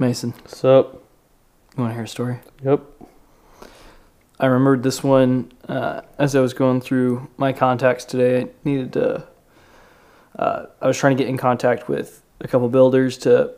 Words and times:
Mason, 0.00 0.32
Sup? 0.46 1.02
you 1.76 1.82
want 1.82 1.90
to 1.90 1.94
hear 1.94 2.04
a 2.04 2.08
story? 2.08 2.38
Yep. 2.62 2.80
I 4.38 4.46
remembered 4.46 4.84
this 4.84 5.02
one 5.02 5.50
uh, 5.68 6.02
as 6.18 6.36
I 6.36 6.40
was 6.40 6.54
going 6.54 6.80
through 6.80 7.28
my 7.36 7.52
contacts 7.52 8.04
today. 8.04 8.42
I 8.42 8.48
needed 8.62 8.92
to. 8.92 9.26
Uh, 10.38 10.66
I 10.80 10.86
was 10.86 10.96
trying 10.96 11.16
to 11.16 11.20
get 11.22 11.28
in 11.28 11.36
contact 11.36 11.88
with 11.88 12.22
a 12.40 12.46
couple 12.46 12.68
builders 12.68 13.18
to 13.18 13.52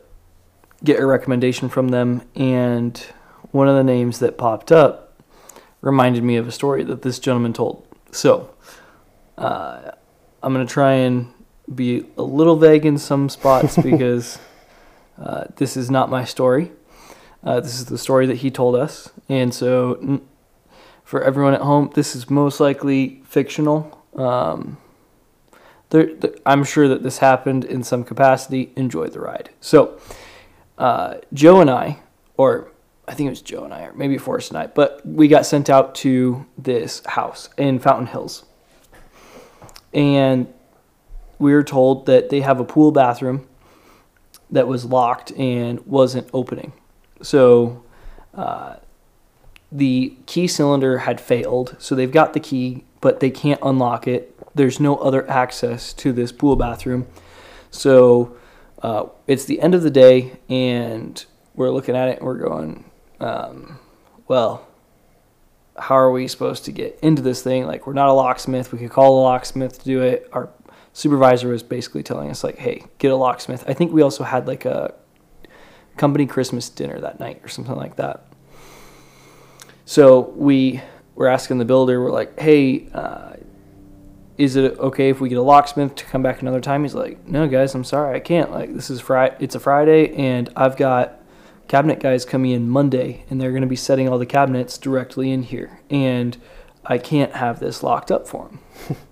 get 0.83 0.99
a 0.99 1.05
recommendation 1.05 1.69
from 1.69 1.89
them, 1.89 2.23
and 2.35 2.97
one 3.51 3.67
of 3.67 3.75
the 3.75 3.83
names 3.83 4.17
that 4.17 4.39
popped 4.39 4.71
up 4.71 5.21
reminded 5.81 6.23
me 6.23 6.37
of 6.37 6.47
a 6.47 6.51
story 6.51 6.83
that 6.85 7.03
this 7.03 7.19
gentleman 7.19 7.53
told. 7.53 7.85
So, 8.11 8.49
uh, 9.37 9.91
I'm 10.41 10.53
gonna 10.53 10.65
try 10.65 10.93
and 10.93 11.31
be 11.73 12.07
a 12.17 12.23
little 12.23 12.55
vague 12.55 12.87
in 12.87 12.97
some 12.97 13.29
spots 13.29 13.77
because 13.83 14.39
uh, 15.21 15.45
this 15.55 15.77
is 15.77 15.91
not 15.91 16.09
my 16.09 16.25
story. 16.25 16.71
Uh, 17.43 17.59
this 17.59 17.79
is 17.79 17.85
the 17.85 17.97
story 17.97 18.25
that 18.27 18.37
he 18.37 18.51
told 18.51 18.75
us, 18.75 19.11
and 19.29 19.53
so 19.53 20.21
for 21.03 21.21
everyone 21.23 21.53
at 21.53 21.61
home, 21.61 21.91
this 21.93 22.15
is 22.15 22.29
most 22.29 22.61
likely 22.61 23.21
fictional. 23.25 24.01
Um, 24.15 24.77
there, 25.89 26.05
th- 26.05 26.37
I'm 26.45 26.63
sure 26.63 26.87
that 26.87 27.03
this 27.03 27.17
happened 27.17 27.65
in 27.65 27.83
some 27.83 28.05
capacity. 28.05 28.71
Enjoy 28.77 29.07
the 29.07 29.19
ride. 29.19 29.49
So, 29.59 29.99
uh, 30.77 31.15
Joe 31.33 31.59
and 31.59 31.69
I, 31.69 31.99
or 32.37 32.71
I 33.09 33.13
think 33.13 33.27
it 33.27 33.31
was 33.31 33.41
Joe 33.41 33.65
and 33.65 33.73
I, 33.73 33.81
or 33.81 33.93
maybe 33.93 34.17
Forrest 34.17 34.51
and 34.51 34.57
I, 34.57 34.67
but 34.67 35.05
we 35.05 35.27
got 35.27 35.45
sent 35.45 35.69
out 35.69 35.95
to 35.95 36.45
this 36.57 37.05
house 37.05 37.49
in 37.57 37.79
Fountain 37.79 38.07
Hills. 38.07 38.45
And 39.93 40.47
we 41.39 41.51
were 41.51 41.63
told 41.63 42.05
that 42.05 42.29
they 42.29 42.39
have 42.39 42.61
a 42.61 42.63
pool 42.63 42.93
bathroom 42.93 43.49
that 44.51 44.67
was 44.67 44.85
locked 44.85 45.31
and 45.31 45.85
wasn't 45.85 46.29
opening. 46.33 46.73
So, 47.21 47.83
uh, 48.33 48.75
the 49.71 50.17
key 50.25 50.47
cylinder 50.47 50.99
had 50.99 51.21
failed, 51.21 51.75
so 51.79 51.95
they've 51.95 52.11
got 52.11 52.33
the 52.33 52.39
key, 52.39 52.83
but 52.99 53.21
they 53.21 53.29
can't 53.29 53.59
unlock 53.63 54.07
it. 54.07 54.37
There's 54.53 54.79
no 54.79 54.97
other 54.97 55.29
access 55.29 55.93
to 55.93 56.11
this 56.11 56.31
pool 56.31 56.57
bathroom. 56.57 57.07
So 57.69 58.35
uh, 58.83 59.05
it's 59.27 59.45
the 59.45 59.61
end 59.61 59.73
of 59.73 59.81
the 59.81 59.89
day, 59.89 60.39
and 60.49 61.23
we're 61.55 61.71
looking 61.71 61.95
at 61.95 62.09
it 62.09 62.17
and 62.17 62.25
we're 62.25 62.37
going, 62.37 62.91
um, 63.21 63.79
well, 64.27 64.67
how 65.77 65.95
are 65.95 66.11
we 66.11 66.27
supposed 66.27 66.65
to 66.65 66.71
get 66.71 66.99
into 67.01 67.21
this 67.21 67.41
thing? 67.41 67.65
Like, 67.65 67.87
we're 67.87 67.93
not 67.93 68.09
a 68.09 68.13
locksmith. 68.13 68.73
We 68.73 68.79
could 68.79 68.91
call 68.91 69.21
a 69.21 69.23
locksmith 69.23 69.79
to 69.79 69.85
do 69.85 70.01
it. 70.01 70.29
Our 70.33 70.49
supervisor 70.93 71.49
was 71.49 71.63
basically 71.63 72.03
telling 72.03 72.29
us, 72.29 72.43
like, 72.43 72.57
hey, 72.57 72.85
get 72.97 73.11
a 73.11 73.15
locksmith. 73.15 73.63
I 73.67 73.73
think 73.73 73.91
we 73.91 74.01
also 74.01 74.23
had 74.23 74.47
like 74.47 74.65
a 74.65 74.93
company 75.97 76.25
Christmas 76.25 76.69
dinner 76.69 76.99
that 76.99 77.19
night 77.19 77.41
or 77.43 77.47
something 77.47 77.75
like 77.75 77.95
that. 77.97 78.25
So 79.85 80.31
we 80.35 80.81
were 81.15 81.27
asking 81.27 81.57
the 81.57 81.65
builder, 81.65 82.01
we're 82.01 82.11
like, 82.11 82.39
hey, 82.39 82.87
uh, 82.93 83.33
is 84.37 84.55
it 84.55 84.79
okay 84.79 85.09
if 85.09 85.19
we 85.19 85.29
get 85.29 85.37
a 85.37 85.43
locksmith 85.43 85.95
to 85.95 86.05
come 86.05 86.23
back 86.23 86.41
another 86.41 86.61
time? 86.61 86.83
He's 86.83 86.95
like, 86.95 87.27
no, 87.27 87.47
guys, 87.47 87.75
I'm 87.75 87.83
sorry, 87.83 88.15
I 88.15 88.19
can't. 88.19 88.51
Like, 88.51 88.73
this 88.73 88.89
is 88.89 89.01
Friday, 89.01 89.35
it's 89.39 89.55
a 89.55 89.59
Friday, 89.59 90.15
and 90.15 90.49
I've 90.55 90.77
got 90.77 91.19
cabinet 91.67 91.99
guys 91.99 92.25
coming 92.25 92.51
in 92.51 92.69
Monday, 92.69 93.25
and 93.29 93.39
they're 93.39 93.51
going 93.51 93.61
to 93.61 93.67
be 93.67 93.75
setting 93.75 94.09
all 94.09 94.17
the 94.17 94.25
cabinets 94.25 94.77
directly 94.77 95.31
in 95.31 95.43
here, 95.43 95.81
and 95.89 96.37
I 96.85 96.97
can't 96.97 97.33
have 97.33 97.59
this 97.59 97.83
locked 97.83 98.11
up 98.11 98.27
for 98.27 98.47
them. 98.47 98.97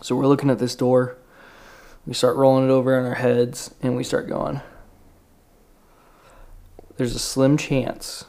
so 0.00 0.16
we're 0.16 0.26
looking 0.26 0.50
at 0.50 0.58
this 0.58 0.74
door. 0.74 1.16
We 2.06 2.14
start 2.14 2.36
rolling 2.36 2.64
it 2.68 2.72
over 2.72 2.98
in 2.98 3.06
our 3.06 3.14
heads, 3.14 3.74
and 3.82 3.96
we 3.96 4.04
start 4.04 4.28
going. 4.28 4.60
There's 6.96 7.14
a 7.14 7.18
slim 7.18 7.56
chance 7.56 8.24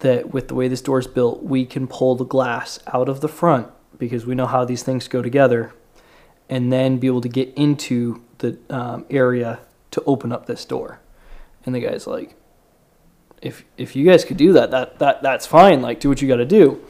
that 0.00 0.32
with 0.32 0.48
the 0.48 0.54
way 0.54 0.68
this 0.68 0.82
door 0.82 0.98
is 0.98 1.06
built, 1.06 1.42
we 1.42 1.64
can 1.64 1.86
pull 1.86 2.14
the 2.16 2.24
glass 2.24 2.78
out 2.92 3.08
of 3.08 3.20
the 3.20 3.28
front 3.28 3.68
because 3.98 4.26
we 4.26 4.34
know 4.34 4.46
how 4.46 4.64
these 4.64 4.82
things 4.82 5.08
go 5.08 5.22
together, 5.22 5.72
and 6.48 6.72
then 6.72 6.98
be 6.98 7.06
able 7.06 7.20
to 7.20 7.28
get 7.28 7.52
into 7.54 8.22
the 8.38 8.58
um, 8.68 9.06
area 9.08 9.60
to 9.90 10.02
open 10.04 10.32
up 10.32 10.46
this 10.46 10.64
door. 10.64 11.00
And 11.64 11.74
the 11.74 11.80
guy's 11.80 12.06
like, 12.06 12.34
if 13.40 13.64
if 13.76 13.96
you 13.96 14.04
guys 14.04 14.24
could 14.24 14.36
do 14.36 14.52
that, 14.52 14.70
that 14.70 14.98
that 14.98 15.22
that's 15.22 15.46
fine. 15.46 15.82
Like, 15.82 16.00
do 16.00 16.08
what 16.08 16.20
you 16.20 16.28
got 16.28 16.36
to 16.36 16.44
do. 16.44 16.84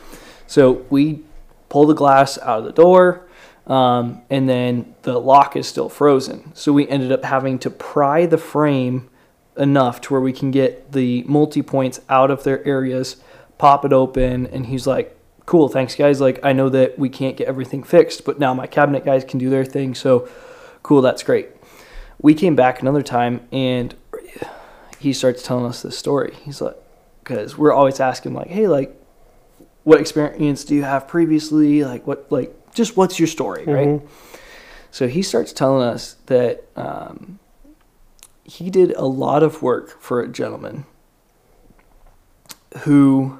So 0.46 0.84
we 0.90 1.22
pull 1.68 1.86
the 1.86 1.94
glass 1.94 2.38
out 2.38 2.58
of 2.58 2.64
the 2.64 2.72
door, 2.72 3.26
um, 3.66 4.22
and 4.28 4.48
then 4.48 4.94
the 5.02 5.18
lock 5.18 5.56
is 5.56 5.68
still 5.68 5.88
frozen. 5.88 6.54
So 6.54 6.72
we 6.72 6.88
ended 6.88 7.12
up 7.12 7.24
having 7.24 7.58
to 7.60 7.70
pry 7.70 8.26
the 8.26 8.38
frame 8.38 9.08
enough 9.56 10.00
to 10.02 10.14
where 10.14 10.20
we 10.20 10.32
can 10.32 10.50
get 10.50 10.92
the 10.92 11.22
multi 11.24 11.62
points 11.62 12.00
out 12.08 12.30
of 12.30 12.44
their 12.44 12.66
areas, 12.66 13.16
pop 13.58 13.84
it 13.84 13.92
open, 13.92 14.46
and 14.46 14.66
he's 14.66 14.86
like, 14.86 15.16
"Cool, 15.46 15.68
thanks 15.68 15.94
guys. 15.94 16.20
Like 16.20 16.40
I 16.42 16.52
know 16.52 16.68
that 16.70 16.98
we 16.98 17.08
can't 17.08 17.36
get 17.36 17.46
everything 17.46 17.82
fixed, 17.82 18.24
but 18.24 18.38
now 18.38 18.54
my 18.54 18.66
cabinet 18.66 19.04
guys 19.04 19.24
can 19.24 19.38
do 19.38 19.50
their 19.50 19.64
thing. 19.64 19.94
So 19.94 20.28
cool, 20.82 21.02
that's 21.02 21.22
great." 21.22 21.48
We 22.20 22.34
came 22.34 22.54
back 22.54 22.80
another 22.80 23.02
time 23.02 23.46
and 23.50 23.94
he 24.98 25.12
starts 25.12 25.42
telling 25.42 25.66
us 25.66 25.82
this 25.82 25.98
story. 25.98 26.34
He's 26.44 26.60
like, 26.60 26.76
because 27.22 27.58
we're 27.58 27.72
always 27.72 28.00
asking 28.00 28.34
like, 28.34 28.48
"Hey, 28.48 28.68
like, 28.68 28.96
what 29.84 30.00
experience 30.00 30.64
do 30.64 30.74
you 30.74 30.84
have 30.84 31.08
previously? 31.08 31.84
Like, 31.84 32.06
what, 32.06 32.30
like, 32.30 32.54
just 32.74 32.96
what's 32.96 33.18
your 33.18 33.28
story, 33.28 33.64
right?" 33.64 34.02
So 34.90 35.08
he 35.08 35.22
starts 35.22 35.54
telling 35.54 35.88
us 35.88 36.16
that 36.26 36.64
um, 36.76 37.38
he 38.44 38.68
did 38.70 38.92
a 38.92 39.06
lot 39.06 39.42
of 39.42 39.62
work 39.62 40.00
for 40.00 40.20
a 40.20 40.28
gentleman 40.28 40.84
who 42.80 43.38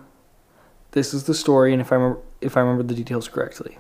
this 0.93 1.13
is 1.13 1.25
the 1.25 1.35
story 1.35 1.73
and 1.73 1.81
if 1.81 1.93
I 1.93 1.97
remember 1.97 2.21
if 2.41 2.57
I 2.57 2.61
remember 2.61 2.83
the 2.83 2.95
details 2.95 3.29
correctly 3.29 3.79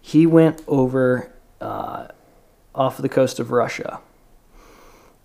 he 0.00 0.26
went 0.26 0.62
over 0.66 1.30
uh, 1.60 2.08
off 2.74 2.96
the 2.98 3.08
coast 3.08 3.38
of 3.38 3.50
Russia 3.50 4.00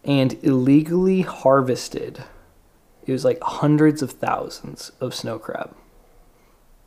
and 0.04 0.38
illegally 0.44 1.22
harvested 1.22 2.24
it 3.06 3.12
was 3.12 3.24
like 3.24 3.40
hundreds 3.42 4.02
of 4.02 4.12
thousands 4.12 4.92
of 5.00 5.16
snow 5.16 5.40
crab 5.40 5.74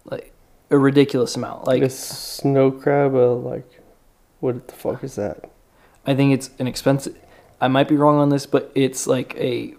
like 0.04 0.34
a 0.70 0.78
ridiculous 0.78 1.36
amount 1.36 1.66
like 1.66 1.82
a 1.82 1.91
snow 1.91 2.70
crab 2.70 3.14
a 3.14 3.32
like? 3.34 3.80
What 4.41 4.69
the 4.69 4.75
fuck 4.75 5.02
is 5.04 5.14
that? 5.16 5.50
I 6.06 6.14
think 6.14 6.32
it's 6.34 6.50
an 6.58 6.66
expensive. 6.66 7.16
I 7.60 7.69
might 7.69 7.88
be 7.88 7.97
wrong 7.97 8.19
on 8.19 8.28
this, 8.28 8.47
but 8.47 8.70
it's 8.74 9.06
like 9.06 9.34
a 9.36 9.74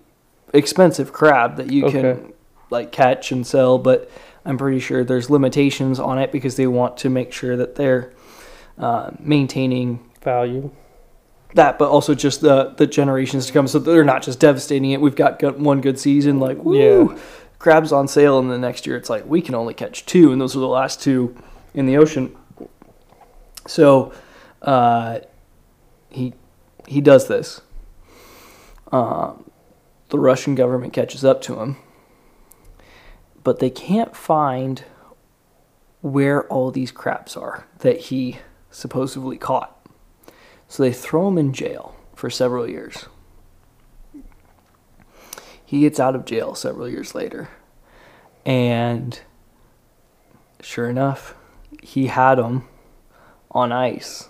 expensive 0.53 1.11
crab 1.13 1.57
that 1.57 1.71
you 1.71 1.85
Okay. 1.85 2.01
can 2.01 2.33
like 2.69 2.91
catch 2.91 3.31
and 3.31 3.45
sell. 3.45 3.77
But 3.77 4.09
I'm 4.45 4.57
pretty 4.57 4.79
sure 4.79 5.03
there's 5.03 5.29
limitations 5.29 5.99
on 5.99 6.17
it 6.17 6.31
because 6.31 6.55
they 6.55 6.67
want 6.67 6.97
to 6.97 7.09
make 7.09 7.31
sure 7.33 7.55
that 7.57 7.75
they're 7.75 8.13
uh, 8.79 9.11
maintaining 9.19 9.99
Value. 10.23 10.71
that, 11.53 11.77
but 11.77 11.89
also 11.89 12.15
just 12.15 12.41
the 12.41 12.73
the 12.77 12.87
generations 12.87 13.45
to 13.47 13.53
come. 13.53 13.67
So 13.67 13.77
they're 13.79 14.03
not 14.03 14.23
just 14.23 14.39
devastating 14.39 14.91
it. 14.91 15.01
We've 15.01 15.15
got 15.15 15.41
one 15.59 15.81
good 15.81 15.99
season, 15.99 16.39
like 16.39 16.57
woo, 16.63 17.11
Yeah. 17.13 17.17
Crabs 17.65 17.91
on 17.91 18.07
sale, 18.07 18.37
and 18.37 18.51
the 18.51 18.59
next 18.59 18.85
year 18.85 18.95
it's 18.95 19.09
like 19.09 19.25
we 19.25 19.41
can 19.41 19.55
only 19.55 19.73
catch 19.73 20.05
two, 20.05 20.31
and 20.31 20.39
those 20.39 20.55
are 20.55 20.59
the 20.59 20.67
last 20.67 21.01
two 21.01 21.35
in 21.73 21.87
the 21.87 21.97
ocean. 21.97 22.35
So 23.65 24.13
uh, 24.61 25.21
he 26.11 26.35
he 26.87 27.01
does 27.01 27.27
this. 27.27 27.61
Um, 28.91 29.49
the 30.09 30.19
Russian 30.19 30.53
government 30.53 30.93
catches 30.93 31.25
up 31.25 31.41
to 31.41 31.59
him, 31.59 31.77
but 33.43 33.57
they 33.57 33.71
can't 33.71 34.15
find 34.15 34.83
where 36.01 36.47
all 36.49 36.69
these 36.69 36.91
crabs 36.91 37.35
are 37.35 37.65
that 37.79 37.97
he 37.97 38.37
supposedly 38.69 39.39
caught. 39.39 39.89
So 40.67 40.83
they 40.83 40.93
throw 40.93 41.29
him 41.29 41.39
in 41.39 41.51
jail 41.51 41.95
for 42.13 42.29
several 42.29 42.69
years. 42.69 43.07
He 45.65 45.79
gets 45.79 45.99
out 45.99 46.13
of 46.13 46.25
jail 46.25 46.53
several 46.53 46.87
years 46.87 47.15
later. 47.15 47.49
And 48.45 49.19
sure 50.61 50.89
enough, 50.89 51.35
he 51.81 52.07
had 52.07 52.35
them 52.35 52.67
on 53.51 53.71
ice 53.71 54.29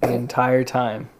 the 0.00 0.12
entire 0.12 0.64
time. 0.64 1.10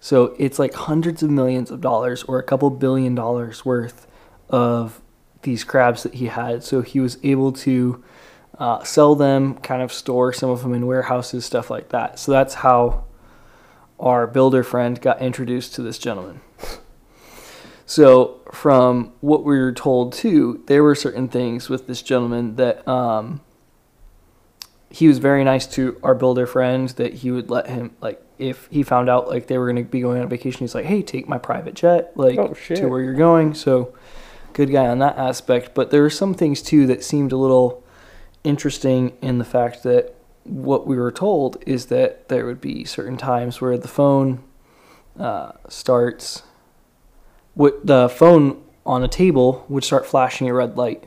So 0.00 0.34
it's 0.38 0.58
like 0.58 0.74
hundreds 0.74 1.22
of 1.22 1.30
millions 1.30 1.70
of 1.70 1.80
dollars 1.80 2.22
or 2.24 2.38
a 2.38 2.42
couple 2.42 2.68
billion 2.70 3.14
dollars 3.14 3.64
worth 3.64 4.06
of 4.48 5.00
these 5.42 5.64
crabs 5.64 6.02
that 6.02 6.14
he 6.14 6.26
had. 6.26 6.62
So 6.62 6.82
he 6.82 7.00
was 7.00 7.18
able 7.22 7.52
to 7.52 8.02
uh, 8.58 8.84
sell 8.84 9.14
them, 9.14 9.54
kind 9.58 9.82
of 9.82 9.92
store 9.92 10.32
some 10.32 10.50
of 10.50 10.62
them 10.62 10.74
in 10.74 10.86
warehouses, 10.86 11.44
stuff 11.44 11.70
like 11.70 11.88
that. 11.90 12.18
So 12.18 12.32
that's 12.32 12.54
how 12.54 13.04
our 13.98 14.26
builder 14.26 14.62
friend 14.62 15.00
got 15.00 15.20
introduced 15.20 15.74
to 15.74 15.82
this 15.82 15.98
gentleman. 15.98 16.40
So, 17.86 18.40
from 18.52 19.12
what 19.20 19.44
we 19.44 19.58
were 19.58 19.72
told 19.72 20.12
too, 20.12 20.62
there 20.66 20.82
were 20.82 20.94
certain 20.94 21.28
things 21.28 21.68
with 21.68 21.86
this 21.86 22.00
gentleman 22.00 22.56
that 22.56 22.86
um, 22.88 23.42
he 24.90 25.08
was 25.08 25.18
very 25.18 25.44
nice 25.44 25.66
to 25.66 25.98
our 26.02 26.14
builder 26.14 26.46
friend 26.46 26.88
that 26.90 27.14
he 27.14 27.30
would 27.30 27.50
let 27.50 27.66
him 27.66 27.94
like 28.00 28.22
if 28.38 28.68
he 28.70 28.82
found 28.82 29.08
out 29.08 29.28
like 29.28 29.46
they 29.46 29.58
were 29.58 29.66
going 29.66 29.84
to 29.84 29.90
be 29.90 30.00
going 30.00 30.20
on 30.20 30.28
vacation, 30.28 30.60
he's 30.60 30.74
like, 30.74 30.86
"Hey, 30.86 31.02
take 31.02 31.28
my 31.28 31.38
private 31.38 31.74
jet, 31.74 32.12
like 32.16 32.38
Oh, 32.38 32.54
to 32.54 32.86
where 32.86 33.00
you're 33.00 33.14
going." 33.14 33.54
So, 33.54 33.94
good 34.52 34.70
guy 34.70 34.86
on 34.86 34.98
that 35.00 35.18
aspect. 35.18 35.74
But 35.74 35.90
there 35.90 36.02
were 36.02 36.10
some 36.10 36.34
things 36.34 36.62
too 36.62 36.86
that 36.86 37.04
seemed 37.04 37.32
a 37.32 37.36
little 37.36 37.84
interesting 38.44 39.16
in 39.20 39.38
the 39.38 39.44
fact 39.44 39.82
that 39.82 40.14
what 40.44 40.86
we 40.86 40.96
were 40.96 41.12
told 41.12 41.62
is 41.66 41.86
that 41.86 42.28
there 42.28 42.44
would 42.46 42.60
be 42.60 42.84
certain 42.84 43.16
times 43.16 43.60
where 43.60 43.78
the 43.78 43.88
phone 43.88 44.42
uh, 45.18 45.52
starts. 45.68 46.42
The 47.56 48.08
phone 48.14 48.62
on 48.86 49.02
a 49.02 49.08
table 49.08 49.64
would 49.68 49.84
start 49.84 50.06
flashing 50.06 50.48
a 50.48 50.54
red 50.54 50.76
light, 50.76 51.02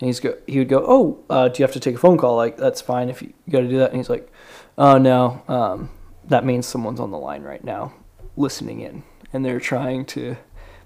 and 0.00 0.06
he's 0.06 0.20
go. 0.20 0.34
He 0.46 0.58
would 0.58 0.68
go, 0.68 0.84
"Oh, 0.86 1.18
uh, 1.28 1.48
do 1.48 1.60
you 1.60 1.64
have 1.64 1.72
to 1.74 1.80
take 1.80 1.94
a 1.96 1.98
phone 1.98 2.16
call? 2.18 2.36
Like 2.36 2.56
that's 2.56 2.80
fine 2.80 3.08
if 3.08 3.22
you, 3.22 3.32
you 3.46 3.52
got 3.52 3.60
to 3.60 3.68
do 3.68 3.78
that." 3.78 3.90
And 3.90 3.96
he's 3.98 4.10
like, 4.10 4.30
"Oh 4.78 4.98
no, 4.98 5.42
um, 5.48 5.90
that 6.28 6.44
means 6.44 6.66
someone's 6.66 7.00
on 7.00 7.10
the 7.10 7.18
line 7.18 7.42
right 7.42 7.62
now, 7.64 7.92
listening 8.36 8.80
in, 8.80 9.02
and 9.32 9.44
they're 9.44 9.60
trying 9.60 10.04
to 10.06 10.36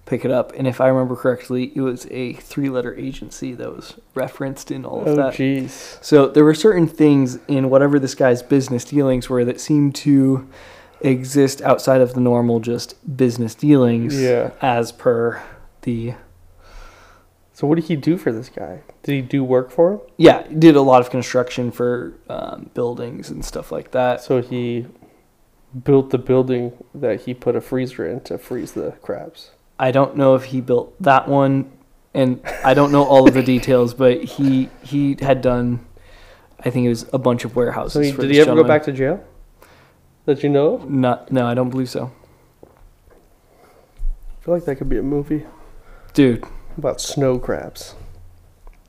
pick 0.07 0.25
it 0.25 0.31
up." 0.31 0.53
And 0.57 0.67
if 0.67 0.81
I 0.81 0.89
remember 0.89 1.15
correctly, 1.15 1.73
it 1.75 1.81
was 1.83 2.07
a 2.11 2.33
three-letter 2.35 2.95
agency 2.97 3.53
that 3.55 3.71
was 3.75 3.95
referenced 4.15 4.71
in 4.71 4.85
all 4.85 5.03
of 5.03 5.09
Oh, 5.09 5.15
that. 5.17 5.35
jeez. 5.35 6.03
So 6.03 6.27
there 6.27 6.45
were 6.45 6.55
certain 6.55 6.87
things 6.89 7.39
in 7.49 7.69
whatever 7.71 7.99
this 7.99 8.15
guy's 8.15 8.43
business 8.43 8.85
dealings 8.85 9.29
were 9.29 9.45
that 9.45 9.61
seemed 9.61 9.95
to 9.97 10.49
exist 11.01 11.63
outside 11.63 12.01
of 12.01 12.15
the 12.15 12.21
normal 12.21 12.61
just 12.61 12.95
business 13.17 13.55
dealings 13.55 14.21
Yeah. 14.21 14.51
as 14.61 14.93
per 14.93 15.43
the 15.83 16.15
So 17.53 17.67
what 17.67 17.75
did 17.77 17.85
he 17.87 17.97
do 17.97 18.17
for 18.17 18.33
this 18.33 18.49
guy? 18.49 18.81
Did 19.03 19.13
he 19.13 19.21
do 19.23 19.43
work 19.45 19.71
for 19.71 19.93
him? 19.95 20.01
yeah 20.17 20.43
did 20.59 20.77
a 20.77 20.83
lot 20.83 21.01
of 21.01 21.11
construction 21.11 21.71
for 21.71 22.15
um, 22.29 22.71
buildings 22.75 23.31
and 23.31 23.45
stuff 23.45 23.71
like 23.73 23.91
that 23.93 24.21
So 24.23 24.41
he 24.43 24.87
built 25.85 26.11
the 26.11 26.19
building 26.19 26.73
that 26.95 27.23
he 27.23 27.35
put 27.35 27.55
a 27.57 27.61
freezer 27.61 28.07
in 28.07 28.21
to 28.23 28.37
freeze 28.39 28.73
the 28.73 28.91
crabs. 29.03 29.51
i 29.79 29.91
don't 29.93 30.17
know 30.17 30.35
if 30.35 30.45
he 30.47 30.61
built 30.61 31.01
that 31.01 31.29
one 31.29 31.71
and 32.13 32.41
i 32.65 32.75
don't 32.75 32.91
know 32.91 33.05
all 33.05 33.29
of 33.29 33.35
the 33.35 33.43
details 33.55 33.95
but 33.95 34.23
he 34.25 34.69
he 34.83 35.17
had 35.21 35.41
done 35.41 35.79
i 36.65 36.71
think 36.71 36.85
it 36.87 36.89
was 36.89 37.07
a 37.13 37.19
bunch 37.19 37.45
of 37.45 37.55
warehouses 37.55 37.93
So 37.93 38.01
he, 38.01 38.11
did 38.11 38.31
he 38.33 38.41
ever 38.41 38.57
go 38.57 38.65
back 38.65 38.83
to 38.85 38.93
jail? 38.93 39.23
That 40.31 40.45
you 40.45 40.49
know 40.49 40.75
of? 40.75 40.89
not 40.89 41.33
no 41.33 41.45
i 41.47 41.55
don't 41.55 41.71
believe 41.71 41.91
so 41.91 42.13
I 43.13 44.45
feel 44.45 44.55
like 44.55 44.65
that 44.67 44.77
could 44.77 44.89
be 44.89 44.97
a 44.99 45.03
movie 45.03 45.45
dude 46.15 46.45
about 46.79 47.01
snow 47.01 47.39
crabs. 47.39 47.95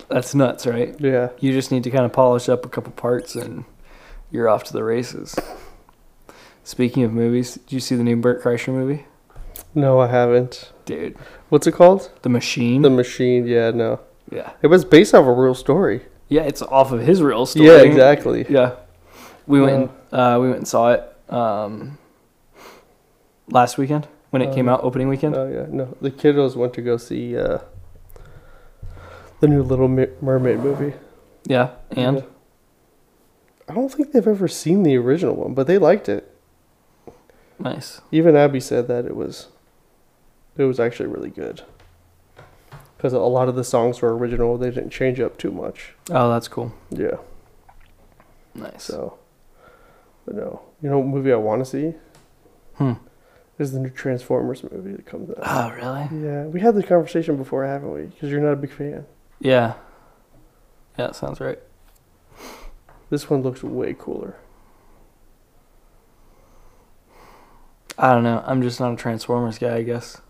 that's 0.08 0.36
nuts 0.36 0.66
right 0.68 0.96
Yeah. 1.00 1.30
You 1.40 1.52
just 1.52 1.72
need 1.72 1.84
to 1.86 1.90
kind 1.92 2.06
of 2.06 2.14
polish 2.14 2.48
up 2.48 2.64
a 2.66 2.70
couple 2.70 2.92
parts 2.92 3.36
and 3.36 3.66
you're 4.30 4.48
off 4.48 4.64
to 4.66 4.74
the 4.74 4.84
races. 4.84 5.36
Speaking 6.64 7.04
of 7.04 7.12
movies, 7.12 7.56
did 7.56 7.72
you 7.74 7.80
see 7.82 7.96
the 7.96 8.04
new 8.04 8.16
Bert 8.16 8.42
Kreischer 8.44 8.70
movie? 8.70 9.06
No, 9.76 10.00
I 10.00 10.08
haven't. 10.08 10.72
Dude, 10.86 11.18
What's 11.50 11.66
it 11.68 11.74
called? 11.74 12.12
The 12.22 12.30
Machine? 12.30 12.82
The 12.84 12.90
Machine. 12.90 13.46
Yeah, 13.48 13.72
no. 13.72 14.00
yeah. 14.32 14.52
It 14.62 14.68
was 14.68 14.86
based 14.86 15.14
off 15.16 15.26
a 15.26 15.34
real 15.34 15.56
story. 15.56 16.06
Yeah, 16.30 16.44
it's 16.44 16.62
off 16.62 16.92
of 16.94 17.02
his 17.02 17.22
real 17.22 17.46
story. 17.46 17.68
Yeah, 17.68 17.82
exactly. 17.82 18.46
Yeah. 18.48 18.76
We 19.48 19.60
went 19.60 19.92
uh, 20.14 20.38
we 20.40 20.48
went 20.48 20.60
and 20.60 20.68
saw 20.68 20.92
it 20.92 21.11
um, 21.32 21.98
last 23.50 23.78
weekend 23.78 24.08
when 24.32 24.42
it 24.42 24.54
came 24.54 24.68
Uh, 24.70 24.74
out 24.74 24.84
opening 24.84 25.08
weekend. 25.10 25.36
Oh 25.36 25.48
yeah, 25.48 25.66
no. 25.70 25.96
The 26.02 26.12
kiddos 26.12 26.56
went 26.56 26.74
to 26.74 26.82
go 26.82 26.98
see 26.98 27.38
uh, 27.38 27.60
the 29.40 29.48
new 29.48 29.64
Little 29.64 29.88
Mermaid 29.88 30.60
movie. 30.60 30.94
yeah, 31.46 31.72
and 31.92 32.18
Yeah. 32.18 32.24
I 33.70 33.74
don't 33.74 33.92
think 33.92 34.12
they've 34.12 34.28
ever 34.28 34.48
seen 34.48 34.84
the 34.84 34.98
original 34.98 35.36
one, 35.36 35.54
but 35.54 35.66
they 35.68 35.78
liked 35.78 36.10
it. 36.10 36.30
nice. 37.60 38.02
Even 38.12 38.36
Abby 38.36 38.60
said 38.60 38.88
that 38.90 39.06
it 39.06 39.16
was, 39.16 39.48
it 40.58 40.64
was 40.66 40.80
actually 40.80 41.08
really 41.08 41.30
good. 41.30 41.62
Because 42.98 43.14
a 43.14 43.20
lot 43.20 43.48
of 43.50 43.56
the 43.56 43.64
songs 43.64 44.02
were 44.02 44.16
original; 44.16 44.58
they 44.58 44.70
didn't 44.70 44.92
change 44.92 45.20
up 45.20 45.38
too 45.38 45.52
much. 45.52 45.94
Oh, 46.12 46.30
that's 46.30 46.48
cool. 46.48 46.72
Yeah. 46.92 47.18
Nice. 48.54 48.84
So, 48.84 49.18
but 50.26 50.36
no, 50.36 50.62
you 50.82 50.90
know, 50.90 51.00
what 51.00 51.08
movie 51.08 51.32
I 51.32 51.36
want 51.38 51.64
to 51.64 51.70
see 51.70 51.94
Hmm. 52.78 52.94
is 53.60 53.72
the 53.74 53.80
new 53.80 53.90
Transformers 53.90 54.64
movie 54.64 54.94
that 54.94 55.06
comes 55.06 55.30
out. 55.30 55.38
Oh, 55.42 55.72
really? 55.76 56.24
Yeah, 56.24 56.46
we 56.46 56.60
had 56.62 56.76
the 56.76 56.84
conversation 56.84 57.38
before, 57.38 57.66
haven't 57.66 57.92
we? 57.92 58.02
Because 58.04 58.32
you're 58.32 58.42
not 58.42 58.54
a 58.54 58.56
big 58.56 58.72
fan. 58.72 59.06
Yeah. 59.40 59.74
Yeah, 60.98 61.08
that 61.08 61.16
sounds 61.16 61.40
right. 61.40 61.60
This 63.10 63.30
one 63.30 63.42
looks 63.42 63.62
way 63.64 63.94
cooler. 63.98 64.36
I 67.98 68.14
don't 68.14 68.24
know. 68.24 68.44
I'm 68.48 68.62
just 68.62 68.80
not 68.80 68.94
a 68.94 68.96
Transformers 68.96 69.58
guy, 69.60 69.76
I 69.76 69.84
guess. 69.84 70.22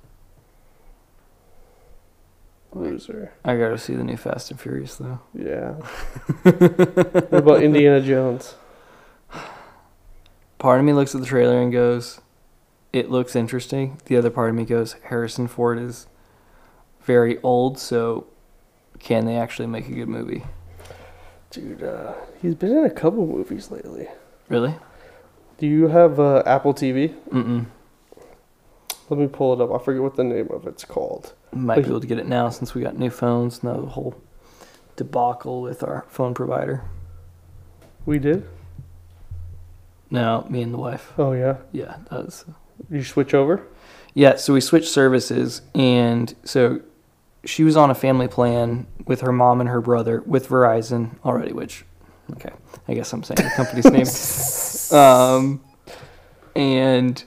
Loser. 2.73 3.33
I 3.43 3.57
gotta 3.57 3.77
see 3.77 3.95
the 3.95 4.03
new 4.03 4.15
Fast 4.17 4.49
and 4.51 4.59
Furious 4.59 4.95
though. 4.95 5.19
Yeah. 5.33 5.71
what 6.43 7.33
about 7.33 7.63
Indiana 7.63 8.01
Jones? 8.01 8.55
Part 10.61 10.79
of 10.79 10.85
me 10.85 10.93
looks 10.93 11.15
at 11.15 11.21
the 11.21 11.25
trailer 11.25 11.59
and 11.59 11.71
goes, 11.71 12.21
"It 12.93 13.09
looks 13.09 13.35
interesting." 13.35 13.97
The 14.05 14.15
other 14.15 14.29
part 14.29 14.51
of 14.51 14.55
me 14.55 14.63
goes, 14.63 14.93
"Harrison 15.05 15.47
Ford 15.47 15.79
is 15.79 16.05
very 17.01 17.41
old, 17.41 17.79
so 17.79 18.27
can 18.99 19.25
they 19.25 19.37
actually 19.37 19.65
make 19.65 19.89
a 19.89 19.91
good 19.91 20.07
movie?" 20.07 20.43
Dude, 21.49 21.81
uh, 21.81 22.13
he's 22.43 22.53
been 22.53 22.77
in 22.77 22.85
a 22.85 22.91
couple 22.91 23.25
movies 23.25 23.71
lately. 23.71 24.07
Really? 24.49 24.75
Do 25.57 25.65
you 25.65 25.87
have 25.87 26.19
uh, 26.19 26.43
Apple 26.45 26.75
TV? 26.75 27.15
Mm-mm. 27.31 27.65
Let 29.09 29.19
me 29.19 29.25
pull 29.25 29.53
it 29.53 29.61
up. 29.61 29.73
I 29.73 29.83
forget 29.83 30.03
what 30.03 30.15
the 30.15 30.23
name 30.23 30.49
of 30.51 30.67
it's 30.67 30.85
called. 30.85 31.33
Might 31.51 31.81
be 31.83 31.89
able 31.89 32.01
to 32.01 32.07
get 32.07 32.19
it 32.19 32.27
now 32.27 32.49
since 32.49 32.75
we 32.75 32.83
got 32.83 32.99
new 32.99 33.09
phones. 33.09 33.63
Now 33.63 33.81
the 33.81 33.87
whole 33.87 34.13
debacle 34.95 35.63
with 35.63 35.81
our 35.81 36.05
phone 36.07 36.35
provider. 36.35 36.83
We 38.05 38.19
did? 38.19 38.47
No, 40.11 40.45
me 40.49 40.61
and 40.61 40.73
the 40.73 40.77
wife. 40.77 41.13
Oh, 41.17 41.31
yeah. 41.31 41.57
Yeah, 41.71 41.95
that 42.09 42.25
was 42.25 42.45
You 42.89 43.03
switch 43.03 43.33
over? 43.33 43.65
Yeah, 44.13 44.35
so 44.35 44.53
we 44.53 44.59
switched 44.59 44.89
services, 44.89 45.61
and 45.73 46.35
so 46.43 46.81
she 47.45 47.63
was 47.63 47.77
on 47.77 47.89
a 47.89 47.95
family 47.95 48.27
plan 48.27 48.85
with 49.07 49.21
her 49.21 49.31
mom 49.31 49.61
and 49.61 49.69
her 49.69 49.79
brother 49.79 50.21
with 50.25 50.49
Verizon 50.49 51.17
already. 51.23 51.53
Which, 51.53 51.85
okay, 52.33 52.51
I 52.89 52.93
guess 52.93 53.13
I'm 53.13 53.23
saying 53.23 53.37
the 53.37 53.51
company's 53.55 53.85
name. 53.85 54.05
Um, 54.91 55.63
and 56.53 57.23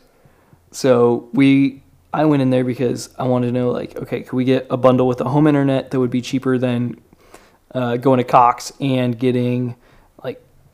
so 0.71 1.31
we, 1.33 1.83
I 2.13 2.27
went 2.27 2.43
in 2.43 2.51
there 2.51 2.63
because 2.63 3.09
I 3.19 3.25
wanted 3.25 3.47
to 3.47 3.53
know, 3.53 3.71
like, 3.71 3.97
okay, 3.97 4.21
could 4.21 4.37
we 4.37 4.45
get 4.45 4.67
a 4.69 4.77
bundle 4.77 5.09
with 5.09 5.23
a 5.23 5.29
home 5.31 5.47
internet 5.47 5.91
that 5.91 5.99
would 5.99 6.11
be 6.11 6.21
cheaper 6.21 6.59
than 6.59 7.01
uh, 7.75 7.97
going 7.97 8.19
to 8.19 8.25
Cox 8.25 8.71
and 8.81 9.19
getting 9.19 9.77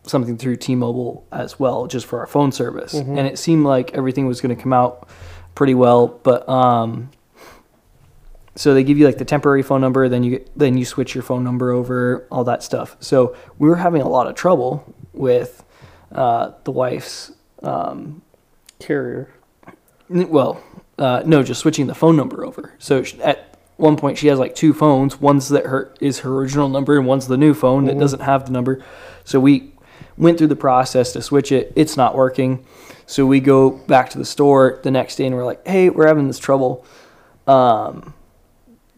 something 0.05 0.37
through 0.39 0.57
T-Mobile 0.57 1.25
as 1.31 1.59
well, 1.61 1.87
just 1.87 2.07
for 2.07 2.21
our 2.21 2.27
phone 2.27 2.53
service. 2.53 2.95
Mhm. 2.95 3.19
And 3.19 3.27
it 3.27 3.39
seemed 3.39 3.65
like 3.65 3.93
everything 3.95 4.27
was 4.27 4.41
going 4.41 4.55
to 4.55 4.61
come 4.61 4.73
out 4.73 5.09
pretty 5.55 5.75
well, 5.75 6.09
but 6.23 6.49
um, 6.49 7.11
so 8.57 8.75
they 8.75 8.83
give 8.85 8.99
you 8.99 9.07
like 9.07 9.19
the 9.19 9.25
temporary 9.25 9.63
phone 9.63 9.81
number, 9.81 10.09
then 10.09 10.23
you 10.25 10.31
get, 10.33 10.51
then 10.59 10.77
you 10.77 10.85
switch 10.85 11.15
your 11.15 11.23
phone 11.23 11.45
number 11.45 11.71
over, 11.71 12.27
all 12.31 12.45
that 12.45 12.63
stuff. 12.63 12.97
So 13.01 13.35
we 13.59 13.69
were 13.69 13.77
having 13.77 14.03
a 14.03 14.09
lot 14.09 14.27
of 14.27 14.35
trouble 14.35 14.85
with 15.13 15.65
uh, 16.13 16.53
the 16.65 16.73
wife's 16.73 17.33
um, 17.63 18.23
Carrier. 18.79 19.29
Well, 20.09 20.61
uh, 20.99 21.23
no, 21.25 21.43
just 21.43 21.61
switching 21.61 21.87
the 21.87 21.95
phone 21.95 22.17
number 22.17 22.45
over. 22.45 22.73
So 22.79 23.05
at 23.23 23.57
one 23.77 23.97
point, 23.97 24.19
she 24.19 24.27
has 24.27 24.39
like 24.39 24.55
two 24.55 24.73
phones. 24.73 25.21
One's 25.21 25.49
that 25.51 25.67
her 25.67 25.95
is 26.01 26.21
her 26.21 26.35
original 26.35 26.69
number, 26.69 26.99
and 26.99 27.07
one's 27.07 27.29
the 27.29 27.37
new 27.39 27.55
phone 27.55 27.85
that 27.85 27.97
Mhm. 27.97 28.01
doesn't 28.01 28.21
have 28.21 28.45
the 28.47 28.53
number. 28.53 28.83
So 29.25 29.39
we 29.41 29.73
went 30.21 30.39
through 30.39 30.47
the 30.49 30.57
process 30.57 31.13
to 31.15 31.23
switch 31.23 31.51
it. 31.51 31.73
It's 31.75 31.97
not 31.97 32.15
working. 32.15 32.65
So 33.07 33.27
we 33.27 33.41
go 33.41 33.71
back 33.71 34.11
to 34.11 34.19
the 34.19 34.25
store 34.25 34.79
the 34.85 34.91
next 34.91 35.17
day, 35.17 35.27
and 35.27 35.35
we're 35.35 35.45
like, 35.45 35.67
"Hey, 35.67 35.89
we're 35.91 36.07
having 36.07 36.29
this 36.29 36.39
trouble." 36.39 36.85
Um, 37.49 38.15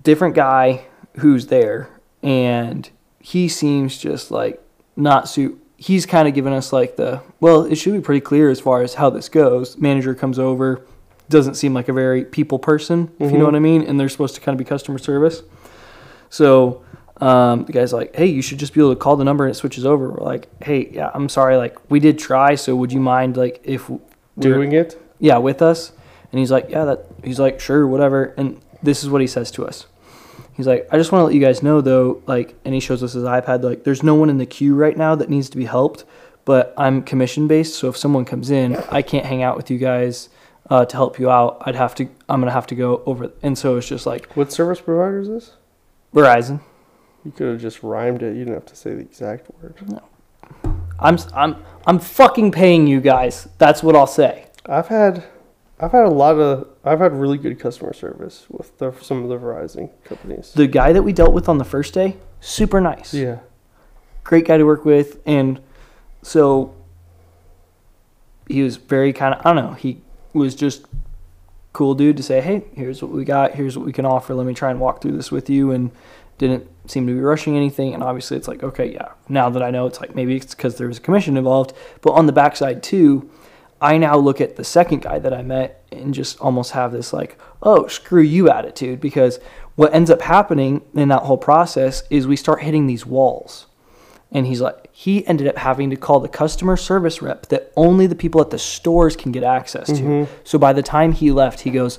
different 0.03 0.35
guy 0.35 0.83
who's 1.19 1.47
there, 1.47 1.89
and 2.23 2.91
he 3.21 3.49
seems 3.49 3.97
just 3.97 4.31
like 4.31 4.61
not 4.97 5.29
suit. 5.29 5.59
He's 5.77 6.05
kind 6.07 6.29
of 6.29 6.35
giving 6.35 6.53
us 6.53 6.73
like 6.73 6.97
the 6.97 7.21
well, 7.41 7.63
it 7.65 7.77
should 7.77 7.95
be 7.95 8.01
pretty 8.01 8.21
clear 8.21 8.51
as 8.51 8.61
far 8.61 8.83
as 8.83 8.95
how 8.95 9.09
this 9.09 9.29
goes. 9.29 9.79
Manager 9.79 10.15
comes 10.15 10.39
over, 10.39 10.83
doesn't 11.31 11.55
seem 11.55 11.73
like 11.73 11.89
a 11.89 11.93
very 11.93 12.25
people 12.25 12.59
person, 12.59 13.11
if 13.19 13.31
you 13.33 13.39
know 13.39 13.45
Mhm. 13.45 13.49
what 13.49 13.55
I 13.55 13.61
mean, 13.61 13.83
and 13.83 13.99
they're 13.99 14.09
supposed 14.11 14.35
to 14.35 14.41
kind 14.41 14.55
of 14.55 14.59
be 14.59 14.65
customer 14.65 14.99
service. 14.99 15.43
So 16.31 16.83
um, 17.23 17.65
the 17.65 17.73
guy's 17.73 17.93
like, 17.93 18.15
"Hey, 18.15 18.27
you 18.27 18.43
should 18.43 18.59
just 18.59 18.75
be 18.75 18.81
able 18.81 18.95
to 18.95 19.01
call 19.01 19.17
the 19.17 19.25
number 19.25 19.45
and 19.47 19.53
it 19.55 19.59
switches 19.59 19.85
over." 19.87 20.11
We're 20.11 20.25
like, 20.35 20.49
"Hey, 20.63 20.89
yeah, 20.93 21.11
I'm 21.15 21.29
sorry, 21.29 21.57
like 21.57 21.77
we 21.91 22.01
did 22.01 22.19
try, 22.19 22.55
so 22.57 22.75
would 22.77 22.93
you 22.93 23.01
mind 23.01 23.37
like 23.37 23.61
if 23.65 23.89
we're- 23.89 24.01
Doing 24.39 24.73
it? 24.73 25.01
yeah, 25.19 25.37
with 25.39 25.61
us. 25.63 25.93
And 26.33 26.39
he's 26.39 26.51
like, 26.51 26.71
yeah, 26.71 26.87
that. 26.87 27.05
He's 27.23 27.39
like, 27.39 27.61
sure, 27.61 27.87
whatever. 27.87 28.33
And 28.39 28.59
this 28.83 29.05
is 29.05 29.11
what 29.11 29.21
he 29.21 29.27
says 29.27 29.51
to 29.53 29.67
us. 29.67 29.87
He's 30.55 30.67
like, 30.67 30.89
I 30.91 30.97
just 30.97 31.13
want 31.13 31.21
to 31.21 31.27
let 31.27 31.35
you 31.35 31.41
guys 31.41 31.63
know 31.63 31.83
though, 31.83 32.23
like, 32.27 32.55
and 32.65 32.73
he 32.73 32.81
shows 32.81 33.03
us 33.03 33.13
his 33.13 33.25
iPad, 33.25 33.63
like, 33.63 33.85
there's 33.85 34.03
no 34.03 34.15
one 34.15 34.31
in 34.31 34.39
the 34.39 34.47
queue 34.47 34.75
right 34.75 34.97
now 34.97 35.15
that 35.15 35.29
needs 35.29 35.51
to 35.51 35.59
be 35.59 35.67
helped, 35.67 36.05
but 36.47 36.73
I'm 36.79 37.03
commission 37.03 37.47
based. 37.47 37.75
So 37.75 37.89
if 37.91 37.97
someone 37.99 38.25
comes 38.25 38.51
in, 38.51 38.77
I 38.91 39.03
can't 39.03 39.27
hang 39.27 39.43
out 39.43 39.57
with 39.59 39.71
you 39.71 39.77
guys 39.79 40.31
uh, 40.71 40.85
to 40.87 40.97
help 40.97 41.19
you 41.19 41.31
out. 41.31 41.59
I'd 41.67 41.75
have 41.75 41.95
to. 41.97 42.05
I'm 42.31 42.41
gonna 42.41 42.51
have 42.53 42.67
to 42.69 42.75
go 42.75 43.03
over. 43.05 43.31
And 43.43 43.57
so 43.59 43.77
it's 43.77 43.87
just 43.87 44.07
like 44.07 44.33
What 44.35 44.51
service 44.51 44.81
provider 44.81 45.21
is 45.21 45.29
this? 45.29 45.53
Verizon. 46.15 46.61
You 47.25 47.31
could 47.31 47.49
have 47.49 47.61
just 47.61 47.83
rhymed 47.83 48.23
it. 48.23 48.33
You 48.37 48.41
didn't 48.45 48.55
have 48.55 48.67
to 48.67 48.77
say 48.77 48.95
the 48.95 49.01
exact 49.01 49.51
word. 49.63 49.75
No. 49.89 50.03
I'm 50.99 51.17
I'm 51.35 51.57
I'm 51.87 51.99
fucking 51.99 52.53
paying 52.53 52.87
you 52.87 53.01
guys. 53.01 53.49
That's 53.59 53.83
what 53.83 53.95
I'll 53.97 54.07
say. 54.07 54.47
I've 54.67 54.89
had, 54.89 55.25
I've 55.81 55.91
had 55.93 56.05
a 56.05 56.11
lot 56.11 56.37
of, 56.39 56.69
I've 56.85 57.01
had 57.01 57.13
really 57.13 57.39
good 57.39 57.59
customer 57.59 57.93
service 57.93 58.47
with 58.49 58.79
the, 58.79 58.93
some 59.01 59.25
of 59.25 59.29
the 59.29 59.37
Verizon 59.37 59.91
companies. 60.05 60.53
The 60.55 60.69
guy 60.69 60.93
that 60.93 61.03
we 61.03 61.13
dealt 61.13 61.33
with 61.33 61.49
on 61.49 61.59
the 61.59 61.65
first 61.65 61.93
day, 61.95 62.17
super 62.41 62.81
nice. 62.81 63.13
Yeah. 63.13 63.39
great 64.23 64.47
guy 64.47 64.57
to 64.59 64.65
work 64.65 64.85
with 64.85 65.19
and 65.27 65.61
so 66.23 66.73
he 68.49 68.63
was 68.63 68.77
very 68.77 69.13
kind 69.13 69.35
of 69.35 69.45
i 69.45 69.53
don't 69.53 69.65
know 69.65 69.73
he 69.73 70.01
was 70.33 70.55
just 70.55 70.87
cool 71.73 71.95
dude 71.95 72.17
to 72.17 72.23
say 72.23 72.41
hey 72.41 72.63
here's 72.75 73.03
what 73.03 73.11
we 73.11 73.25
got 73.25 73.53
here's 73.55 73.77
what 73.77 73.85
we 73.85 73.93
can 73.93 74.05
offer 74.05 74.33
let 74.35 74.47
me 74.47 74.55
try 74.55 74.71
and 74.71 74.79
walk 74.79 75.03
through 75.03 75.17
this 75.17 75.33
with 75.33 75.51
you 75.51 75.73
and 75.73 75.91
didn't 76.47 76.69
seem 76.91 77.07
to 77.07 77.15
be 77.15 77.21
rushing 77.21 77.57
anything 77.57 77.95
and 77.95 78.03
obviously 78.03 78.37
it's 78.37 78.49
like 78.49 78.63
okay 78.63 78.93
yeah 78.93 79.09
now 79.29 79.49
that 79.49 79.63
i 79.63 79.71
know 79.71 79.87
it's 79.87 80.01
like 80.01 80.15
maybe 80.15 80.37
it's 80.37 80.55
because 80.55 80.77
there 80.77 80.89
was 80.89 80.99
a 80.99 81.01
commission 81.01 81.37
involved 81.37 81.73
but 82.01 82.11
on 82.11 82.27
the 82.27 82.33
backside 82.33 82.83
too 82.83 83.31
i 83.81 83.97
now 83.97 84.17
look 84.17 84.41
at 84.41 84.57
the 84.57 84.65
second 84.65 85.01
guy 85.01 85.19
that 85.19 85.33
i 85.33 85.43
met 85.43 85.85
and 85.93 86.13
just 86.13 86.39
almost 86.41 86.73
have 86.73 86.93
this 86.93 87.13
like 87.13 87.39
oh 87.63 87.87
screw 87.87 88.23
you 88.23 88.51
attitude 88.51 89.01
because 89.01 89.39
what 89.77 89.95
ends 89.95 90.11
up 90.11 90.21
happening 90.23 90.83
in 90.95 91.09
that 91.09 91.23
whole 91.23 91.39
process 91.39 92.03
is 92.11 92.27
we 92.27 92.37
start 92.37 92.63
hitting 92.63 92.87
these 92.87 93.07
walls 93.07 93.67
and 94.33 94.47
he's 94.47 94.63
like, 94.63 94.89
he 94.93 95.27
ended 95.27 95.47
up 95.47 95.59
having 95.59 95.91
to 95.91 95.97
call 95.97 96.19
the 96.19 96.29
customer 96.29 96.77
service 96.77 97.21
rep 97.21 97.47
that 97.49 97.71
only 97.77 98.07
the 98.07 98.15
people 98.15 98.41
at 98.41 98.49
the 98.49 98.59
stores 98.59 99.15
can 99.15 99.31
get 99.31 99.45
access 99.45 99.87
to. 99.89 99.93
Mm-hmm. 99.93 100.33
So 100.43 100.59
by 100.59 100.73
the 100.73 100.83
time 100.83 101.13
he 101.13 101.31
left, 101.31 101.61
he 101.61 101.71
goes, 101.71 101.99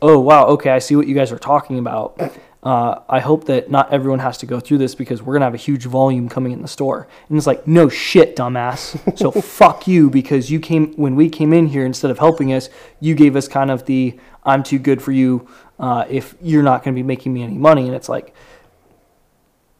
Oh, 0.00 0.20
wow, 0.20 0.46
okay, 0.48 0.70
I 0.70 0.78
see 0.78 0.94
what 0.94 1.08
you 1.08 1.14
guys 1.14 1.32
are 1.32 1.38
talking 1.38 1.78
about. 1.78 2.20
Uh, 2.66 3.00
I 3.08 3.20
hope 3.20 3.44
that 3.44 3.70
not 3.70 3.92
everyone 3.92 4.18
has 4.18 4.38
to 4.38 4.46
go 4.46 4.58
through 4.58 4.78
this 4.78 4.96
because 4.96 5.22
we're 5.22 5.34
going 5.34 5.42
to 5.42 5.46
have 5.46 5.54
a 5.54 5.56
huge 5.68 5.84
volume 5.84 6.28
coming 6.28 6.50
in 6.50 6.62
the 6.62 6.66
store. 6.68 7.06
And 7.28 7.38
it's 7.38 7.46
like, 7.46 7.64
No 7.64 7.88
shit, 7.88 8.34
dumbass. 8.34 9.16
so 9.16 9.30
fuck 9.60 9.86
you 9.86 10.10
because 10.10 10.50
you 10.50 10.58
came, 10.58 10.92
when 10.94 11.14
we 11.14 11.28
came 11.28 11.52
in 11.52 11.68
here, 11.68 11.86
instead 11.86 12.10
of 12.10 12.18
helping 12.18 12.52
us, 12.52 12.68
you 12.98 13.14
gave 13.14 13.36
us 13.36 13.46
kind 13.46 13.70
of 13.70 13.86
the 13.86 14.18
I'm 14.42 14.64
too 14.64 14.80
good 14.80 15.00
for 15.00 15.12
you 15.12 15.46
uh, 15.78 16.06
if 16.10 16.34
you're 16.42 16.64
not 16.64 16.82
going 16.82 16.92
to 16.92 16.98
be 16.98 17.04
making 17.06 17.32
me 17.32 17.44
any 17.44 17.56
money. 17.56 17.86
And 17.86 17.94
it's 17.94 18.08
like, 18.08 18.34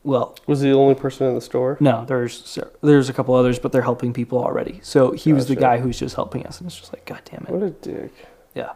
well, 0.05 0.37
Was 0.47 0.61
he 0.61 0.69
the 0.71 0.77
only 0.77 0.95
person 0.95 1.27
in 1.27 1.35
the 1.35 1.41
store? 1.41 1.77
no, 1.81 2.05
there's 2.05 2.57
there's 2.83 3.09
a 3.09 3.13
couple 3.13 3.35
others, 3.35 3.59
but 3.59 3.73
they're 3.73 3.83
helping 3.83 4.13
people 4.13 4.39
already. 4.39 4.79
So 4.85 5.11
he 5.11 5.33
was 5.33 5.49
the 5.49 5.57
guy 5.57 5.79
who's 5.79 5.99
just 5.99 6.15
helping 6.15 6.47
us, 6.47 6.61
and 6.61 6.69
it's 6.69 6.79
just 6.79 6.93
like, 6.93 7.05
God 7.05 7.23
damn 7.25 7.45
it. 7.49 7.51
What 7.51 7.65
a 7.65 7.71
dick. 7.71 8.13
Yeah. 8.55 8.75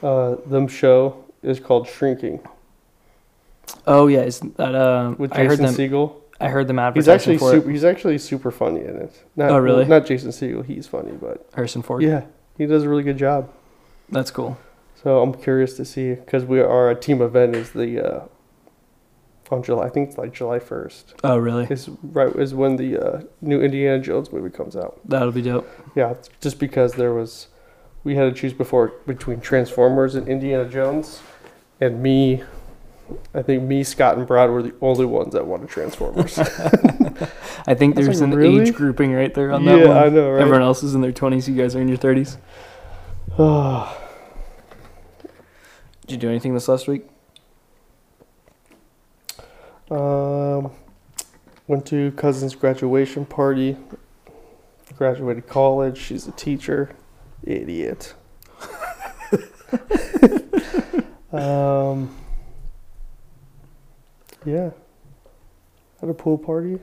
Uh, 0.00 0.36
them 0.46 0.68
show 0.68 1.24
is 1.42 1.58
called 1.58 1.88
Shrinking 1.88 2.38
Oh 3.86 4.06
yeah, 4.06 4.20
is 4.20 4.40
that 4.40 4.74
uh? 4.74 5.14
with 5.18 5.32
I 5.32 5.44
heard 5.44 5.58
Jason 5.58 5.64
them. 5.66 5.74
Segel. 5.74 6.14
I 6.40 6.48
heard 6.48 6.68
them 6.68 6.76
He's 6.76 7.08
advertising 7.08 7.14
actually 7.34 7.38
for 7.38 7.50
super, 7.50 7.68
it. 7.68 7.72
he's 7.72 7.84
actually 7.84 8.18
super 8.18 8.50
funny 8.52 8.80
in 8.82 8.96
it. 8.96 9.24
Not, 9.34 9.50
Oh, 9.50 9.58
really? 9.58 9.84
Not 9.86 10.06
Jason 10.06 10.30
Segel. 10.30 10.64
He's 10.64 10.86
funny, 10.86 11.10
but 11.12 11.48
Harrison 11.54 11.82
Ford. 11.82 12.00
yeah, 12.02 12.22
he 12.56 12.64
does 12.66 12.84
a 12.84 12.88
really 12.88 13.02
good 13.02 13.18
job. 13.18 13.50
that's 14.08 14.30
cool. 14.30 14.56
So 15.02 15.20
I'm 15.20 15.34
curious 15.34 15.74
to 15.74 15.84
see 15.84 16.14
because 16.14 16.44
we 16.44 16.60
are 16.60 16.90
a 16.90 16.94
team 16.94 17.22
event 17.22 17.56
is 17.56 17.70
the 17.70 18.00
uh, 18.20 18.24
on 19.50 19.62
July. 19.62 19.86
I 19.86 19.88
think 19.90 20.08
it's 20.08 20.18
like 20.18 20.32
July 20.32 20.58
1st. 20.58 21.14
Oh 21.24 21.38
really? 21.38 21.66
Is 21.70 21.88
right 22.02 22.34
is 22.36 22.54
when 22.54 22.76
the 22.76 22.98
uh, 22.98 23.20
new 23.40 23.60
Indiana 23.60 24.00
Jones 24.02 24.32
movie 24.32 24.50
comes 24.50 24.76
out. 24.76 25.00
That'll 25.04 25.32
be 25.32 25.42
dope. 25.42 25.68
Yeah, 25.96 26.14
just 26.40 26.58
because 26.60 26.92
there 26.94 27.12
was 27.14 27.48
we 28.04 28.14
had 28.14 28.32
to 28.32 28.40
choose 28.40 28.52
before 28.52 28.92
between 29.06 29.40
Transformers 29.40 30.14
and 30.14 30.28
Indiana 30.28 30.68
Jones, 30.68 31.20
and 31.80 32.00
me. 32.02 32.44
I 33.34 33.42
think 33.42 33.62
me, 33.62 33.84
Scott, 33.84 34.18
and 34.18 34.26
Brad 34.26 34.50
were 34.50 34.62
the 34.62 34.74
only 34.80 35.06
ones 35.06 35.32
that 35.32 35.46
wanted 35.46 35.68
Transformers. 35.68 36.38
I 37.66 37.74
think 37.74 37.96
I 37.96 38.02
there's 38.02 38.20
like, 38.20 38.30
an 38.30 38.34
really? 38.34 38.68
age 38.68 38.74
grouping 38.74 39.12
right 39.12 39.32
there 39.32 39.52
on 39.52 39.64
yeah, 39.64 39.76
that 39.76 39.88
one. 39.88 39.96
I 39.96 40.08
know, 40.08 40.30
right? 40.30 40.40
Everyone 40.40 40.62
else 40.62 40.82
is 40.82 40.94
in 40.94 41.00
their 41.00 41.12
20s. 41.12 41.48
You 41.48 41.54
guys 41.54 41.74
are 41.74 41.80
in 41.80 41.88
your 41.88 41.98
30s. 41.98 42.36
Did 46.06 46.12
you 46.12 46.16
do 46.16 46.28
anything 46.28 46.54
this 46.54 46.68
last 46.68 46.88
week? 46.88 47.06
Um, 49.90 50.72
went 51.66 51.86
to 51.86 52.12
cousin's 52.12 52.54
graduation 52.54 53.26
party. 53.26 53.76
Graduated 54.96 55.46
college. 55.46 55.98
She's 55.98 56.26
a 56.26 56.32
teacher. 56.32 56.94
Idiot. 57.44 58.14
um. 61.32 62.17
Yeah. 64.48 64.70
At 66.02 66.08
a 66.08 66.14
pool 66.14 66.38
party. 66.38 66.78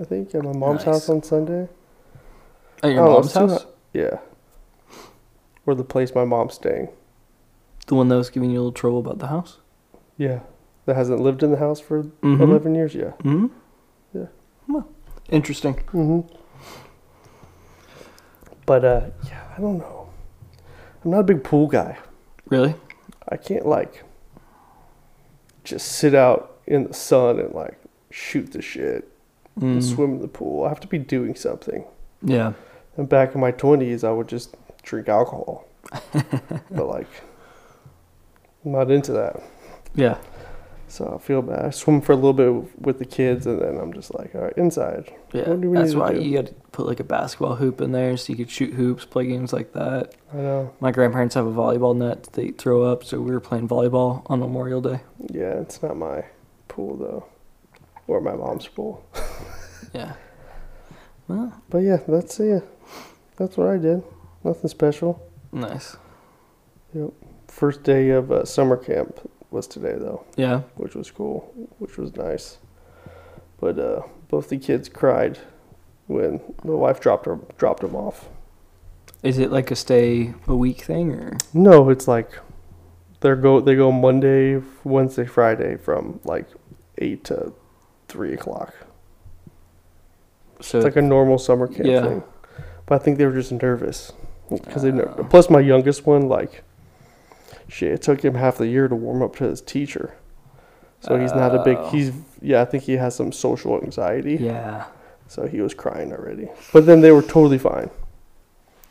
I 0.00 0.04
think 0.04 0.34
at 0.34 0.42
my 0.42 0.52
mom's 0.52 0.78
Nice. 0.78 0.84
house 0.84 1.08
on 1.08 1.22
Sunday. 1.22 1.68
At 2.82 2.92
your 2.92 3.06
Oh, 3.06 3.12
mom's 3.14 3.32
too 3.32 3.38
house? 3.40 3.66
Yeah. 3.92 4.18
Or 5.66 5.74
the 5.74 5.84
place 5.84 6.14
my 6.14 6.24
mom's 6.24 6.54
staying. 6.54 6.88
The 7.86 7.94
one 7.94 8.08
that 8.08 8.16
was 8.16 8.30
giving 8.30 8.50
you 8.50 8.58
a 8.58 8.60
little 8.60 8.72
trouble 8.72 8.98
about 8.98 9.18
the 9.18 9.28
house? 9.28 9.58
Yeah. 10.16 10.40
That 10.86 10.96
hasn't 10.96 11.20
lived 11.20 11.42
in 11.42 11.50
the 11.50 11.56
house 11.58 11.80
for 11.80 12.02
Mm-hmm. 12.02 12.42
11 12.42 12.74
years. 12.74 12.94
Yeah. 12.94 13.12
Mm-hmm. 13.22 13.46
Yeah. 14.14 14.26
Well, 14.68 14.88
interesting. 15.30 15.74
hmm 15.90 16.20
But 18.66 18.84
uh, 18.84 19.00
yeah, 19.26 19.42
I 19.56 19.60
don't 19.60 19.78
know. 19.78 20.08
I'm 21.04 21.10
not 21.12 21.20
a 21.20 21.24
big 21.24 21.42
pool 21.44 21.66
guy. 21.66 21.96
Really? 22.50 22.74
I 23.28 23.36
can't 23.36 23.66
like 23.66 24.04
just 25.64 25.86
sit 25.92 26.14
out 26.14 26.57
in 26.68 26.84
the 26.84 26.94
sun 26.94 27.38
and 27.40 27.52
like 27.54 27.78
shoot 28.10 28.52
the 28.52 28.62
shit 28.62 29.08
and 29.60 29.82
Mm. 29.82 29.94
swim 29.94 30.12
in 30.14 30.20
the 30.22 30.28
pool. 30.28 30.64
I 30.64 30.68
have 30.68 30.80
to 30.80 30.86
be 30.88 30.98
doing 30.98 31.34
something. 31.34 31.84
Yeah. 32.22 32.52
And 32.96 33.08
back 33.08 33.34
in 33.34 33.40
my 33.40 33.50
20s, 33.52 34.04
I 34.04 34.12
would 34.12 34.28
just 34.28 34.56
drink 34.82 35.08
alcohol. 35.08 35.66
but 36.12 36.86
like, 36.86 37.08
I'm 38.64 38.72
not 38.72 38.90
into 38.90 39.12
that. 39.12 39.42
Yeah. 39.94 40.18
So 40.90 41.16
I 41.20 41.22
feel 41.22 41.42
bad. 41.42 41.66
I 41.66 41.70
swim 41.70 42.00
for 42.00 42.12
a 42.12 42.16
little 42.16 42.32
bit 42.32 42.80
with 42.80 42.98
the 42.98 43.04
kids, 43.04 43.46
and 43.46 43.60
then 43.60 43.76
I'm 43.78 43.92
just 43.92 44.14
like, 44.14 44.34
all 44.34 44.40
right, 44.40 44.56
inside. 44.56 45.12
Yeah. 45.32 45.50
What 45.50 45.60
do 45.60 45.70
we 45.70 45.76
That's 45.76 45.94
why 45.94 46.12
you 46.12 46.34
got 46.36 46.46
to 46.46 46.54
put 46.72 46.86
like 46.86 46.98
a 46.98 47.04
basketball 47.04 47.56
hoop 47.56 47.80
in 47.82 47.92
there 47.92 48.16
so 48.16 48.32
you 48.32 48.36
could 48.38 48.50
shoot 48.50 48.72
hoops, 48.72 49.04
play 49.04 49.26
games 49.26 49.52
like 49.52 49.72
that. 49.74 50.14
I 50.32 50.36
know. 50.38 50.72
My 50.80 50.90
grandparents 50.90 51.34
have 51.34 51.46
a 51.46 51.52
volleyball 51.52 51.94
net 51.96 52.22
that 52.24 52.32
they 52.32 52.48
throw 52.52 52.84
up, 52.84 53.04
so 53.04 53.20
we 53.20 53.32
were 53.32 53.40
playing 53.40 53.68
volleyball 53.68 54.22
on 54.26 54.40
Memorial 54.40 54.80
Day. 54.80 55.00
Yeah, 55.30 55.60
it's 55.60 55.82
not 55.82 55.96
my 55.96 56.24
pool 56.68 56.96
though, 56.96 57.24
or 58.06 58.20
my 58.20 58.34
mom's 58.34 58.66
pool. 58.68 59.04
Yeah. 59.94 60.12
Well, 61.28 61.52
But 61.70 61.78
yeah, 61.78 61.98
that's 62.06 62.38
yeah, 62.38 62.60
that's 63.36 63.56
what 63.56 63.68
I 63.68 63.78
did. 63.78 64.02
Nothing 64.44 64.68
special. 64.68 65.20
nice. 65.52 65.96
Yep. 66.94 67.10
First 67.48 67.82
day 67.84 68.10
of 68.10 68.30
uh, 68.30 68.44
summer 68.44 68.76
camp 68.76 69.18
was 69.50 69.66
today 69.66 69.94
though, 69.98 70.24
Yeah. 70.36 70.60
which 70.76 70.94
was 70.94 71.10
cool, 71.10 71.52
which 71.78 71.96
was 71.96 72.14
nice. 72.16 72.58
But 73.60 73.78
uh, 73.78 74.02
both 74.28 74.48
the 74.50 74.58
kids 74.58 74.88
cried 74.90 75.38
when 76.06 76.40
the 76.64 76.76
wife 76.76 77.00
dropped 77.00 77.24
her 77.26 77.38
dropped 77.56 77.80
them 77.82 77.94
off. 77.96 78.28
Is 79.22 79.38
it 79.38 79.50
like 79.50 79.70
a 79.70 79.76
stay 79.76 80.34
a 80.46 80.54
week 80.54 80.82
thing 80.82 81.12
or? 81.12 81.36
No, 81.54 81.88
it's 81.88 82.06
like 82.06 82.38
they 83.20 83.34
go 83.34 83.60
they 83.60 83.74
go 83.74 83.90
Monday, 83.92 84.62
Wednesday, 84.84 85.26
Friday 85.26 85.76
from 85.76 86.20
like 86.24 86.46
eight 86.98 87.24
to 87.24 87.52
three 88.08 88.34
o'clock. 88.34 88.74
So 90.60 90.78
It's 90.78 90.84
like 90.84 90.96
a 90.96 91.02
normal 91.02 91.38
summer 91.38 91.66
camp 91.68 91.86
Yeah. 91.86 92.02
thing. 92.02 92.22
But 92.86 93.00
I 93.00 93.04
think 93.04 93.18
they 93.18 93.26
were 93.26 93.34
just 93.34 93.52
nervous 93.52 94.12
because 94.50 94.82
they. 94.82 94.90
Oh. 94.90 95.26
Plus, 95.30 95.50
my 95.50 95.60
youngest 95.60 96.06
one, 96.06 96.28
like, 96.28 96.62
shit, 97.68 97.92
it 97.92 98.02
took 98.02 98.24
him 98.24 98.34
half 98.34 98.56
the 98.58 98.66
year 98.66 98.88
to 98.88 98.94
warm 98.96 99.22
up 99.22 99.36
to 99.36 99.44
his 99.44 99.60
teacher. 99.60 100.14
So 101.00 101.16
he's 101.18 101.32
not 101.34 101.54
a 101.54 101.62
big. 101.62 101.76
Oh. 101.78 101.90
He's 101.90 102.12
yeah. 102.40 102.60
I 102.62 102.64
think 102.64 102.84
he 102.84 102.94
has 102.94 103.14
some 103.14 103.30
social 103.30 103.80
anxiety. 103.82 104.36
yeah. 104.36 104.86
So 105.30 105.46
he 105.46 105.60
was 105.60 105.74
crying 105.74 106.10
already. 106.12 106.48
But 106.72 106.86
then 106.86 107.02
they 107.02 107.12
were 107.12 107.20
totally 107.22 107.58
fine. 107.58 107.90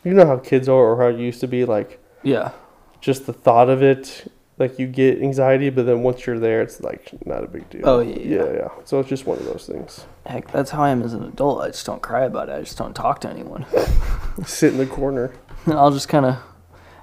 You 0.04 0.14
know 0.14 0.24
how 0.24 0.36
kids 0.38 0.68
are, 0.68 0.74
or 0.92 0.96
how 0.96 1.08
it 1.08 1.18
used 1.18 1.40
to 1.40 1.48
be. 1.48 1.64
Like 1.64 1.98
Yeah. 2.22 2.52
Just 3.00 3.26
the 3.26 3.32
thought 3.32 3.68
of 3.68 3.82
it, 3.82 4.30
like 4.58 4.78
you 4.78 4.86
get 4.86 5.22
anxiety, 5.22 5.70
but 5.70 5.86
then 5.86 6.02
once 6.02 6.26
you're 6.26 6.38
there, 6.38 6.62
it's 6.62 6.80
like 6.80 7.14
not 7.26 7.44
a 7.44 7.46
big 7.46 7.68
deal. 7.70 7.82
Oh, 7.84 8.00
yeah, 8.00 8.16
yeah, 8.16 8.44
yeah. 8.44 8.52
yeah. 8.54 8.68
So 8.84 8.98
it's 9.00 9.08
just 9.08 9.26
one 9.26 9.38
of 9.38 9.44
those 9.44 9.66
things. 9.66 10.06
Heck, 10.26 10.50
that's 10.50 10.70
how 10.70 10.82
I 10.82 10.90
am 10.90 11.02
as 11.02 11.14
an 11.14 11.24
adult. 11.24 11.62
I 11.62 11.68
just 11.68 11.86
don't 11.86 12.02
cry 12.02 12.24
about 12.24 12.48
it. 12.48 12.52
I 12.52 12.60
just 12.60 12.76
don't 12.76 12.94
talk 12.94 13.20
to 13.20 13.28
anyone. 13.28 13.66
Sit 14.44 14.72
in 14.72 14.78
the 14.78 14.86
corner. 14.86 15.32
I'll 15.66 15.92
just 15.92 16.08
kind 16.08 16.26
of 16.26 16.38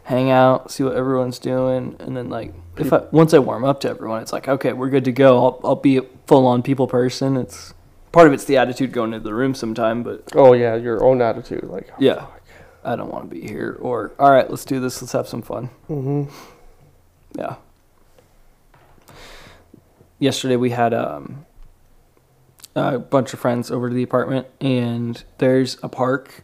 hang 0.06 0.30
out, 0.30 0.72
see 0.72 0.84
what 0.84 0.96
everyone's 0.96 1.40
doing, 1.40 1.96
and 2.00 2.16
then 2.16 2.30
like 2.30 2.54
if 2.78 2.94
I 2.94 3.04
once 3.12 3.34
I 3.34 3.40
warm 3.40 3.64
up 3.64 3.80
to 3.82 3.90
everyone, 3.90 4.22
it's 4.22 4.34
like 4.34 4.48
okay, 4.48 4.74
we're 4.74 4.90
good 4.90 5.06
to 5.06 5.12
go. 5.12 5.38
I'll 5.44 5.60
I'll 5.64 5.76
be 5.76 5.98
a 5.98 6.04
full 6.28 6.46
on 6.48 6.64
people 6.64 6.88
person. 6.88 7.38
It's 7.38 7.74
part 8.12 8.28
of 8.28 8.34
it's 8.34 8.46
the 8.46 8.58
attitude 8.58 8.92
going 8.92 9.14
into 9.14 9.24
the 9.24 9.34
room 9.34 9.56
sometime, 9.56 10.04
but 10.04 10.24
Oh 10.36 10.54
yeah, 10.54 10.76
your 10.76 11.04
own 11.04 11.22
attitude, 11.22 11.64
like 11.64 11.90
yeah, 12.00 12.28
oh, 12.28 12.34
I 12.86 12.96
don't 12.96 13.12
want 13.12 13.30
to 13.30 13.36
be 13.36 13.46
here. 13.48 13.78
Or 13.82 14.14
all 14.20 14.32
right, 14.32 14.50
let's 14.50 14.64
do 14.66 14.80
this. 14.80 15.02
Let's 15.02 15.12
have 15.14 15.28
some 15.28 15.42
fun. 15.42 15.68
hmm 15.88 16.26
Yeah. 17.38 17.56
Yesterday 20.20 20.56
we 20.56 20.70
had 20.70 20.94
um, 20.94 21.46
a 22.76 23.00
bunch 23.00 23.34
of 23.34 23.40
friends 23.40 23.70
over 23.72 23.90
to 23.90 23.96
the 23.96 24.04
apartment, 24.04 24.48
and 24.62 25.22
there's 25.40 25.78
a 25.84 25.90
park 25.90 26.44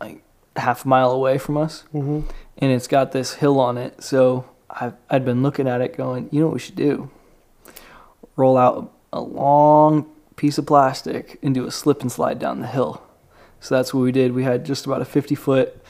like 0.00 0.22
half 0.56 0.84
a 0.84 0.88
mile 0.88 1.10
away 1.12 1.38
from 1.38 1.56
us, 1.56 1.82
hmm 1.92 2.20
and 2.60 2.72
it's 2.72 2.88
got 2.88 3.12
this 3.12 3.34
hill 3.34 3.60
on 3.60 3.78
it. 3.78 4.02
So 4.02 4.44
I've 4.68 4.94
I'd 5.08 5.24
been 5.24 5.42
looking 5.42 5.66
at 5.68 5.80
it, 5.80 5.96
going, 5.96 6.28
you 6.32 6.40
know 6.40 6.46
what 6.46 6.54
we 6.54 6.60
should 6.60 6.76
do? 6.76 7.10
Roll 8.36 8.56
out 8.58 8.92
a 9.12 9.20
long 9.20 10.06
piece 10.36 10.58
of 10.58 10.66
plastic 10.66 11.38
and 11.42 11.54
do 11.54 11.66
a 11.66 11.70
slip 11.70 12.02
and 12.02 12.12
slide 12.12 12.38
down 12.38 12.60
the 12.60 12.66
hill. 12.66 13.02
So 13.60 13.74
that's 13.74 13.92
what 13.92 14.00
we 14.00 14.12
did. 14.12 14.32
We 14.32 14.44
had 14.44 14.64
just 14.64 14.86
about 14.86 15.00
a 15.00 15.04
50 15.04 15.34
foot 15.34 15.82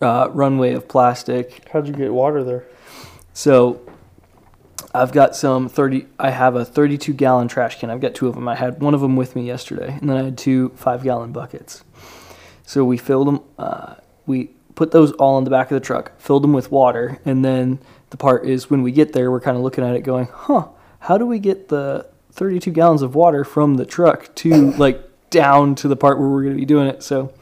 uh, 0.00 0.28
runway 0.32 0.74
of 0.74 0.86
plastic 0.88 1.68
How'd 1.72 1.86
you 1.86 1.94
get 1.94 2.12
water 2.12 2.44
there? 2.44 2.64
so 3.32 3.80
I've 4.94 5.12
got 5.12 5.34
some 5.34 5.68
30 5.68 6.06
I 6.18 6.30
have 6.30 6.54
a 6.56 6.64
32 6.64 7.14
gallon 7.14 7.48
trash 7.48 7.80
can. 7.80 7.90
I've 7.90 8.00
got 8.00 8.14
two 8.14 8.28
of 8.28 8.34
them. 8.34 8.46
I 8.48 8.54
had 8.54 8.80
one 8.80 8.94
of 8.94 9.00
them 9.00 9.16
with 9.16 9.34
me 9.34 9.46
yesterday 9.46 9.96
and 10.00 10.08
then 10.08 10.16
I 10.16 10.24
had 10.24 10.38
two 10.38 10.70
5 10.76 11.02
gallon 11.02 11.32
buckets. 11.32 11.84
So 12.64 12.84
we 12.84 12.96
filled 12.96 13.28
them 13.28 13.40
uh, 13.58 13.94
we 14.26 14.50
put 14.74 14.90
those 14.90 15.12
all 15.12 15.38
in 15.38 15.44
the 15.44 15.50
back 15.50 15.70
of 15.70 15.80
the 15.80 15.84
truck, 15.86 16.18
filled 16.18 16.42
them 16.42 16.52
with 16.52 16.70
water, 16.72 17.20
and 17.24 17.44
then 17.44 17.78
the 18.10 18.16
part 18.16 18.44
is 18.44 18.70
when 18.70 18.82
we 18.82 18.90
get 18.90 19.12
there 19.12 19.30
we're 19.30 19.40
kind 19.40 19.56
of 19.56 19.62
looking 19.62 19.84
at 19.84 19.94
it 19.94 20.00
going, 20.00 20.28
"Huh, 20.32 20.68
how 21.00 21.18
do 21.18 21.26
we 21.26 21.38
get 21.38 21.68
the 21.68 22.06
32 22.32 22.70
gallons 22.72 23.02
of 23.02 23.14
water 23.14 23.44
from 23.44 23.74
the 23.76 23.86
truck 23.86 24.34
to 24.36 24.72
like 24.72 25.00
down 25.34 25.74
to 25.76 25.88
the 25.88 25.96
part 25.96 26.18
where 26.18 26.28
we're 26.28 26.42
going 26.44 26.54
to 26.54 26.60
be 26.60 26.64
doing 26.66 26.86
it?" 26.88 27.02
So 27.02 27.32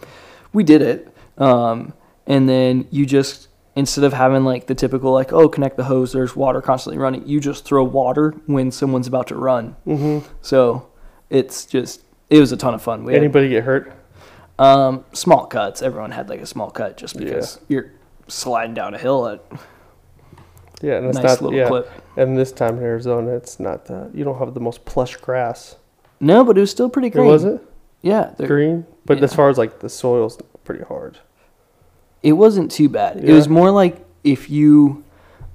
we 0.52 0.64
did 0.64 0.82
it. 0.82 1.14
Um, 1.38 1.92
and 2.26 2.48
then 2.48 2.86
you 2.90 3.06
just 3.06 3.48
instead 3.76 4.04
of 4.04 4.12
having 4.12 4.44
like 4.44 4.66
the 4.66 4.74
typical 4.74 5.12
like 5.12 5.32
oh 5.32 5.48
connect 5.48 5.76
the 5.78 5.84
hose 5.84 6.12
there's 6.12 6.36
water 6.36 6.60
constantly 6.60 6.98
running 6.98 7.26
you 7.26 7.40
just 7.40 7.64
throw 7.64 7.82
water 7.82 8.32
when 8.46 8.70
someone's 8.70 9.06
about 9.06 9.26
to 9.26 9.34
run 9.34 9.74
hmm 9.86 10.18
so 10.42 10.86
it's 11.30 11.64
just 11.64 12.02
it 12.28 12.38
was 12.38 12.52
a 12.52 12.56
ton 12.56 12.74
of 12.74 12.82
fun 12.82 13.02
we 13.02 13.14
had, 13.14 13.22
Anybody 13.22 13.48
get 13.48 13.64
hurt? 13.64 13.90
um 14.58 15.02
small 15.14 15.46
cuts 15.46 15.80
everyone 15.80 16.10
had 16.10 16.28
like 16.28 16.40
a 16.42 16.46
small 16.46 16.70
cut 16.70 16.98
just 16.98 17.16
because 17.16 17.58
you're 17.68 17.90
sliding 18.28 18.74
down 18.74 18.92
a 18.94 18.98
hill 18.98 19.26
at 19.26 19.42
Yeah, 20.82 20.96
and 20.98 21.06
it's 21.06 21.16
nice 21.16 21.24
not. 21.24 21.42
little 21.42 21.58
Yeah, 21.58 21.68
clip 21.68 21.90
and 22.18 22.36
this 22.36 22.52
time 22.52 22.76
in 22.76 22.84
Arizona, 22.84 23.34
it's 23.34 23.58
not. 23.58 23.86
The, 23.86 24.10
you 24.12 24.22
don't 24.22 24.38
have 24.38 24.52
the 24.52 24.60
most 24.60 24.84
plush 24.84 25.16
grass. 25.16 25.76
no 26.20 26.44
but 26.44 26.58
it 26.58 26.60
was 26.60 26.70
still 26.70 26.90
pretty 26.90 27.08
green 27.08 27.26
was 27.26 27.44
it 27.44 27.58
yeah 28.02 28.32
there- 28.36 28.46
green? 28.46 28.86
But 29.04 29.18
yeah. 29.18 29.24
as 29.24 29.34
far 29.34 29.48
as 29.50 29.58
like 29.58 29.80
the 29.80 29.88
soil's 29.88 30.38
pretty 30.64 30.84
hard. 30.84 31.18
It 32.22 32.34
wasn't 32.34 32.70
too 32.70 32.88
bad. 32.88 33.24
It 33.24 33.32
was 33.32 33.48
more 33.48 33.72
like 33.72 33.96
if 34.22 34.48
you 34.48 35.02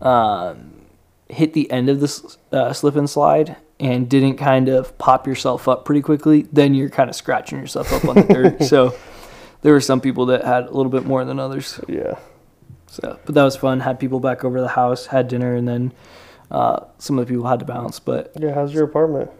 um, 0.01 0.73
hit 1.29 1.53
the 1.53 1.71
end 1.71 1.87
of 1.89 2.01
the 2.01 2.35
uh, 2.51 2.73
slip 2.73 2.97
and 2.97 3.09
slide 3.09 3.55
and 3.79 4.09
didn't 4.09 4.35
kind 4.35 4.67
of 4.67 4.97
pop 4.97 5.27
yourself 5.27 5.67
up 5.69 5.85
pretty 5.85 6.01
quickly, 6.01 6.41
then 6.51 6.73
you're 6.73 6.89
kind 6.89 7.09
of 7.09 7.15
scratching 7.15 7.57
yourself 7.59 7.93
up 7.93 8.03
on 8.05 8.15
the 8.15 8.23
dirt. 8.33 8.63
So 8.63 8.93
there 9.61 9.71
were 9.71 9.79
some 9.79 10.01
people 10.01 10.25
that 10.27 10.43
had 10.43 10.65
a 10.65 10.71
little 10.71 10.91
bit 10.91 11.05
more 11.05 11.23
than 11.23 11.39
others. 11.39 11.79
Yeah. 11.87 12.15
So, 12.87 13.17
but 13.25 13.33
that 13.35 13.43
was 13.43 13.55
fun. 13.55 13.79
Had 13.79 13.97
people 13.99 14.19
back 14.19 14.43
over 14.43 14.59
the 14.59 14.67
house, 14.67 15.05
had 15.05 15.27
dinner, 15.29 15.55
and 15.55 15.67
then 15.67 15.93
uh, 16.51 16.81
some 16.97 17.17
of 17.17 17.25
the 17.27 17.33
people 17.33 17.47
had 17.47 17.59
to 17.59 17.65
bounce. 17.65 17.99
But 17.99 18.33
Yeah. 18.37 18.53
How's 18.53 18.73
your 18.73 18.83
apartment? 18.83 19.31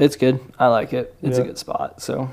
It's 0.00 0.16
good. 0.16 0.40
I 0.58 0.66
like 0.68 0.92
it. 0.92 1.14
It's 1.22 1.38
a 1.38 1.42
good 1.44 1.58
spot. 1.58 2.00
So, 2.02 2.30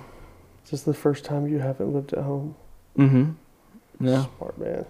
Is 0.66 0.72
this 0.72 0.82
the 0.84 0.94
first 0.94 1.24
time 1.26 1.48
you 1.48 1.60
haven't 1.60 1.94
lived 1.94 2.14
at 2.14 2.24
home? 2.24 2.56
mm-hmm. 2.98 3.32
Yeah, 4.00 4.26
Smart 4.38 4.58
man. 4.60 4.86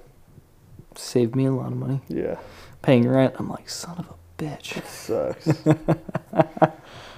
saved 0.96 1.36
me 1.36 1.46
a 1.46 1.51
lot 1.51 1.72
of 1.72 1.77
money 1.77 2.01
Yeah. 2.07 2.38
paying 2.81 3.07
rent. 3.07 3.36
I'm 3.39 3.50
like, 3.50 3.69
son 3.69 3.98
of 4.00 4.10
a 4.10 4.13
bitch. 4.43 4.75
It 4.77 4.86
Sucks. 4.88 5.48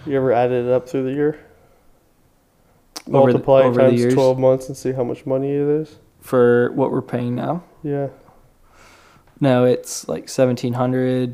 you 0.05 0.15
ever 0.15 0.31
added 0.31 0.65
it 0.67 0.71
up 0.71 0.87
through 0.87 1.03
the 1.03 1.13
year? 1.13 1.39
Over 3.07 3.31
the- 3.31 3.39
Multiply 3.39 3.61
over 3.63 3.81
times 3.81 3.99
years? 3.99 4.13
12 4.13 4.37
months 4.39 4.67
and 4.67 4.77
see 4.77 4.91
how 4.91 5.03
much 5.03 5.25
money 5.25 5.51
it 5.51 5.67
is? 5.67 5.97
for 6.21 6.71
what 6.73 6.91
we're 6.91 7.01
paying 7.01 7.33
now. 7.33 7.63
Yeah. 7.81 8.09
No, 9.39 9.63
it's 9.63 10.05
like 10.09 10.27
seventeen 10.27 10.73
hundred. 10.73 11.33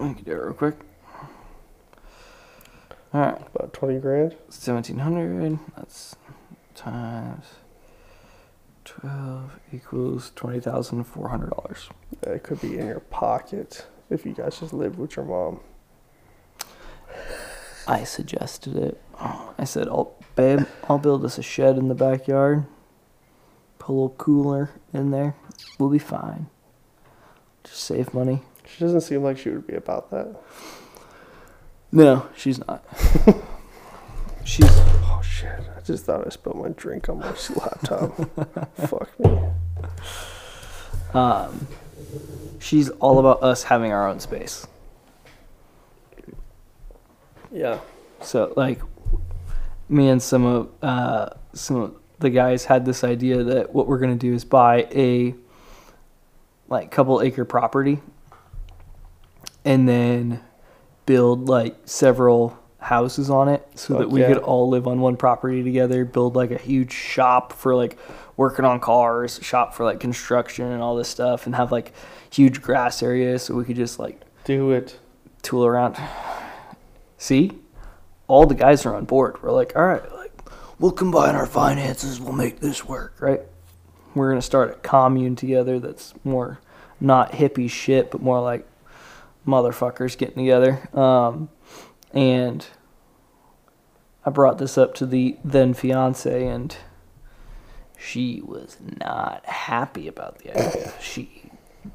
I 0.00 0.12
can 0.14 0.24
do 0.24 0.32
it 0.32 0.34
real 0.34 0.52
quick. 0.52 0.74
All 3.16 3.22
right, 3.22 3.40
About 3.54 3.72
20 3.72 3.98
grand. 4.00 4.36
seventeen 4.50 4.98
hundred. 4.98 5.58
That's 5.74 6.16
times 6.74 7.46
twelve 8.84 9.58
equals 9.72 10.32
twenty 10.34 10.60
thousand 10.60 11.04
four 11.04 11.30
hundred 11.30 11.48
dollars. 11.50 11.88
It 12.24 12.42
could 12.42 12.60
be 12.60 12.76
in 12.78 12.86
your 12.86 13.00
pocket 13.00 13.86
if 14.10 14.26
you 14.26 14.34
guys 14.34 14.60
just 14.60 14.74
lived 14.74 14.98
with 14.98 15.16
your 15.16 15.24
mom. 15.24 15.60
I 17.88 18.04
suggested 18.04 18.76
it. 18.76 19.00
I 19.18 19.64
said, 19.64 19.88
"Oh, 19.88 20.12
babe, 20.34 20.66
I'll 20.86 20.98
build 20.98 21.24
us 21.24 21.38
a 21.38 21.42
shed 21.42 21.78
in 21.78 21.88
the 21.88 21.94
backyard. 21.94 22.66
Put 23.78 23.88
a 23.88 23.92
little 23.92 24.10
cooler 24.10 24.72
in 24.92 25.10
there. 25.10 25.36
We'll 25.78 25.88
be 25.88 25.98
fine. 25.98 26.48
Just 27.64 27.80
save 27.80 28.12
money." 28.12 28.42
She 28.66 28.84
doesn't 28.84 29.00
seem 29.00 29.22
like 29.22 29.38
she 29.38 29.48
would 29.48 29.66
be 29.66 29.74
about 29.74 30.10
that. 30.10 30.36
No, 31.96 32.28
she's 32.36 32.58
not. 32.58 32.84
she's 34.44 34.68
Oh 34.68 35.22
shit! 35.24 35.62
I 35.74 35.80
just 35.80 36.04
thought 36.04 36.26
I 36.26 36.28
spilled 36.28 36.58
my 36.58 36.68
drink 36.68 37.08
on 37.08 37.20
my 37.20 37.28
laptop. 37.56 38.14
Fuck 38.86 39.18
me. 39.18 39.40
Um, 41.14 41.66
she's 42.58 42.90
all 42.90 43.18
about 43.18 43.42
us 43.42 43.62
having 43.62 43.92
our 43.92 44.06
own 44.06 44.20
space. 44.20 44.66
Yeah. 47.50 47.80
So 48.20 48.52
like, 48.56 48.82
me 49.88 50.10
and 50.10 50.22
some 50.22 50.44
of 50.44 50.68
uh, 50.82 51.30
some 51.54 51.76
of 51.76 51.96
the 52.18 52.28
guys 52.28 52.66
had 52.66 52.84
this 52.84 53.04
idea 53.04 53.42
that 53.42 53.72
what 53.72 53.86
we're 53.86 53.98
gonna 53.98 54.16
do 54.16 54.34
is 54.34 54.44
buy 54.44 54.86
a 54.94 55.34
like 56.68 56.90
couple 56.90 57.22
acre 57.22 57.46
property, 57.46 58.02
and 59.64 59.88
then 59.88 60.42
build 61.06 61.48
like 61.48 61.76
several 61.84 62.58
houses 62.78 63.30
on 63.30 63.48
it 63.48 63.66
so 63.74 63.98
that 63.98 64.10
we 64.10 64.20
yeah. 64.20 64.28
could 64.28 64.38
all 64.38 64.68
live 64.68 64.86
on 64.86 65.00
one 65.00 65.16
property 65.16 65.62
together 65.62 66.04
build 66.04 66.36
like 66.36 66.50
a 66.52 66.58
huge 66.58 66.92
shop 66.92 67.52
for 67.52 67.74
like 67.74 67.98
working 68.36 68.64
on 68.64 68.78
cars 68.78 69.40
shop 69.42 69.74
for 69.74 69.84
like 69.84 69.98
construction 69.98 70.66
and 70.66 70.82
all 70.82 70.94
this 70.94 71.08
stuff 71.08 71.46
and 71.46 71.54
have 71.56 71.72
like 71.72 71.92
huge 72.30 72.62
grass 72.62 73.02
areas 73.02 73.42
so 73.42 73.54
we 73.54 73.64
could 73.64 73.76
just 73.76 73.98
like 73.98 74.20
Do 74.44 74.70
it. 74.72 74.98
tool 75.42 75.64
around. 75.64 75.96
See, 77.18 77.52
all 78.28 78.46
the 78.46 78.54
guys 78.54 78.84
are 78.84 78.94
on 78.94 79.04
board. 79.04 79.42
We're 79.42 79.52
like, 79.52 79.74
all 79.74 79.86
right, 79.86 80.12
like 80.12 80.32
we'll 80.78 80.92
combine 80.92 81.34
our 81.34 81.46
finances. 81.46 82.20
We'll 82.20 82.32
make 82.32 82.60
this 82.60 82.84
work, 82.84 83.14
right? 83.20 83.40
We're 84.14 84.30
gonna 84.30 84.42
start 84.42 84.70
a 84.70 84.74
commune 84.74 85.34
together 85.34 85.80
that's 85.80 86.14
more 86.24 86.60
not 87.00 87.32
hippie 87.32 87.70
shit, 87.70 88.10
but 88.10 88.22
more 88.22 88.40
like 88.40 88.66
motherfuckers 89.46 90.18
getting 90.18 90.44
together. 90.44 90.88
Um, 90.96 91.48
and 92.12 92.66
I 94.24 94.30
brought 94.30 94.58
this 94.58 94.76
up 94.76 94.94
to 94.96 95.06
the 95.06 95.36
then 95.44 95.74
fiance, 95.74 96.46
and 96.46 96.76
she 97.98 98.42
was 98.44 98.76
not 99.00 99.44
happy 99.46 100.08
about 100.08 100.38
the 100.38 100.56
idea. 100.56 100.92
She 101.00 101.50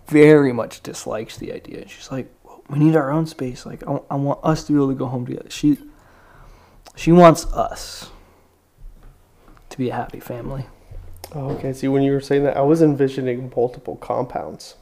very 0.08 0.54
much 0.54 0.82
dislikes 0.82 1.38
the 1.38 1.52
idea. 1.52 1.88
She's 1.88 2.10
like, 2.12 2.34
we 2.70 2.80
need 2.80 2.96
our 2.96 3.12
own 3.12 3.26
space. 3.26 3.66
Like, 3.66 3.86
I, 3.88 4.00
I 4.10 4.16
want 4.16 4.40
us 4.44 4.64
to 4.64 4.72
be 4.72 4.78
able 4.78 4.90
to 4.90 4.96
go 4.96 5.08
home 5.08 5.26
together. 5.26 5.50
She, 5.50 5.78
she 6.96 7.12
wants 7.12 7.46
us 7.48 8.10
to 9.70 9.78
be 9.78 9.90
a 9.90 9.94
happy 9.94 10.20
family. 10.20 10.66
Oh, 11.34 11.50
okay. 11.52 11.74
See, 11.74 11.88
when 11.88 12.04
you 12.04 12.14
were 12.14 12.22
saying 12.22 12.44
that, 12.44 12.58
I 12.58 12.62
was 12.62 12.82
envisioning 12.82 13.52
multiple 13.56 13.98
compounds 13.98 14.76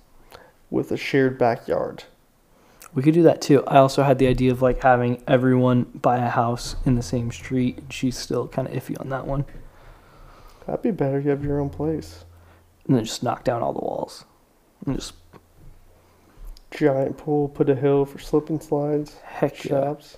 with 0.70 0.92
a 0.92 0.98
shared 0.98 1.38
backyard. 1.38 2.04
We 2.94 3.04
could 3.04 3.14
do 3.14 3.24
that 3.24 3.42
too. 3.42 3.64
I 3.66 3.78
also 3.78 4.04
had 4.04 4.18
the 4.18 4.28
idea 4.28 4.52
of 4.52 4.62
like 4.62 4.82
having 4.82 5.24
everyone 5.28 5.84
buy 5.84 6.18
a 6.18 6.30
house 6.30 6.76
in 6.86 6.96
the 6.96 7.04
same 7.04 7.32
street. 7.32 7.84
She's 7.90 8.18
still 8.18 8.48
kind 8.48 8.68
of 8.68 8.74
iffy 8.74 9.00
on 9.00 9.10
that 9.10 9.28
one. 9.28 9.46
That'd 10.66 10.82
be 10.82 10.92
better. 10.92 11.20
You 11.20 11.30
have 11.30 11.44
your 11.44 11.60
own 11.60 11.70
place. 11.70 12.26
And 12.88 12.96
then 12.96 13.06
just 13.06 13.22
knock 13.22 13.44
down 13.44 13.62
all 13.62 13.74
the 13.74 13.80
walls. 13.80 14.26
And 14.86 14.96
just 14.96 15.14
Giant 16.72 17.18
pool. 17.18 17.48
Put 17.48 17.70
a 17.70 17.76
hill 17.76 18.06
for 18.06 18.20
slip 18.20 18.50
and 18.50 18.62
slides. 18.62 19.18
heck 19.24 19.64
yeah. 19.66 19.70
Shops. 19.70 20.18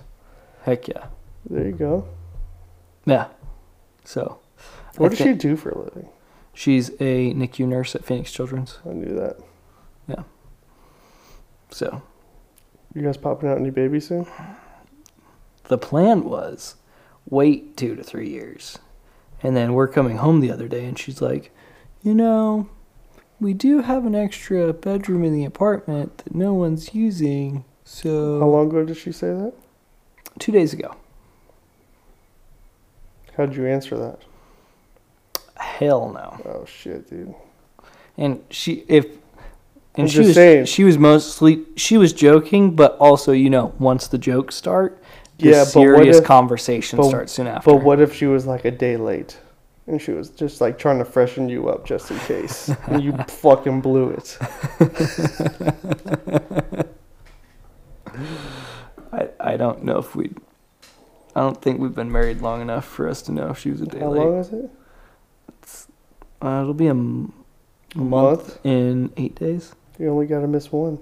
Heck 0.62 0.88
yeah. 0.88 1.06
There 1.48 1.66
you 1.66 1.72
go. 1.72 2.08
Yeah. 3.04 3.28
So. 4.04 4.38
What 4.96 5.12
I 5.12 5.14
does 5.14 5.18
she 5.18 5.32
do 5.32 5.56
for 5.56 5.70
a 5.70 5.78
living? 5.78 6.08
She's 6.54 6.90
a 7.00 7.32
NICU 7.32 7.66
nurse 7.66 7.94
at 7.94 8.04
Phoenix 8.04 8.30
Children's. 8.30 8.78
I 8.88 8.92
knew 8.92 9.14
that. 9.14 9.38
Yeah. 10.06 10.24
So 11.70 12.02
You 12.94 13.02
guys 13.02 13.16
popping 13.16 13.48
out 13.48 13.58
any 13.58 13.70
babies 13.70 14.08
soon? 14.08 14.26
the 15.68 15.78
plan 15.78 16.24
was 16.24 16.74
wait 17.30 17.76
two 17.76 17.94
to 17.96 18.02
three 18.02 18.28
years. 18.28 18.78
And 19.42 19.56
then 19.56 19.72
we're 19.74 19.88
coming 19.88 20.18
home 20.18 20.40
the 20.40 20.50
other 20.50 20.68
day 20.68 20.84
and 20.84 20.98
she's 20.98 21.22
like, 21.22 21.50
you 22.02 22.14
know, 22.14 22.68
we 23.40 23.54
do 23.54 23.80
have 23.80 24.04
an 24.04 24.14
extra 24.14 24.72
bedroom 24.72 25.24
in 25.24 25.32
the 25.32 25.44
apartment 25.44 26.18
that 26.18 26.34
no 26.34 26.52
one's 26.52 26.94
using. 26.94 27.64
So 27.84 28.38
How 28.40 28.46
long 28.46 28.68
ago 28.68 28.84
did 28.84 28.96
she 28.96 29.12
say 29.12 29.28
that? 29.28 29.52
two 30.38 30.52
days 30.52 30.72
ago. 30.72 30.94
How'd 33.36 33.54
you 33.56 33.66
answer 33.66 33.96
that? 33.96 34.18
Hell 35.56 36.10
no. 36.12 36.40
Oh 36.44 36.64
shit, 36.66 37.08
dude. 37.08 37.34
And 38.18 38.44
she 38.50 38.84
if 38.88 39.06
and 39.96 40.10
she 40.10 40.20
was 40.20 40.68
she 40.68 40.84
was 40.84 40.98
mostly 40.98 41.64
she 41.76 41.98
was 41.98 42.12
joking, 42.12 42.74
but 42.76 42.96
also 42.98 43.32
you 43.32 43.50
know 43.50 43.74
once 43.78 44.06
the 44.08 44.18
jokes 44.18 44.54
start, 44.54 45.02
the 45.38 45.50
Yeah, 45.50 45.64
serious 45.64 46.18
if- 46.18 46.24
conversation 46.24 46.96
but- 46.98 47.08
starts 47.08 47.32
soon 47.32 47.46
after. 47.46 47.70
But 47.70 47.82
what 47.82 48.00
if 48.00 48.14
she 48.14 48.26
was 48.26 48.46
like 48.46 48.64
a 48.64 48.70
day 48.70 48.96
late? 48.96 49.38
And 49.88 50.00
she 50.00 50.12
was 50.12 50.30
just 50.30 50.60
like 50.60 50.78
trying 50.78 50.98
to 51.00 51.04
freshen 51.04 51.48
you 51.48 51.68
up 51.68 51.84
just 51.84 52.08
in 52.12 52.18
case. 52.20 52.70
and 52.86 53.02
you 53.02 53.12
fucking 53.28 53.80
blew 53.80 54.10
it. 54.10 54.38
I 59.12 59.28
I 59.40 59.56
don't 59.56 59.84
know 59.84 59.98
if 59.98 60.14
we. 60.14 60.32
I 61.34 61.40
don't 61.40 61.60
think 61.60 61.80
we've 61.80 61.94
been 61.94 62.12
married 62.12 62.40
long 62.42 62.60
enough 62.60 62.84
for 62.84 63.08
us 63.08 63.22
to 63.22 63.32
know 63.32 63.48
if 63.50 63.58
she 63.58 63.70
was 63.70 63.80
a 63.80 63.86
day 63.86 64.00
How 64.00 64.08
late. 64.10 64.18
How 64.20 64.24
long 64.26 64.38
is 64.38 64.52
it? 64.52 64.70
Uh, 66.42 66.60
it'll 66.62 66.74
be 66.74 66.88
a, 66.88 66.90
m- 66.90 67.32
A 67.94 67.98
month, 67.98 68.48
month? 68.48 68.66
in 68.66 69.12
eight 69.16 69.36
days. 69.36 69.74
You 69.98 70.08
only 70.10 70.26
gotta 70.26 70.46
miss 70.48 70.72
one. 70.72 70.98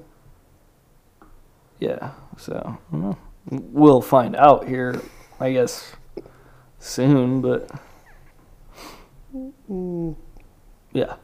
Yeah, 1.79 2.11
so 2.37 2.55
I 2.65 2.93
don't 2.93 3.03
know. 3.03 3.19
We'll 3.51 4.03
find 4.03 4.37
out 4.37 4.69
here, 4.69 5.01
I 5.39 5.53
guess, 5.53 5.93
soon. 6.79 7.41
But 7.41 7.71
Mm, 9.71 10.17
yeah, 10.93 11.15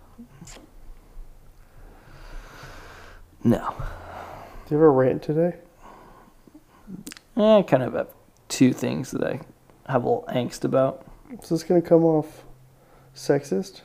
no. 3.42 3.74
do 4.68 4.74
you 4.74 4.76
have 4.76 4.80
a 4.86 4.90
rant 4.90 5.22
today? 5.24 5.56
Eh, 7.36 7.58
I 7.58 7.62
kind 7.62 7.82
of 7.82 7.94
have 7.94 8.08
two 8.48 8.72
things 8.72 9.10
that 9.10 9.24
I 9.24 9.40
have 9.90 10.04
a 10.04 10.08
little 10.08 10.24
angst 10.28 10.64
about. 10.64 11.04
Is 11.42 11.48
this 11.48 11.64
gonna 11.64 11.82
come 11.82 12.04
off 12.04 12.44
sexist? 13.12 13.80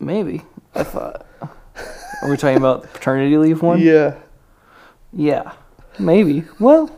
Maybe 0.00 0.42
I 0.74 0.82
thought. 0.84 1.26
Are 2.22 2.30
we 2.30 2.36
talking 2.36 2.56
about 2.56 2.82
the 2.82 2.88
paternity 2.88 3.36
leave 3.36 3.62
one? 3.62 3.80
Yeah. 3.80 4.16
Yeah, 5.12 5.52
maybe. 5.98 6.44
Well, 6.58 6.90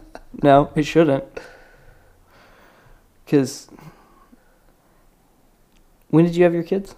no, 0.43 0.71
it 0.77 0.85
shouldn't. 0.85 1.25
Because 3.25 3.69
when 6.11 6.25
did 6.25 6.37
you 6.37 6.45
have 6.45 6.55
your 6.55 6.63
kids? 6.63 6.95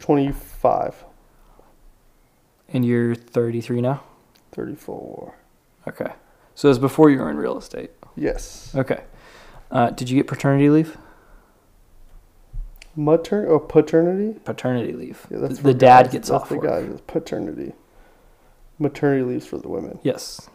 Twenty-five. 0.00 1.04
And 2.70 2.84
you're 2.84 3.14
33 3.14 3.80
now? 3.80 4.02
34. 4.52 5.34
Okay. 5.88 6.12
So 6.54 6.68
it 6.68 6.70
was 6.70 6.78
before 6.78 7.08
you 7.08 7.18
were 7.18 7.30
in 7.30 7.38
real 7.38 7.56
estate. 7.56 7.90
Yes. 8.14 8.74
Okay. 8.74 9.04
Uh, 9.70 9.88
did 9.90 10.10
you 10.10 10.16
get 10.16 10.26
paternity 10.26 10.68
leave? 10.68 10.98
Mater 12.98 13.46
or 13.46 13.60
paternity? 13.60 14.40
Paternity 14.44 14.92
leave. 14.92 15.24
Yeah, 15.30 15.38
that's 15.38 15.60
the 15.60 15.72
dad 15.72 16.04
guys. 16.06 16.12
gets 16.12 16.28
that's 16.30 16.42
off 16.42 16.48
the 16.48 16.56
work. 16.56 16.64
guy. 16.64 17.00
Paternity. 17.06 17.72
Maternity 18.80 19.22
leaves 19.22 19.46
for 19.46 19.56
the 19.58 19.68
women. 19.68 20.00
Yes. 20.02 20.48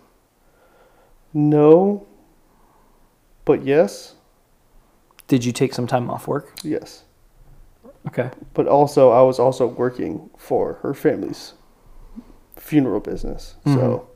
No. 1.33 2.05
But 3.45 3.63
yes. 3.63 4.15
Did 5.29 5.45
you 5.45 5.53
take 5.53 5.73
some 5.73 5.87
time 5.87 6.09
off 6.09 6.27
work? 6.27 6.53
Yes. 6.63 7.05
Okay. 8.07 8.29
But 8.53 8.67
also, 8.67 9.11
I 9.11 9.21
was 9.21 9.39
also 9.39 9.65
working 9.65 10.29
for 10.37 10.73
her 10.81 10.93
family's 10.93 11.53
funeral 12.57 12.99
business, 12.99 13.55
Mhm. 13.65 13.73
so 13.75 14.07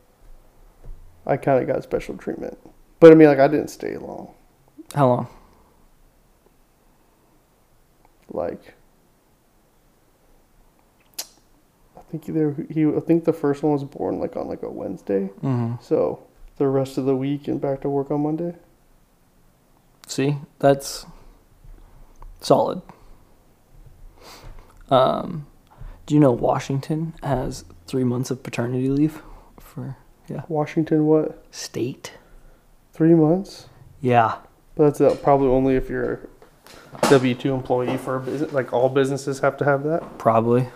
I 1.26 1.38
kind 1.38 1.62
of 1.62 1.68
got 1.74 1.82
special 1.84 2.18
treatment. 2.18 2.58
But 3.00 3.12
I 3.13 3.16
mean, 3.16 3.30
like, 3.30 3.40
I 3.40 3.48
didn't 3.48 3.70
stay 3.70 3.96
long. 3.98 4.34
How 4.94 5.08
long? 5.08 5.28
Like, 8.30 8.74
I 11.98 12.02
think 12.12 12.28
either 12.30 12.56
he, 12.70 12.86
I 12.86 13.00
think 13.00 13.26
the 13.26 13.34
first 13.34 13.63
one 13.63 13.74
was 13.74 13.84
born 13.84 14.20
like 14.20 14.36
on 14.36 14.48
like 14.48 14.63
a 14.63 14.70
Wednesday, 14.70 15.30
Mm-hmm. 15.42 15.76
so 15.82 16.24
the 16.58 16.68
rest 16.68 16.98
of 16.98 17.06
the 17.06 17.16
week 17.16 17.48
and 17.48 17.60
back 17.62 17.82
to 17.82 17.90
work 17.90 18.10
on 18.12 18.22
Monday. 18.22 18.56
See, 20.08 20.38
that's 20.60 21.06
solid. 22.40 22.82
Um, 24.90 25.46
do 26.06 26.13
you 26.16 26.22
know 26.22 26.32
Washington 26.32 27.13
has 27.22 27.66
three 27.88 28.06
months 28.06 28.32
of 28.32 28.42
paternity 28.42 28.90
leave 28.90 29.22
for 29.60 29.98
yeah. 30.30 30.44
Washington, 30.48 31.06
what? 31.06 31.46
state? 31.52 32.13
Three 32.94 33.13
months? 33.16 33.68
Yeah. 34.02 34.38
But 34.76 34.86
that's 34.86 35.02
uh, 35.02 35.16
probably 35.22 35.48
only 35.50 35.76
if 35.76 35.90
you're 35.90 36.30
W 37.10 37.36
two 37.36 37.53
employee 37.53 37.97
for 37.97 38.15
a 38.17 38.19
business. 38.19 38.51
Like 38.53 38.73
all 38.73 38.89
businesses 38.89 39.39
have 39.39 39.58
to 39.58 39.65
have 39.65 39.84
that. 39.84 40.17
Probably. 40.17 40.67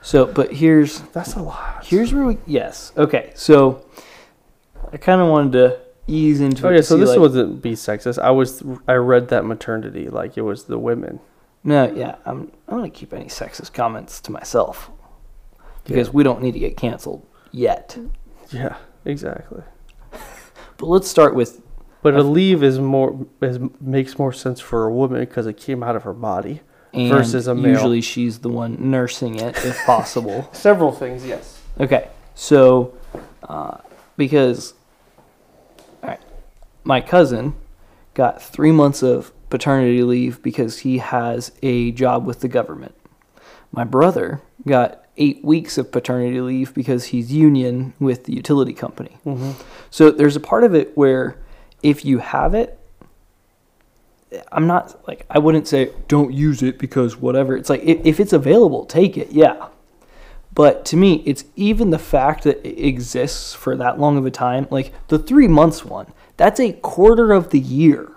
So, 0.00 0.26
but 0.26 0.52
here's 0.52 1.00
That's 1.12 1.34
a 1.34 1.42
lot. 1.42 1.84
here's 1.84 2.14
where 2.14 2.24
we 2.24 2.38
yes 2.46 2.92
okay. 2.96 3.32
So, 3.34 3.84
I 4.92 4.96
kind 4.96 5.20
of 5.20 5.28
wanted 5.28 5.52
to 5.52 5.80
ease 6.06 6.40
into 6.40 6.66
it. 6.66 6.70
Okay, 6.70 6.82
so 6.82 6.96
this 6.96 7.10
like- 7.10 7.18
wasn't 7.18 7.60
be 7.60 7.72
sexist. 7.72 8.18
I 8.18 8.30
was 8.30 8.62
I 8.86 8.94
read 8.94 9.28
that 9.28 9.44
maternity 9.44 10.08
like 10.08 10.38
it 10.38 10.42
was 10.42 10.64
the 10.64 10.78
women. 10.78 11.20
no 11.64 11.92
yeah. 11.92 12.16
I'm 12.24 12.52
I'm 12.68 12.76
gonna 12.78 12.90
keep 12.90 13.12
any 13.12 13.26
sexist 13.26 13.72
comments 13.74 14.20
to 14.22 14.32
myself 14.32 14.90
because 15.84 16.12
we 16.12 16.22
don't 16.22 16.40
need 16.42 16.52
to 16.52 16.58
get 16.60 16.76
canceled 16.76 17.26
yet. 17.50 17.98
Yeah, 18.50 18.76
exactly. 19.04 19.62
But 20.76 20.86
let's 20.86 21.08
start 21.08 21.34
with 21.34 21.60
But 22.02 22.14
a 22.14 22.22
leave 22.22 22.62
is 22.62 22.78
more 22.78 23.26
is 23.42 23.58
makes 23.80 24.18
more 24.18 24.32
sense 24.32 24.60
for 24.60 24.84
a 24.84 24.92
woman 24.92 25.20
because 25.20 25.46
it 25.46 25.56
came 25.56 25.82
out 25.82 25.96
of 25.96 26.04
her 26.04 26.12
body. 26.12 26.60
and 26.92 27.10
Versus 27.10 27.46
a 27.48 27.54
male. 27.54 27.72
usually 27.72 28.00
she's 28.00 28.38
the 28.38 28.48
one 28.48 28.90
nursing 28.90 29.36
it 29.36 29.56
if 29.64 29.76
possible. 29.86 30.48
Several 30.52 30.92
things, 30.92 31.26
yes. 31.26 31.60
Okay, 31.80 32.08
so 32.34 32.94
uh, 33.48 33.78
because 34.16 34.74
all 36.02 36.10
right, 36.10 36.20
my 36.84 37.00
cousin 37.00 37.54
got 38.14 38.40
three 38.40 38.72
months 38.72 39.02
of 39.02 39.32
paternity 39.50 40.02
leave 40.02 40.42
because 40.42 40.80
he 40.80 40.98
has 40.98 41.52
a 41.62 41.90
job 41.92 42.26
with 42.26 42.40
the 42.40 42.48
government. 42.48 42.94
My 43.72 43.84
brother 43.84 44.40
got 44.66 45.04
eight 45.16 45.44
weeks 45.44 45.78
of 45.78 45.90
paternity 45.90 46.40
leave 46.40 46.72
because 46.74 47.06
he's 47.06 47.32
union 47.32 47.92
with 47.98 48.24
the 48.24 48.34
utility 48.34 48.72
company. 48.72 49.18
Mm-hmm. 49.26 49.52
So 49.90 50.10
there's 50.10 50.36
a 50.36 50.40
part 50.40 50.64
of 50.64 50.74
it 50.74 50.96
where 50.96 51.36
if 51.82 52.04
you 52.04 52.18
have 52.18 52.54
it, 52.54 52.78
I'm 54.52 54.66
not 54.66 55.06
like 55.08 55.24
I 55.30 55.38
wouldn't 55.38 55.66
say 55.66 55.92
don't 56.06 56.32
use 56.32 56.62
it 56.62 56.78
because 56.78 57.16
whatever. 57.16 57.56
It's 57.56 57.70
like 57.70 57.82
if, 57.82 58.04
if 58.04 58.20
it's 58.20 58.32
available, 58.32 58.84
take 58.84 59.16
it. 59.16 59.30
Yeah. 59.30 59.68
But 60.52 60.84
to 60.86 60.96
me, 60.96 61.22
it's 61.24 61.44
even 61.56 61.90
the 61.90 61.98
fact 61.98 62.44
that 62.44 62.66
it 62.66 62.84
exists 62.84 63.54
for 63.54 63.76
that 63.76 63.98
long 64.00 64.18
of 64.18 64.26
a 64.26 64.30
time. 64.30 64.66
Like 64.70 64.92
the 65.08 65.18
three 65.18 65.48
months 65.48 65.84
one, 65.84 66.12
that's 66.36 66.60
a 66.60 66.72
quarter 66.72 67.32
of 67.32 67.50
the 67.50 67.60
year. 67.60 68.12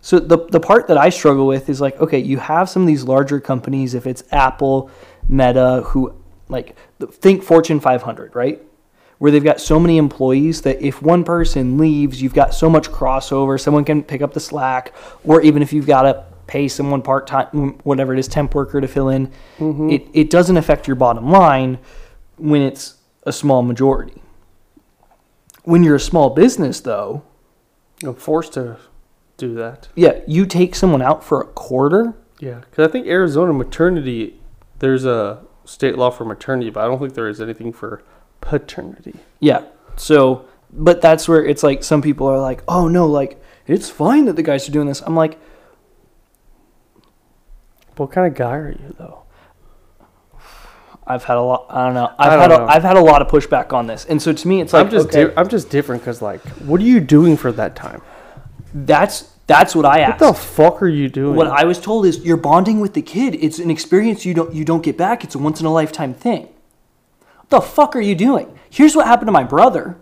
So 0.00 0.18
the 0.18 0.46
the 0.46 0.60
part 0.60 0.86
that 0.88 0.96
I 0.96 1.10
struggle 1.10 1.46
with 1.46 1.68
is 1.68 1.80
like, 1.80 2.00
okay, 2.00 2.18
you 2.18 2.38
have 2.38 2.70
some 2.70 2.82
of 2.82 2.88
these 2.88 3.04
larger 3.04 3.40
companies. 3.40 3.94
If 3.94 4.06
it's 4.06 4.22
Apple, 4.30 4.90
Meta, 5.28 5.82
who 5.86 6.14
like 6.48 6.76
think 7.10 7.42
Fortune 7.42 7.80
500, 7.80 8.34
right? 8.34 8.62
Where 9.18 9.32
they've 9.32 9.42
got 9.42 9.60
so 9.60 9.80
many 9.80 9.98
employees 9.98 10.62
that 10.62 10.80
if 10.80 11.02
one 11.02 11.24
person 11.24 11.76
leaves, 11.76 12.22
you've 12.22 12.34
got 12.34 12.54
so 12.54 12.70
much 12.70 12.88
crossover. 12.88 13.60
Someone 13.60 13.84
can 13.84 14.04
pick 14.04 14.22
up 14.22 14.32
the 14.32 14.40
slack, 14.40 14.94
or 15.24 15.42
even 15.42 15.60
if 15.60 15.72
you've 15.72 15.88
got 15.88 16.02
to 16.02 16.24
pay 16.46 16.68
someone 16.68 17.02
part 17.02 17.26
time, 17.26 17.78
whatever 17.84 18.12
it 18.12 18.18
is, 18.18 18.28
temp 18.28 18.54
worker 18.54 18.80
to 18.80 18.88
fill 18.88 19.08
in, 19.08 19.28
mm-hmm. 19.58 19.90
it 19.90 20.06
it 20.12 20.30
doesn't 20.30 20.56
affect 20.56 20.86
your 20.86 20.96
bottom 20.96 21.30
line 21.30 21.78
when 22.36 22.62
it's 22.62 22.96
a 23.24 23.32
small 23.32 23.62
majority. 23.62 24.22
When 25.64 25.84
you're 25.84 25.96
a 25.96 26.00
small 26.00 26.30
business, 26.30 26.80
though, 26.80 27.22
I'm 28.02 28.14
forced 28.14 28.54
to 28.54 28.78
do 29.36 29.54
that. 29.54 29.88
yeah, 29.94 30.20
you 30.26 30.46
take 30.46 30.74
someone 30.74 31.02
out 31.02 31.22
for 31.22 31.40
a 31.40 31.46
quarter. 31.46 32.14
Yeah, 32.40 32.60
because 32.60 32.88
I 32.88 32.90
think 32.90 33.06
Arizona 33.06 33.52
maternity, 33.52 34.40
there's 34.78 35.04
a 35.04 35.42
state 35.64 35.98
law 35.98 36.10
for 36.10 36.24
maternity, 36.24 36.70
but 36.70 36.84
I 36.84 36.86
don't 36.86 36.98
think 36.98 37.14
there 37.14 37.28
is 37.28 37.40
anything 37.40 37.72
for 37.72 38.02
paternity. 38.40 39.14
Yeah. 39.40 39.62
So, 39.96 40.46
but 40.70 41.00
that's 41.00 41.28
where 41.28 41.44
it's 41.44 41.62
like 41.62 41.82
some 41.82 42.02
people 42.02 42.26
are 42.26 42.40
like, 42.40 42.62
oh 42.68 42.88
no, 42.88 43.06
like 43.06 43.42
it's 43.66 43.90
fine 43.90 44.26
that 44.26 44.36
the 44.36 44.42
guys 44.42 44.68
are 44.68 44.72
doing 44.72 44.86
this. 44.86 45.00
I'm 45.02 45.16
like, 45.16 45.38
What 47.98 48.12
kind 48.12 48.26
of 48.26 48.34
guy 48.34 48.54
are 48.54 48.70
you 48.70 48.94
though? 48.96 49.22
I've 51.06 51.24
had 51.24 51.36
a 51.36 51.42
lot. 51.42 51.66
I 51.70 51.86
don't 51.86 51.94
know. 51.94 52.12
I've 52.18 52.30
don't 52.32 52.40
had 52.40 52.52
a, 52.52 52.58
know. 52.58 52.66
I've 52.66 52.82
had 52.82 52.96
a 52.96 53.00
lot 53.00 53.22
of 53.22 53.28
pushback 53.28 53.72
on 53.72 53.86
this, 53.86 54.04
and 54.04 54.20
so 54.20 54.32
to 54.32 54.48
me, 54.48 54.60
it's 54.60 54.72
like 54.72 54.84
I'm 54.84 54.90
just 54.90 55.08
okay, 55.08 55.24
di- 55.24 55.32
I'm 55.36 55.48
just 55.48 55.70
different 55.70 56.02
because 56.02 56.20
like, 56.22 56.40
what 56.58 56.80
are 56.80 56.84
you 56.84 57.00
doing 57.00 57.36
for 57.36 57.50
that 57.52 57.74
time? 57.74 58.02
that's 58.74 59.32
that's 59.46 59.74
what 59.74 59.86
I 59.86 60.00
asked. 60.00 60.20
What 60.20 60.34
the 60.34 60.38
fuck 60.38 60.82
are 60.82 60.88
you 60.88 61.08
doing? 61.08 61.34
what 61.34 61.46
I 61.46 61.64
was 61.64 61.80
told 61.80 62.04
is 62.06 62.24
you're 62.24 62.36
bonding 62.36 62.80
with 62.80 62.92
the 62.92 63.02
kid. 63.02 63.34
It's 63.34 63.58
an 63.58 63.70
experience 63.70 64.24
you 64.24 64.34
don't 64.34 64.54
you 64.54 64.64
don't 64.64 64.82
get 64.82 64.96
back. 64.96 65.24
It's 65.24 65.34
a 65.34 65.38
once 65.38 65.58
in 65.60 65.66
a 65.66 65.72
lifetime 65.72 66.14
thing. 66.14 66.48
The 67.48 67.60
fuck 67.60 67.96
are 67.96 68.00
you 68.00 68.14
doing? 68.14 68.58
Here's 68.70 68.94
what 68.94 69.06
happened 69.06 69.28
to 69.28 69.32
my 69.32 69.44
brother. 69.44 69.96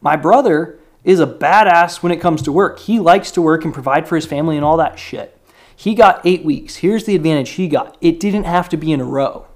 My 0.00 0.16
brother 0.16 0.78
is 1.02 1.20
a 1.20 1.26
badass 1.26 2.02
when 2.02 2.12
it 2.12 2.20
comes 2.20 2.42
to 2.42 2.52
work. 2.52 2.78
He 2.80 2.98
likes 2.98 3.30
to 3.32 3.42
work 3.42 3.64
and 3.64 3.74
provide 3.74 4.08
for 4.08 4.16
his 4.16 4.26
family 4.26 4.56
and 4.56 4.64
all 4.64 4.76
that 4.78 4.98
shit. 4.98 5.38
He 5.76 5.94
got 5.94 6.24
eight 6.24 6.44
weeks. 6.44 6.76
Here's 6.76 7.04
the 7.04 7.14
advantage 7.14 7.50
he 7.50 7.68
got. 7.68 7.96
It 8.00 8.20
didn't 8.20 8.44
have 8.44 8.68
to 8.70 8.76
be 8.76 8.92
in 8.92 9.00
a 9.00 9.04
row. 9.04 9.46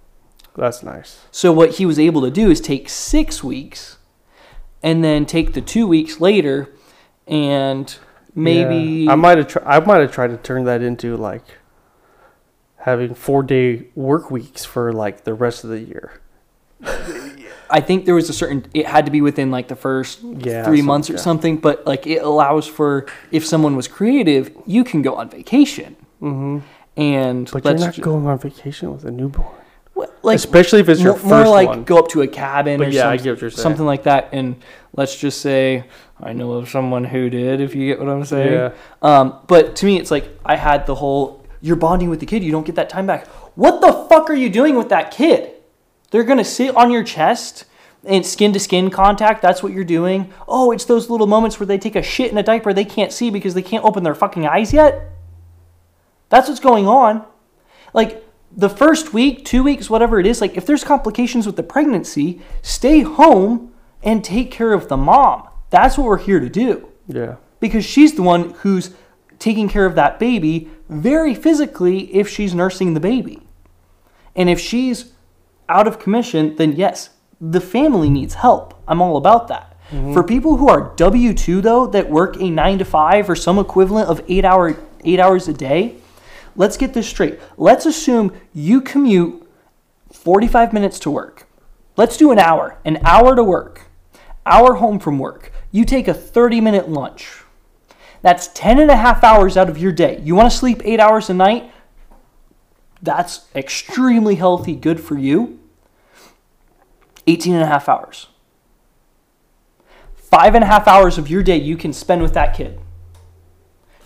That's 0.55 0.83
nice. 0.83 1.21
So 1.31 1.53
what 1.53 1.77
he 1.77 1.87
was 1.87 1.99
able 1.99 2.21
to 2.23 2.31
do 2.31 2.51
is 2.51 2.61
take 2.61 2.88
six 2.88 3.42
weeks 3.44 3.99
and 4.83 5.03
then 5.05 5.25
take 5.25 5.53
the 5.53 5.61
two 5.61 5.87
weeks 5.87 6.21
later 6.21 6.68
and 7.27 7.97
maybe 8.35 9.05
Yeah. 9.05 9.12
I 9.12 9.14
might 9.14 9.38
have. 9.38 9.49
Tr- 9.49 9.59
I 9.64 9.81
might 9.81 10.01
have 10.01 10.11
tried 10.12 10.29
to 10.29 10.37
turn 10.37 10.64
that 10.64 10.83
into 10.83 11.16
like 11.16 11.44
having 12.79 13.14
four 13.14 13.42
day 13.42 13.87
work 13.94 14.31
weeks 14.31 14.64
for 14.64 14.92
like 14.92 15.25
the 15.25 15.35
rest 15.35 15.62
of 15.62 15.71
the 15.71 15.81
year. 15.81 16.21
I 17.70 17.80
think 17.80 18.06
there 18.06 18.14
was 18.14 18.30
a 18.30 18.32
certain 18.32 18.64
it 18.72 18.86
had 18.86 19.04
to 19.06 19.10
be 19.12 19.20
within 19.20 19.50
like 19.50 19.68
the 19.68 19.76
first 19.76 20.20
Yeah, 20.22 20.64
three 20.64 20.80
months 20.82 21.10
or 21.10 21.14
yeah. 21.14 21.18
something, 21.18 21.58
but 21.58 21.86
like 21.86 22.06
it 22.06 22.22
allows 22.22 22.66
for 22.66 23.06
if 23.30 23.44
someone 23.44 23.76
was 23.76 23.88
creative, 23.88 24.50
you 24.66 24.84
can 24.84 25.02
go 25.02 25.16
on 25.16 25.28
vacation. 25.28 25.96
Mm-hmm. 26.22 26.58
And 26.96 27.50
But 27.52 27.64
let's 27.64 27.78
you're 27.80 27.86
not 27.88 27.94
ju- 27.94 28.02
going 28.02 28.26
on 28.26 28.38
vacation 28.38 28.90
with 28.92 29.04
a 29.04 29.10
newborn, 29.10 29.46
like 30.22 30.34
especially 30.36 30.80
if 30.80 30.88
it's 30.88 31.00
your 31.00 31.12
more, 31.12 31.18
first 31.20 31.28
more 31.30 31.48
like 31.48 31.68
one. 31.68 31.84
go 31.84 31.98
up 31.98 32.08
to 32.08 32.22
a 32.22 32.26
cabin 32.26 32.78
But 32.78 32.88
or 32.88 32.90
yeah, 32.90 33.08
I 33.08 33.16
some- 33.16 33.24
get 33.24 33.30
what 33.34 33.40
you're 33.42 33.50
saying. 33.50 33.62
something 33.62 33.86
like 33.86 34.04
that. 34.04 34.30
And 34.32 34.56
let's 34.96 35.14
just 35.16 35.40
say 35.42 35.84
I 36.20 36.32
know 36.32 36.52
of 36.52 36.68
someone 36.70 37.04
who 37.04 37.28
did. 37.30 37.60
If 37.60 37.74
you 37.74 37.86
get 37.86 37.98
what 38.00 38.08
I'm 38.08 38.24
saying. 38.24 38.52
Yeah. 38.52 38.70
Um, 39.02 39.38
but 39.46 39.76
to 39.76 39.86
me, 39.86 39.98
it's 40.00 40.10
like 40.10 40.28
I 40.44 40.56
had 40.56 40.86
the 40.86 40.94
whole 40.96 41.44
you're 41.60 41.76
bonding 41.76 42.08
with 42.08 42.20
the 42.20 42.26
kid. 42.26 42.42
You 42.42 42.50
don't 42.52 42.64
get 42.66 42.76
that 42.76 42.88
time 42.88 43.06
back. 43.06 43.26
What 43.56 43.80
the 43.80 43.92
fuck 44.08 44.30
are 44.30 44.34
you 44.34 44.48
doing 44.48 44.74
with 44.76 44.88
that 44.88 45.10
kid? 45.10 45.52
They're 46.11 46.25
gonna 46.25 46.44
sit 46.44 46.75
on 46.77 46.90
your 46.90 47.05
chest 47.05 47.64
and 48.05 48.25
skin 48.25 48.53
to 48.53 48.61
skin 48.61 48.90
contact. 48.90 49.42
That's 49.42 49.62
what 49.62 49.73
you're 49.73 49.85
doing. 49.85 50.33
Oh, 50.47 50.71
it's 50.71 50.85
those 50.85 51.11
little 51.11 51.27
moments 51.27 51.59
where 51.61 51.66
they 51.66 51.79
take 51.79 51.97
a 51.97 52.03
shit 52.03 52.31
in 52.31 52.38
a 52.38 52.42
diaper 52.42 52.73
they 52.73 52.85
can't 52.85 53.12
see 53.12 53.31
because 53.31 53.55
they 53.55 53.62
can't 53.62 53.85
open 53.85 54.03
their 54.05 54.14
fucking 54.14 54.47
eyes 54.47 54.73
yet. 54.73 55.11
That's 56.29 56.49
what's 56.49 56.61
going 56.61 56.87
on. 56.87 57.25
Like 57.92 58.25
the 58.55 58.68
first 58.68 59.12
week, 59.12 59.44
two 59.44 59.62
weeks, 59.62 59.90
whatever 59.90 60.18
it 60.18 60.27
is, 60.27 60.40
like 60.40 60.57
if 60.57 60.64
there's 60.66 60.85
complications 60.85 61.47
with 61.47 61.57
the 61.57 61.62
pregnancy, 61.62 62.40
stay 62.62 63.01
home 63.01 63.73
and 64.03 64.23
take 64.25 64.51
care 64.51 64.73
of 64.73 64.88
the 64.88 64.97
mom. 64.97 65.49
That's 65.71 65.99
what 65.99 66.07
we're 66.07 66.18
here 66.18 66.40
to 66.40 66.49
do 66.49 66.88
Yeah. 67.07 67.37
because 67.61 67.85
she's 67.85 68.14
the 68.14 68.23
one 68.23 68.51
who's 68.61 68.90
taking 69.38 69.68
care 69.68 69.85
of 69.87 69.94
that 69.97 70.18
baby 70.18 70.68
very 70.88 71.35
physically 71.35 72.14
if 72.14 72.29
she's 72.29 72.55
nursing 72.55 72.94
the 72.94 73.01
baby. 73.01 73.42
And 74.35 74.49
if 74.49 74.59
she's 74.61 75.12
out 75.68 75.87
of 75.87 75.98
commission, 75.98 76.57
then 76.57 76.72
yes, 76.72 77.11
the 77.40 77.61
family 77.61 78.09
needs 78.09 78.35
help. 78.35 78.81
I'm 78.88 79.00
all 79.00 79.16
about 79.16 79.48
that. 79.48 79.76
Mm-hmm. 79.90 80.12
For 80.12 80.22
people 80.22 80.57
who 80.57 80.68
are 80.68 80.94
W 80.96 81.33
2 81.33 81.61
though, 81.61 81.87
that 81.87 82.11
work 82.11 82.37
a 82.40 82.50
9 82.50 82.78
to 82.78 82.85
5 82.85 83.31
or 83.31 83.37
some 83.37 83.59
equivalent 83.59 84.09
of 84.09 84.22
8 84.28 84.44
hour 84.44 84.76
8 85.04 85.20
hours 85.20 85.48
a 85.48 85.52
day, 85.52 85.96
let's 86.57 86.76
get 86.76 86.92
this 86.92 87.09
straight. 87.09 87.38
Let's 87.57 87.87
assume 87.87 88.33
you 88.52 88.81
commute 88.81 89.48
45 90.12 90.72
minutes 90.72 90.98
to 91.00 91.11
work. 91.11 91.46
Let's 91.96 92.16
do 92.16 92.31
an 92.31 92.38
hour, 92.38 92.78
an 92.85 92.98
hour 93.04 93.35
to 93.35 93.42
work, 93.42 93.90
hour 94.44 94.74
home 94.74 94.98
from 94.98 95.18
work. 95.18 95.52
You 95.70 95.85
take 95.85 96.09
a 96.09 96.14
30 96.14 96.61
minute 96.61 96.88
lunch. 96.88 97.42
That's 98.20 98.48
10 98.48 98.81
and 98.81 98.90
a 98.90 98.96
half 98.96 99.22
hours 99.22 99.57
out 99.57 99.68
of 99.68 99.78
your 99.78 99.92
day. 99.92 100.20
You 100.22 100.35
want 100.35 100.50
to 100.50 100.57
sleep 100.57 100.83
eight 100.85 101.00
hours 101.00 101.31
a 101.31 101.35
night? 101.35 101.70
That's 103.02 103.46
extremely 103.54 104.34
healthy, 104.34 104.74
good 104.74 105.00
for 105.00 105.16
you. 105.16 105.58
18 107.26 107.54
and 107.54 107.62
a 107.62 107.66
half 107.66 107.88
hours. 107.88 108.28
Five 110.14 110.54
and 110.54 110.64
a 110.64 110.66
half 110.66 110.88
hours 110.88 111.18
of 111.18 111.28
your 111.28 111.42
day 111.42 111.56
you 111.56 111.76
can 111.76 111.92
spend 111.92 112.22
with 112.22 112.34
that 112.34 112.56
kid. 112.56 112.80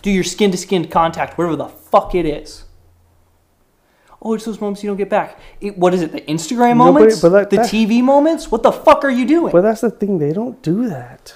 Do 0.01 0.11
your 0.11 0.23
skin 0.23 0.51
to 0.51 0.57
skin 0.57 0.87
contact, 0.87 1.37
whatever 1.37 1.55
the 1.55 1.67
fuck 1.67 2.13
it 2.13 2.25
is. 2.25 2.65
Oh, 4.21 4.33
it's 4.33 4.45
those 4.45 4.61
moments 4.61 4.83
you 4.83 4.89
don't 4.89 4.97
get 4.97 5.09
back. 5.09 5.39
It, 5.59 5.77
what 5.77 5.93
is 5.93 6.01
it? 6.01 6.13
The 6.13 6.21
Instagram 6.21 6.77
moments? 6.77 7.21
that- 7.21 7.49
the 7.49 7.57
that- 7.57 7.69
TV 7.69 8.01
moments? 8.01 8.49
What 8.51 8.63
the 8.63 8.71
fuck 8.71 9.03
are 9.03 9.09
you 9.09 9.25
doing? 9.25 9.51
But 9.51 9.61
that's 9.61 9.81
the 9.81 9.91
thing. 9.91 10.19
They 10.19 10.31
don't 10.31 10.61
do 10.61 10.87
that. 10.87 11.35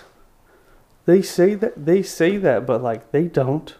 They 1.06 1.22
say 1.22 1.56
that 1.56 1.86
they 1.86 2.02
say 2.04 2.38
that, 2.38 2.66
but 2.66 2.82
like 2.84 3.12
they 3.12 3.24
don't. 3.24 3.76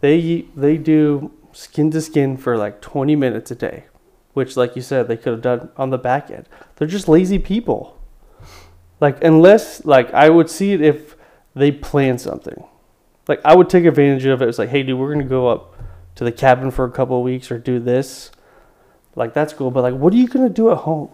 They 0.00 0.46
they 0.56 0.76
do 0.76 1.32
skin 1.58 1.90
to 1.90 2.00
skin 2.00 2.36
for 2.36 2.56
like 2.56 2.80
20 2.80 3.16
minutes 3.16 3.50
a 3.50 3.54
day, 3.56 3.84
which, 4.32 4.56
like 4.56 4.76
you 4.76 4.82
said, 4.82 5.08
they 5.08 5.16
could 5.16 5.32
have 5.32 5.42
done 5.42 5.70
on 5.76 5.90
the 5.90 5.98
back 5.98 6.30
end. 6.30 6.48
They're 6.76 6.86
just 6.86 7.08
lazy 7.08 7.40
people. 7.40 8.00
Like 9.00 9.22
unless 9.24 9.84
like 9.84 10.14
I 10.14 10.28
would 10.30 10.48
see 10.48 10.72
it 10.72 10.80
if 10.80 11.16
they 11.54 11.72
plan 11.72 12.18
something. 12.18 12.64
Like 13.26 13.40
I 13.44 13.56
would 13.56 13.68
take 13.68 13.84
advantage 13.84 14.24
of 14.24 14.40
it. 14.40 14.48
It's 14.48 14.58
like, 14.58 14.68
hey, 14.68 14.84
dude, 14.84 14.98
we're 14.98 15.12
gonna 15.12 15.24
go 15.24 15.48
up 15.48 15.74
to 16.14 16.22
the 16.22 16.30
cabin 16.30 16.70
for 16.70 16.84
a 16.84 16.90
couple 16.90 17.18
of 17.18 17.24
weeks 17.24 17.50
or 17.50 17.58
do 17.58 17.80
this. 17.80 18.30
Like 19.16 19.34
that's 19.34 19.52
cool, 19.52 19.72
but 19.72 19.82
like, 19.82 19.94
what 19.94 20.12
are 20.12 20.16
you 20.16 20.28
gonna 20.28 20.48
do 20.48 20.70
at 20.70 20.78
home? 20.78 21.10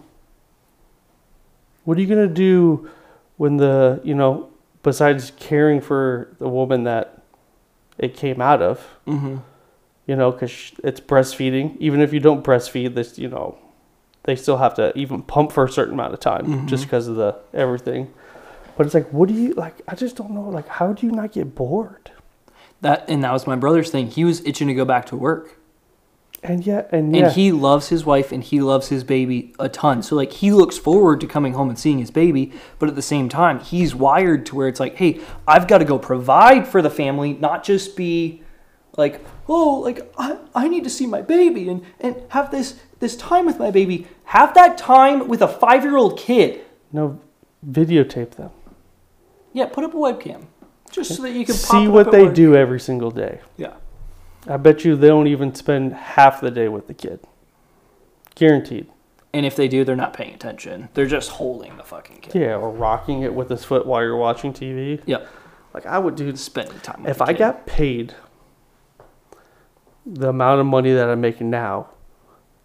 What 1.85 1.97
are 1.97 2.01
you 2.01 2.07
gonna 2.07 2.27
do 2.27 2.87
when 3.37 3.57
the 3.57 3.99
you 4.03 4.13
know 4.13 4.49
besides 4.83 5.31
caring 5.37 5.81
for 5.81 6.35
the 6.37 6.47
woman 6.47 6.83
that 6.83 7.23
it 7.97 8.15
came 8.15 8.41
out 8.41 8.61
of? 8.61 8.87
mm-hmm. 9.07 9.37
You 10.07 10.15
know, 10.15 10.31
because 10.31 10.71
it's 10.83 10.99
breastfeeding. 10.99 11.77
Even 11.79 11.99
if 12.01 12.13
you 12.13 12.19
don't 12.19 12.43
breastfeed, 12.43 12.93
this 12.93 13.17
you 13.17 13.27
know, 13.27 13.57
they 14.23 14.35
still 14.35 14.57
have 14.57 14.75
to 14.75 14.95
even 14.97 15.21
pump 15.23 15.51
for 15.51 15.63
a 15.65 15.69
certain 15.71 15.93
amount 15.95 16.13
of 16.13 16.19
time 16.19 16.67
just 16.67 16.83
Mhm. 16.83 16.87
because 16.87 17.07
of 17.07 17.15
the 17.15 17.35
everything. 17.53 18.09
But 18.77 18.85
it's 18.85 18.93
like, 18.93 19.09
what 19.11 19.29
do 19.29 19.33
you 19.33 19.53
like? 19.53 19.81
I 19.87 19.95
just 19.95 20.15
don't 20.15 20.31
know. 20.31 20.49
Like, 20.49 20.67
how 20.67 20.93
do 20.93 21.05
you 21.07 21.11
not 21.11 21.31
get 21.31 21.55
bored? 21.55 22.11
That 22.81 23.05
and 23.07 23.23
that 23.23 23.31
was 23.33 23.47
my 23.47 23.55
brother's 23.55 23.89
thing. 23.89 24.07
He 24.07 24.23
was 24.25 24.45
itching 24.45 24.67
to 24.67 24.73
go 24.73 24.85
back 24.85 25.05
to 25.07 25.15
work. 25.15 25.57
And 26.43 26.67
yet, 26.67 26.89
and 26.91 27.15
And 27.15 27.31
he 27.31 27.51
loves 27.51 27.87
his 27.89 28.05
wife 28.05 28.31
and 28.31 28.43
he 28.43 28.59
loves 28.61 28.89
his 28.89 29.03
baby 29.03 29.53
a 29.57 29.67
ton. 29.69 30.03
So 30.03 30.15
like 30.15 30.31
he 30.33 30.51
looks 30.51 30.77
forward 30.77 31.19
to 31.21 31.25
coming 31.27 31.53
home 31.53 31.69
and 31.69 31.79
seeing 31.79 31.97
his 31.97 32.11
baby, 32.11 32.51
but 32.77 32.87
at 32.87 32.95
the 32.95 33.01
same 33.01 33.29
time, 33.29 33.59
he's 33.59 33.95
wired 33.95 34.45
to 34.47 34.55
where 34.55 34.67
it's 34.67 34.79
like, 34.79 34.97
"Hey, 34.97 35.19
I've 35.47 35.67
got 35.67 35.79
to 35.79 35.85
go 35.85 35.97
provide 35.97 36.67
for 36.67 36.83
the 36.83 36.91
family, 36.91 37.33
not 37.39 37.63
just 37.63 37.95
be 37.95 38.41
like, 38.97 39.23
oh, 39.47 39.79
like 39.79 40.11
I, 40.17 40.37
I 40.53 40.67
need 40.67 40.83
to 40.83 40.89
see 40.89 41.05
my 41.05 41.21
baby 41.21 41.69
and 41.69 41.83
and 41.99 42.15
have 42.29 42.51
this 42.51 42.79
this 42.99 43.15
time 43.15 43.45
with 43.45 43.59
my 43.59 43.71
baby. 43.71 44.07
Have 44.25 44.53
that 44.55 44.77
time 44.77 45.27
with 45.27 45.41
a 45.41 45.47
5-year-old 45.47 46.17
kid. 46.17 46.61
no, 46.91 47.19
videotape 47.67 48.31
them. 48.31 48.49
Yeah, 49.53 49.67
put 49.67 49.83
up 49.83 49.93
a 49.93 49.97
webcam. 49.97 50.45
Just 50.91 51.15
so 51.15 51.21
that 51.23 51.31
you 51.31 51.45
can 51.45 51.55
See 51.55 51.87
what 51.87 52.07
at 52.07 52.11
they 52.11 52.23
work. 52.25 52.33
do 52.35 52.55
every 52.55 52.79
single 52.79 53.11
day. 53.11 53.41
Yeah. 53.57 53.73
I 54.47 54.57
bet 54.57 54.85
you 54.85 54.95
they 54.95 55.07
don't 55.07 55.27
even 55.27 55.53
spend 55.55 55.93
half 55.93 56.39
the 56.41 56.51
day 56.51 56.67
with 56.69 56.87
the 56.87 56.93
kid. 56.93 57.19
Guaranteed. 58.35 58.87
And 59.33 59.45
if 59.45 59.55
they 59.55 59.67
do, 59.67 59.83
they're 59.83 59.95
not 59.95 60.13
paying 60.13 60.33
attention. 60.33 60.89
They're 60.93 61.05
just 61.05 61.31
holding 61.31 61.75
the 61.77 61.83
fucking 61.83 62.17
kid. 62.21 62.35
Yeah, 62.39 62.55
or 62.55 62.69
rocking 62.69 63.21
it 63.23 63.33
with 63.33 63.49
his 63.49 63.63
foot 63.65 63.85
while 63.85 64.01
you're 64.01 64.15
watching 64.17 64.53
TV. 64.53 65.01
Yep. 65.05 65.27
Like 65.73 65.85
I 65.85 65.99
would 65.99 66.15
do. 66.15 66.31
The 66.31 66.37
spending 66.37 66.79
time 66.79 67.01
with 67.03 67.11
If 67.11 67.21
I 67.21 67.27
kid. 67.27 67.39
got 67.39 67.65
paid 67.65 68.15
the 70.05 70.29
amount 70.29 70.59
of 70.59 70.67
money 70.67 70.93
that 70.93 71.09
I'm 71.09 71.21
making 71.21 71.49
now 71.49 71.89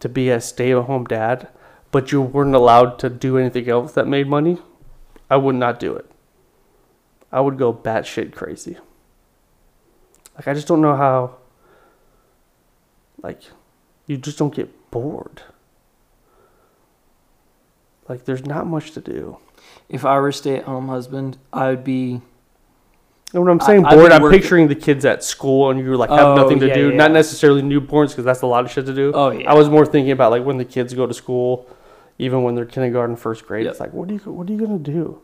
to 0.00 0.08
be 0.08 0.28
a 0.30 0.40
stay-at-home 0.40 1.04
dad, 1.04 1.48
but 1.90 2.12
you 2.12 2.20
weren't 2.20 2.54
allowed 2.54 2.98
to 3.00 3.08
do 3.08 3.38
anything 3.38 3.68
else 3.68 3.92
that 3.92 4.06
made 4.06 4.28
money, 4.28 4.58
I 5.28 5.36
would 5.36 5.54
not 5.54 5.80
do 5.80 5.94
it. 5.94 6.10
I 7.32 7.40
would 7.40 7.58
go 7.58 7.72
batshit 7.72 8.32
crazy. 8.32 8.76
Like 10.34 10.48
I 10.48 10.54
just 10.54 10.66
don't 10.66 10.80
know 10.80 10.96
how. 10.96 11.36
Like, 13.22 13.42
you 14.06 14.16
just 14.16 14.38
don't 14.38 14.54
get 14.54 14.90
bored. 14.90 15.42
Like 18.08 18.24
there's 18.24 18.44
not 18.44 18.66
much 18.66 18.92
to 18.92 19.00
do. 19.00 19.38
if 19.88 20.04
I 20.04 20.18
were 20.18 20.28
a 20.28 20.32
stay-at-home 20.32 20.88
husband, 20.88 21.38
I 21.52 21.70
would 21.70 21.84
be 21.84 22.22
And 23.32 23.42
when 23.44 23.50
I'm 23.52 23.60
saying 23.60 23.84
I've 23.84 23.96
bored, 23.96 24.10
I'm 24.12 24.22
working- 24.22 24.40
picturing 24.40 24.68
the 24.68 24.74
kids 24.74 25.04
at 25.04 25.22
school 25.22 25.70
and 25.70 25.78
you 25.78 25.96
like 25.96 26.10
have 26.10 26.20
Oh, 26.20 26.34
nothing 26.34 26.58
to 26.60 26.66
yeah, 26.68 26.74
do. 26.74 26.90
yeah. 26.90 26.96
Not 26.96 27.12
necessarily 27.12 27.62
newborns 27.62 28.08
because 28.08 28.24
that's 28.24 28.42
a 28.42 28.46
lot 28.46 28.64
of 28.64 28.70
shit 28.70 28.86
to 28.86 28.94
do. 28.94 29.12
Oh, 29.14 29.30
yeah. 29.30 29.50
I 29.50 29.54
was 29.54 29.68
more 29.68 29.86
thinking 29.86 30.10
about 30.12 30.32
like 30.32 30.44
when 30.44 30.56
the 30.58 30.64
kids 30.64 30.92
go 30.94 31.06
to 31.06 31.14
school, 31.14 31.68
even 32.18 32.42
when 32.42 32.54
they're 32.56 32.64
kindergarten, 32.66 33.14
first 33.16 33.46
grade. 33.46 33.64
Yep. 33.64 33.70
It's 33.70 33.80
like, 33.80 33.92
what 33.92 34.10
are 34.10 34.14
you 34.14 34.18
what 34.32 34.48
are 34.48 34.52
you 34.52 34.58
gonna 34.58 34.78
do? 34.78 35.20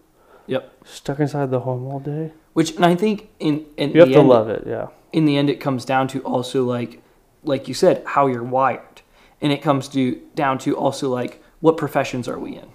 Yep. 0.46 0.72
Stuck 0.84 1.18
inside 1.20 1.50
the 1.50 1.60
home 1.60 1.84
all 1.86 1.98
day. 1.98 2.32
Which 2.52 2.76
and 2.76 2.84
I 2.86 2.94
think 2.94 3.28
in 3.40 3.64
in 3.76 3.90
You 3.90 4.00
have 4.00 4.08
the 4.08 4.14
to 4.14 4.20
end, 4.20 4.28
love 4.28 4.48
it. 4.48 4.64
Yeah. 4.66 4.88
in 5.12 5.24
the 5.24 5.36
end 5.36 5.50
it 5.50 5.56
comes 5.60 5.84
down 5.84 6.06
to 6.08 6.20
also 6.20 6.64
like 6.64 7.02
like 7.42 7.66
you 7.68 7.74
said 7.74 8.02
how 8.06 8.26
you're 8.28 8.42
wired. 8.44 9.02
and 9.42 9.52
it 9.52 9.60
comes 9.62 9.88
to 9.88 10.20
down 10.34 10.58
to 10.58 10.76
also 10.76 11.08
like 11.12 11.42
what 11.60 11.76
professions 11.76 12.28
are 12.28 12.38
we 12.38 12.52
in? 12.56 12.68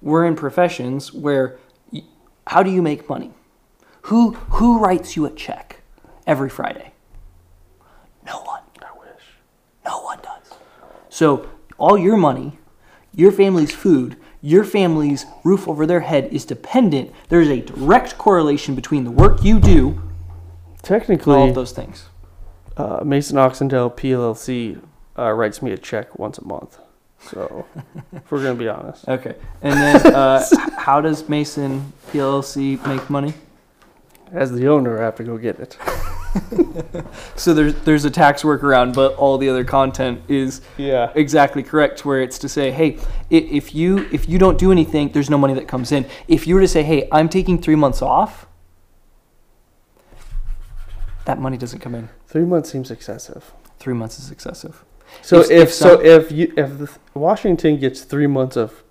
We're 0.00 0.24
in 0.26 0.36
professions 0.36 1.12
where 1.12 1.58
y- 1.92 2.02
how 2.46 2.62
do 2.62 2.70
you 2.70 2.82
make 2.82 3.08
money? 3.08 3.32
Who 4.08 4.32
who 4.32 4.78
writes 4.78 5.16
you 5.16 5.24
a 5.26 5.30
check 5.30 5.80
every 6.26 6.50
Friday? 6.50 6.92
No 8.26 8.40
one. 8.42 8.60
I 8.82 8.98
wish. 8.98 9.24
No 9.84 10.00
one 10.02 10.18
does. 10.22 10.58
So 11.08 11.48
all 11.78 11.96
your 11.96 12.16
money, 12.16 12.58
your 13.14 13.32
family's 13.32 13.74
food, 13.74 14.16
your 14.42 14.64
family's 14.64 15.24
roof 15.42 15.66
over 15.66 15.86
their 15.86 16.00
head 16.00 16.32
is 16.32 16.44
dependent. 16.44 17.12
There's 17.28 17.48
a 17.48 17.60
direct 17.60 18.18
correlation 18.18 18.74
between 18.74 19.04
the 19.04 19.10
work 19.10 19.42
you 19.42 19.58
do 19.58 20.02
technically, 20.82 21.36
all 21.36 21.48
of 21.48 21.54
those 21.54 21.72
things. 21.72 22.04
uh, 22.76 23.00
Mason 23.04 23.36
Oxendale 23.38 23.94
PLC 23.94 24.82
uh, 25.18 25.32
writes 25.32 25.62
me 25.62 25.72
a 25.72 25.78
check 25.78 26.18
once 26.18 26.36
a 26.38 26.44
month. 26.44 26.78
So, 27.20 27.64
if 28.12 28.30
we're 28.30 28.42
gonna 28.42 28.54
be 28.54 28.68
honest, 28.68 29.08
Okay. 29.08 29.34
And 29.62 29.72
then 29.72 30.14
uh, 30.14 30.44
how 30.76 31.00
does 31.00 31.26
Mason 31.26 31.90
PLC 32.12 32.84
make 32.86 33.08
money? 33.08 33.32
As 34.34 34.52
the 34.52 34.66
owner, 34.68 35.00
I 35.00 35.04
have 35.04 35.16
to 35.16 35.24
go 35.24 35.38
get 35.38 35.58
it. 35.60 35.76
So 37.36 37.54
there's 37.54 37.74
there's 37.84 38.04
a 38.04 38.10
tax 38.10 38.42
workaround, 38.42 38.92
but 38.92 39.14
all 39.14 39.38
the 39.38 39.48
other 39.48 39.62
content 39.62 40.20
is 40.26 40.62
Yeah. 40.76 41.12
exactly 41.14 41.62
correct. 41.62 42.04
Where 42.04 42.20
it's 42.20 42.38
to 42.40 42.48
say, 42.48 42.72
hey, 42.72 42.98
if 43.30 43.72
you 43.72 44.08
if 44.10 44.28
you 44.28 44.36
don't 44.40 44.58
do 44.58 44.72
anything, 44.72 45.10
there's 45.12 45.30
no 45.30 45.38
money 45.38 45.54
that 45.54 45.68
comes 45.68 45.92
in. 45.92 46.06
If 46.26 46.48
you 46.48 46.56
were 46.56 46.60
to 46.60 46.66
say, 46.66 46.82
hey, 46.82 47.08
I'm 47.12 47.28
taking 47.28 47.62
three 47.62 47.76
months 47.76 48.02
off, 48.02 48.46
that 51.24 51.38
money 51.40 51.56
doesn't 51.56 51.78
come 51.80 51.94
in. 51.94 52.08
Three 52.26 52.44
months 52.44 52.70
seems 52.70 52.90
excessive. 52.90 53.52
Three 53.78 53.94
months 53.94 54.18
is 54.18 54.30
excessive. 54.32 54.84
So 55.22 55.38
If- 55.40 55.50
if, 55.50 55.62
if 55.68 55.72
so 55.72 55.96
some- 55.96 56.04
if 56.04 56.32
you 56.32 56.52
if 56.56 56.78
the, 56.78 56.90
Washington 57.14 57.78
gets 57.78 58.02
three 58.02 58.26
months 58.26 58.56
of 58.56 58.82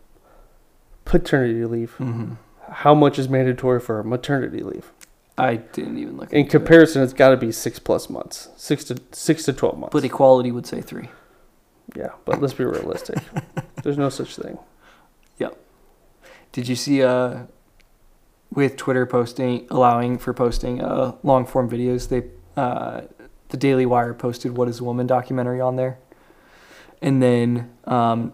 paternity 1.05 1.65
leave, 1.65 1.91
hmm 1.93 2.33
how 2.71 2.95
much 2.95 3.19
is 3.19 3.27
mandatory 3.29 3.79
for 3.79 4.01
maternity 4.03 4.61
leave? 4.63 4.91
I 5.37 5.55
didn't 5.55 5.97
even 5.97 6.17
look. 6.17 6.31
In 6.31 6.39
into 6.39 6.47
it. 6.47 6.51
comparison, 6.59 7.01
it's 7.01 7.13
got 7.13 7.29
to 7.29 7.37
be 7.37 7.51
six 7.51 7.79
plus 7.79 8.09
months, 8.09 8.49
six 8.55 8.83
to 8.85 9.01
six 9.11 9.43
to 9.45 9.53
twelve 9.53 9.77
months. 9.77 9.93
but 9.93 10.03
equality 10.03 10.51
would 10.51 10.67
say 10.67 10.81
three. 10.81 11.09
yeah, 11.95 12.09
but 12.25 12.41
let's 12.41 12.53
be 12.53 12.65
realistic. 12.65 13.17
There's 13.83 13.97
no 13.97 14.09
such 14.09 14.35
thing. 14.35 14.57
Yeah. 15.37 15.49
Did 16.51 16.67
you 16.67 16.75
see 16.75 17.03
uh 17.03 17.43
with 18.51 18.77
Twitter 18.77 19.05
posting 19.07 19.65
allowing 19.71 20.19
for 20.19 20.33
posting 20.33 20.81
uh 20.81 21.15
long 21.23 21.45
form 21.45 21.69
videos, 21.69 22.09
they 22.09 22.29
uh 22.55 23.01
the 23.49 23.57
Daily 23.57 23.85
Wire 23.85 24.13
posted 24.13 24.55
what 24.55 24.67
is 24.67 24.79
a 24.79 24.83
woman 24.83 25.07
documentary 25.07 25.59
on 25.59 25.75
there. 25.75 25.97
And 27.01 27.21
then 27.23 27.71
um 27.85 28.33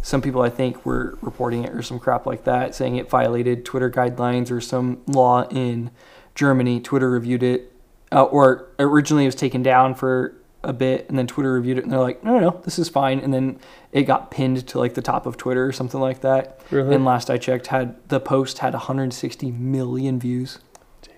some 0.00 0.22
people 0.22 0.40
I 0.40 0.50
think 0.50 0.86
were 0.86 1.18
reporting 1.20 1.64
it 1.64 1.72
or 1.72 1.82
some 1.82 1.98
crap 1.98 2.26
like 2.26 2.44
that, 2.44 2.76
saying 2.76 2.94
it 2.94 3.10
violated 3.10 3.64
Twitter 3.64 3.90
guidelines 3.90 4.52
or 4.52 4.60
some 4.60 5.02
law 5.08 5.48
in 5.48 5.90
Germany. 6.36 6.80
Twitter 6.80 7.10
reviewed 7.10 7.42
it, 7.42 7.72
uh, 8.12 8.22
or 8.24 8.68
originally 8.78 9.24
it 9.24 9.28
was 9.28 9.34
taken 9.34 9.62
down 9.64 9.96
for 9.96 10.36
a 10.62 10.72
bit, 10.72 11.08
and 11.08 11.18
then 11.18 11.26
Twitter 11.26 11.52
reviewed 11.52 11.78
it, 11.78 11.84
and 11.84 11.92
they're 11.92 12.00
like, 12.00 12.22
no, 12.22 12.38
no, 12.38 12.50
no, 12.50 12.60
this 12.64 12.78
is 12.78 12.88
fine. 12.88 13.18
And 13.18 13.34
then 13.34 13.58
it 13.92 14.04
got 14.04 14.30
pinned 14.30 14.66
to 14.68 14.78
like 14.78 14.94
the 14.94 15.02
top 15.02 15.26
of 15.26 15.36
Twitter 15.36 15.66
or 15.66 15.72
something 15.72 16.00
like 16.00 16.20
that. 16.20 16.60
Really? 16.70 16.94
And 16.94 17.04
last 17.04 17.30
I 17.30 17.38
checked, 17.38 17.68
had 17.68 17.96
the 18.08 18.20
post 18.20 18.58
had 18.58 18.74
160 18.74 19.50
million 19.50 20.20
views. 20.20 20.60
Damn. 21.02 21.16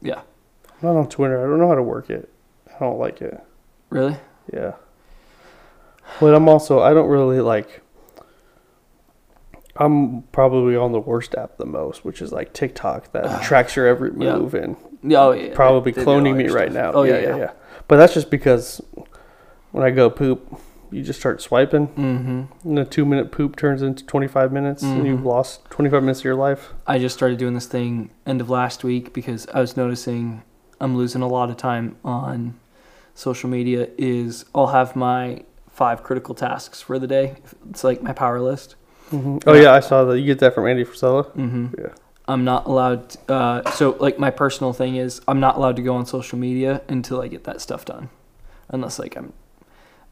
Yeah. 0.00 0.22
I'm 0.82 0.94
not 0.94 0.96
on 0.96 1.08
Twitter. 1.08 1.44
I 1.44 1.48
don't 1.48 1.58
know 1.58 1.68
how 1.68 1.74
to 1.74 1.82
work 1.82 2.10
it. 2.10 2.28
I 2.74 2.78
don't 2.80 2.98
like 2.98 3.20
it. 3.22 3.40
Really? 3.90 4.16
Yeah. 4.52 4.72
But 6.20 6.34
I'm 6.34 6.48
also 6.48 6.80
I 6.80 6.94
don't 6.94 7.08
really 7.08 7.40
like 7.40 7.82
I'm 9.78 10.22
probably 10.32 10.76
on 10.76 10.92
the 10.92 11.00
worst 11.00 11.34
app 11.34 11.56
the 11.58 11.66
most, 11.66 12.04
which 12.04 12.20
is 12.22 12.32
like 12.32 12.52
TikTok 12.52 13.12
that 13.12 13.42
tracks 13.44 13.76
your 13.76 13.86
every 13.86 14.10
Yeah. 14.16 14.36
move 14.36 14.54
and 14.54 14.76
Oh 15.12 15.32
yeah. 15.32 15.54
probably 15.54 15.92
they- 15.92 16.00
they 16.02 16.04
cloning 16.06 16.36
me 16.36 16.48
right 16.48 16.72
now. 16.72 16.92
Oh 16.92 17.02
yeah, 17.02 17.18
yeah, 17.18 17.36
yeah. 17.36 17.50
But 17.88 17.96
that's 17.96 18.14
just 18.14 18.30
because 18.30 18.80
when 19.72 19.84
I 19.84 19.90
go 19.90 20.10
poop, 20.10 20.58
you 20.90 21.02
just 21.02 21.18
start 21.20 21.42
swiping, 21.42 21.88
Mm-hmm. 21.88 22.68
and 22.68 22.78
a 22.78 22.84
two 22.84 23.04
minute 23.04 23.30
poop 23.32 23.56
turns 23.56 23.82
into 23.82 24.04
25 24.06 24.52
minutes, 24.52 24.82
and 24.82 25.06
you've 25.06 25.20
Mhm. 25.20 25.24
lost 25.24 25.64
25 25.70 26.02
minutes 26.02 26.20
of 26.20 26.24
your 26.24 26.36
life. 26.36 26.72
I 26.86 26.98
just 26.98 27.14
started 27.16 27.38
doing 27.38 27.54
this 27.54 27.66
thing 27.66 28.10
end 28.24 28.40
of 28.40 28.48
last 28.48 28.84
week 28.84 29.12
because 29.12 29.46
I 29.52 29.60
was 29.60 29.76
noticing 29.76 30.42
I'm 30.80 30.96
losing 30.96 31.22
a 31.22 31.26
lot 31.28 31.48
of 31.50 31.56
time 31.56 31.96
on 32.04 32.54
social 33.14 33.48
media. 33.50 33.88
Is 33.98 34.44
I'll 34.54 34.68
have 34.68 34.94
my 34.94 35.42
five 35.70 36.02
critical 36.02 36.34
tasks 36.34 36.80
for 36.80 36.98
the 36.98 37.06
day. 37.06 37.34
It's 37.70 37.82
like 37.84 38.02
my 38.02 38.12
power 38.12 38.40
list. 38.40 38.76
Oh, 39.12 39.54
yeah, 39.54 39.72
I 39.72 39.80
saw 39.80 40.04
that. 40.04 40.18
You 40.18 40.26
get 40.26 40.38
that 40.40 40.54
from 40.54 40.66
Andy 40.66 40.84
Frisella? 40.84 41.24
Mm-hmm. 41.32 41.66
Yeah. 41.78 41.88
I'm 42.28 42.44
not 42.44 42.66
allowed. 42.66 43.16
Uh, 43.30 43.70
so 43.70 43.96
like 44.00 44.18
my 44.18 44.30
personal 44.30 44.72
thing 44.72 44.96
is 44.96 45.20
I'm 45.28 45.38
not 45.38 45.56
allowed 45.56 45.76
to 45.76 45.82
go 45.82 45.94
on 45.94 46.06
social 46.06 46.38
media 46.38 46.82
until 46.88 47.20
I 47.20 47.28
get 47.28 47.44
that 47.44 47.60
stuff 47.60 47.84
done, 47.84 48.08
unless 48.68 48.98
like 48.98 49.16
I'm, 49.16 49.32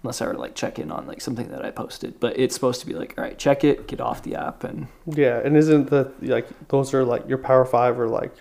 unless 0.04 0.22
I 0.22 0.26
were 0.28 0.34
to, 0.34 0.38
like 0.38 0.54
check 0.54 0.78
in 0.78 0.92
on 0.92 1.08
like 1.08 1.20
something 1.20 1.48
that 1.48 1.64
I 1.64 1.72
posted. 1.72 2.20
But 2.20 2.38
it's 2.38 2.54
supposed 2.54 2.80
to 2.82 2.86
be 2.86 2.94
like, 2.94 3.14
all 3.18 3.24
right, 3.24 3.36
check 3.36 3.64
it, 3.64 3.88
get 3.88 4.00
off 4.00 4.22
the 4.22 4.36
app, 4.36 4.62
and 4.62 4.86
Yeah, 5.06 5.40
and 5.44 5.56
isn't 5.56 5.90
the, 5.90 6.12
like, 6.22 6.46
those 6.68 6.94
are 6.94 7.04
like 7.04 7.28
your 7.28 7.38
Power 7.38 7.64
Five 7.64 7.98
or 7.98 8.06
like 8.08 8.32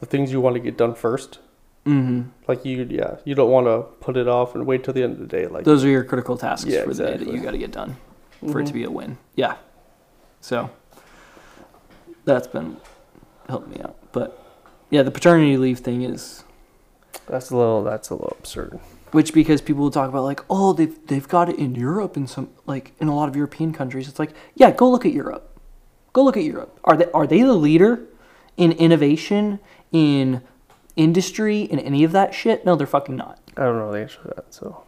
the 0.00 0.06
things 0.06 0.32
you 0.32 0.40
want 0.40 0.54
to 0.54 0.60
get 0.60 0.78
done 0.78 0.94
first? 0.94 1.40
mm-hmm. 1.84 2.22
Like, 2.48 2.64
you, 2.64 2.86
yeah, 2.88 3.16
you 3.26 3.34
don't 3.34 3.50
want 3.50 3.66
to 3.66 3.82
put 4.02 4.16
it 4.16 4.28
off 4.28 4.54
and 4.54 4.66
wait 4.66 4.82
till 4.82 4.94
the 4.94 5.02
end 5.02 5.12
of 5.12 5.18
the 5.18 5.26
day. 5.26 5.46
Like, 5.46 5.64
those 5.64 5.84
are 5.84 5.88
your 5.88 6.04
critical 6.04 6.38
tasks 6.38 6.70
Yeah, 6.70 6.84
for 6.84 6.94
the 6.94 7.02
day 7.04 7.10
that 7.10 7.12
exactly. 7.16 7.36
you 7.38 7.42
got 7.44 7.50
to 7.50 7.58
get 7.58 7.70
done 7.72 7.96
for 8.50 8.60
it 8.60 8.66
to 8.66 8.70
Mhm. 8.72 8.74
be 8.74 8.84
a 8.84 8.90
win. 8.90 9.18
Yeah. 9.34 9.56
So 10.40 10.70
that's 12.24 12.46
been 12.46 12.76
helping 13.48 13.72
me 13.72 13.80
out. 13.82 13.96
But 14.12 14.36
yeah, 14.90 15.02
the 15.02 15.10
paternity 15.10 15.56
leave 15.56 15.80
thing 15.80 16.02
is 16.02 16.44
that's 17.26 17.50
a 17.50 17.56
little, 17.56 17.84
that's 17.84 18.10
a 18.10 18.14
little 18.14 18.36
absurd. 18.38 18.80
which 19.12 19.34
because 19.34 19.60
people 19.60 19.82
will 19.82 19.90
talk 19.90 20.08
about 20.08 20.22
like, 20.24 20.40
oh, 20.48 20.72
they've 20.72 21.06
they've 21.06 21.26
got 21.28 21.48
it 21.48 21.56
in 21.58 21.74
Europe 21.74 22.16
and 22.16 22.28
some 22.28 22.48
like 22.66 22.92
in 23.00 23.08
a 23.08 23.14
lot 23.14 23.28
of 23.28 23.36
European 23.36 23.72
countries. 23.72 24.08
It's 24.08 24.18
like, 24.18 24.32
yeah, 24.54 24.70
go 24.70 24.90
look 24.90 25.04
at 25.04 25.12
Europe. 25.12 25.58
Go 26.12 26.24
look 26.24 26.36
at 26.36 26.44
Europe. 26.44 26.78
Are 26.84 26.96
they 26.96 27.10
are 27.12 27.26
they 27.26 27.42
the 27.42 27.52
leader 27.54 28.00
in 28.56 28.72
innovation 28.72 29.60
in 29.92 30.42
industry 30.96 31.62
in 31.62 31.78
any 31.78 32.04
of 32.04 32.12
that 32.12 32.34
shit? 32.34 32.64
No, 32.64 32.76
they're 32.76 32.86
fucking 32.86 33.16
not. 33.16 33.40
I 33.56 33.64
don't 33.64 33.78
know 33.78 33.92
the 33.92 34.00
answer 34.00 34.20
to 34.22 34.28
that, 34.36 34.54
so. 34.54 34.84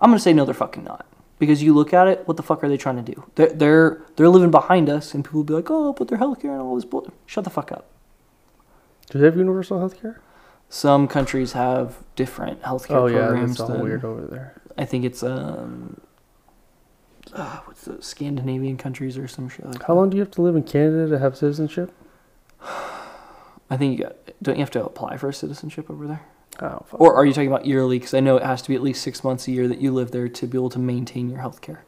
I'm 0.00 0.10
gonna 0.10 0.20
say 0.20 0.32
no, 0.32 0.44
they're 0.44 0.54
fucking 0.54 0.84
not. 0.84 1.06
Because 1.38 1.62
you 1.62 1.74
look 1.74 1.92
at 1.92 2.06
it, 2.06 2.26
what 2.26 2.36
the 2.36 2.42
fuck 2.44 2.62
are 2.62 2.68
they 2.68 2.76
trying 2.76 3.02
to 3.04 3.12
do? 3.14 3.24
They're 3.34 3.52
they're 3.52 4.02
they're 4.16 4.28
living 4.28 4.50
behind 4.50 4.88
us, 4.88 5.14
and 5.14 5.24
people 5.24 5.40
will 5.40 5.44
be 5.44 5.54
like, 5.54 5.70
oh, 5.70 5.92
but 5.92 6.08
their 6.08 6.18
healthcare 6.18 6.52
and 6.52 6.60
all 6.60 6.74
this 6.76 6.84
bull. 6.84 7.12
Shut 7.26 7.44
the 7.44 7.50
fuck 7.50 7.72
up. 7.72 7.86
Do 9.10 9.18
they 9.18 9.24
have 9.26 9.36
universal 9.36 9.78
healthcare? 9.78 10.18
Some 10.68 11.06
countries 11.08 11.52
have 11.52 11.96
different 12.16 12.62
healthcare 12.62 12.96
Oh, 12.96 13.06
yeah, 13.06 13.26
programs. 13.26 13.50
that's 13.58 13.60
all 13.60 13.68
than- 13.76 13.82
weird 13.82 14.04
over 14.04 14.22
there. 14.26 14.60
I 14.78 14.84
think 14.84 15.04
it's 15.04 15.22
um, 15.22 16.00
uh, 17.32 17.60
what's 17.64 17.82
the 17.84 18.00
Scandinavian 18.02 18.76
countries 18.76 19.16
or 19.18 19.28
some 19.28 19.48
shit 19.48 19.66
like 19.66 19.82
How 19.84 19.94
long 19.94 20.10
do 20.10 20.16
you 20.16 20.20
have 20.22 20.30
to 20.32 20.42
live 20.42 20.56
in 20.56 20.62
Canada 20.62 21.08
to 21.10 21.18
have 21.18 21.36
citizenship? 21.36 21.92
I 22.62 23.76
think 23.76 23.98
you 23.98 24.04
got. 24.04 24.16
Don't 24.42 24.56
you 24.56 24.60
have 24.62 24.70
to 24.72 24.84
apply 24.84 25.16
for 25.16 25.30
citizenship 25.32 25.90
over 25.90 26.06
there? 26.06 26.22
Oh, 26.60 26.84
fuck. 26.86 27.00
Or 27.00 27.14
are 27.14 27.24
you 27.26 27.32
talking 27.32 27.48
about 27.48 27.66
yearly? 27.66 27.98
Because 27.98 28.14
I 28.14 28.20
know 28.20 28.36
it 28.36 28.44
has 28.44 28.62
to 28.62 28.68
be 28.68 28.74
at 28.74 28.82
least 28.82 29.02
six 29.02 29.24
months 29.24 29.48
a 29.48 29.50
year 29.52 29.66
that 29.68 29.80
you 29.80 29.92
live 29.92 30.12
there 30.12 30.28
to 30.28 30.46
be 30.46 30.56
able 30.56 30.70
to 30.70 30.78
maintain 30.78 31.28
your 31.28 31.40
healthcare. 31.40 31.78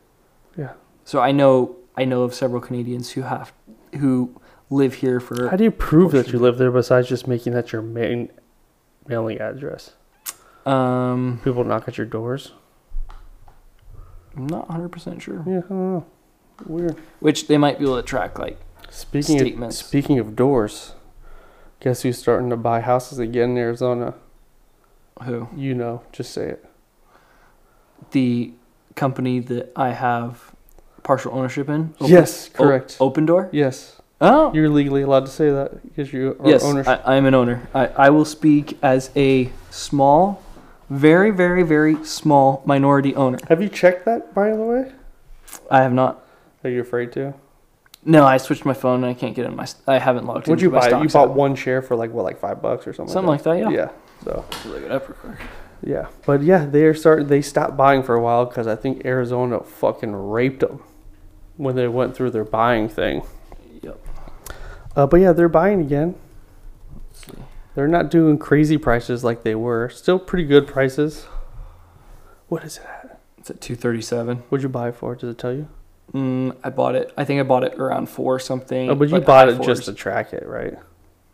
Yeah. 0.57 0.73
So 1.05 1.21
I 1.21 1.31
know 1.33 1.77
I 1.97 2.05
know 2.05 2.23
of 2.23 2.35
several 2.35 2.61
Canadians 2.61 3.13
who 3.13 3.23
have 3.23 3.53
who 3.99 4.41
live 4.71 4.95
here 4.95 5.21
for. 5.21 5.49
How 5.51 5.57
do 5.57 5.65
you 5.65 5.71
prove 5.71 6.13
that 6.13 6.33
you 6.33 6.39
live 6.39 6.59
there 6.59 6.71
besides 6.73 7.09
just 7.09 7.29
making 7.29 7.53
that 7.53 7.71
your 7.73 7.83
main 7.83 8.31
mailing 9.07 9.39
address? 9.41 9.93
Um, 10.65 11.41
People 11.45 11.63
knock 11.63 11.87
at 11.87 11.97
your 11.97 12.07
doors? 12.07 12.53
I'm 14.37 14.49
not 14.49 14.69
100 14.69 14.89
percent 14.91 15.23
sure. 15.23 15.45
Yeah, 15.47 15.59
I 15.59 15.69
don't 15.69 15.93
know. 15.93 16.07
Weird. 16.67 16.97
Which 17.21 17.47
they 17.47 17.57
might 17.59 17.79
be 17.79 17.85
able 17.85 17.97
to 17.97 18.03
track, 18.03 18.39
like 18.39 18.59
Speaking 18.91 19.39
Statements. 19.39 19.81
of 19.81 19.87
speaking 19.87 20.19
of 20.19 20.35
doors, 20.35 20.95
guess 21.81 22.03
who's 22.03 22.19
starting 22.19 22.51
to 22.51 22.57
buy 22.57 22.81
houses 22.81 23.19
again 23.19 23.51
in 23.51 23.59
Arizona? 23.59 24.15
Who 25.25 25.49
You 25.57 25.75
know, 25.75 26.03
just 26.13 26.33
say 26.33 26.49
it. 26.51 26.65
the 28.13 28.53
company 28.95 29.41
that 29.41 29.73
I 29.77 29.91
have 29.91 30.53
partial 31.03 31.33
ownership 31.35 31.69
in. 31.69 31.95
yes, 32.01 32.51
O- 32.59 32.63
correct. 32.65 32.99
Opendoor. 32.99 33.49
yes, 33.53 34.01
Oh, 34.21 34.51
you're 34.55 34.71
legally 34.71 35.03
allowed 35.03 35.27
to 35.27 35.31
say 35.31 35.51
that 35.51 35.83
because 35.83 36.11
you 36.13 36.37
are 36.41 36.49
yes, 36.51 36.65
ownership. 36.65 37.01
I, 37.07 37.17
I'm 37.17 37.27
an 37.27 37.35
owner. 37.35 37.69
I, 37.75 37.87
I 37.89 38.11
will 38.11 38.25
speak 38.25 38.79
as 38.83 39.11
a 39.15 39.51
small, 39.71 40.43
very, 40.89 41.31
very, 41.31 41.63
very 41.63 42.03
small 42.05 42.63
minority 42.65 43.15
owner. 43.15 43.39
Have 43.49 43.61
you 43.61 43.69
checked 43.69 44.07
that, 44.07 44.33
by 44.35 44.51
the 44.51 44.63
way? 44.63 44.93
I 45.71 45.83
have 45.83 45.93
not. 45.93 46.25
Are 46.65 46.71
you 46.71 46.81
afraid 46.81 47.13
to? 47.13 47.35
No, 48.07 48.25
I 48.25 48.39
switched 48.39 48.65
my 48.65 48.73
phone 48.73 49.05
and 49.05 49.07
I 49.07 49.15
can't 49.15 49.35
get 49.37 49.45
in 49.45 49.55
my. 49.55 49.67
I 49.87 49.99
haven't 49.99 50.25
logged 50.25 50.49
What'd 50.49 50.53
into 50.53 50.63
you 50.63 50.71
buy? 50.71 50.89
You 51.03 51.09
bought 51.11 51.31
app. 51.31 51.37
one 51.37 51.55
share 51.55 51.83
for 51.83 51.95
like 51.95 52.11
what, 52.13 52.23
like 52.25 52.39
five 52.39 52.63
bucks 52.63 52.87
or 52.87 52.95
something? 52.95 53.13
Something 53.13 53.29
like 53.29 53.43
that, 53.43 53.59
yeah. 53.59 53.69
Yeah. 53.69 53.89
So 54.27 54.45
Look 54.65 54.83
it 54.83 54.91
up 54.91 55.09
real 55.09 55.19
quick. 55.19 55.39
Yeah, 55.85 56.09
but 56.27 56.43
yeah, 56.43 56.67
they're 56.67 56.95
starting. 56.95 57.29
They 57.29 57.41
stopped 57.41 57.77
buying 57.77 58.03
for 58.03 58.17
a 58.17 58.21
while 58.21 58.45
because 58.45 58.67
I 58.67 58.75
think 58.75 59.05
Arizona 59.05 59.61
fucking 59.61 60.13
raped 60.13 60.61
them 60.61 60.83
when 61.57 61.77
they 61.77 61.87
went 61.87 62.17
through 62.17 62.33
their 62.33 62.45
buying 62.45 62.89
thing. 62.89 63.23
Yep. 63.83 64.01
Uh, 64.97 65.07
but 65.07 65.21
yeah, 65.21 65.33
they're 65.33 65.49
buying 65.49 65.81
again. 65.81 66.17
Let's 66.93 67.27
see. 67.27 67.43
They're 67.77 67.87
not 67.87 68.11
doing 68.11 68.37
crazy 68.37 68.79
prices 68.79 69.23
like 69.23 69.45
they 69.45 69.55
were. 69.55 69.89
Still 69.91 70.19
pretty 70.19 70.45
good 70.45 70.67
prices. 70.67 71.27
What 72.49 72.65
is 72.65 72.79
it 72.79 72.85
at? 72.85 73.21
It's 73.39 73.51
at 73.51 73.61
237. 73.61 74.39
What'd 74.49 74.65
you 74.65 74.69
buy 74.69 74.89
it 74.89 74.97
for? 74.97 75.15
Does 75.15 75.31
it 75.31 75.39
tell 75.39 75.53
you? 75.53 75.69
Mm, 76.13 76.57
I 76.65 76.71
bought 76.71 76.97
it. 76.97 77.13
I 77.17 77.25
think 77.25 77.39
I 77.39 77.45
bought 77.45 77.63
it 77.63 77.75
around 77.75 78.09
four 78.09 78.41
something. 78.41 78.91
Oh, 78.91 78.97
but 78.97 79.09
you 79.09 79.21
bought 79.21 79.51
it 79.51 79.63
just 79.63 79.85
to 79.85 79.93
track 79.93 80.33
it, 80.33 80.47
right? 80.47 80.75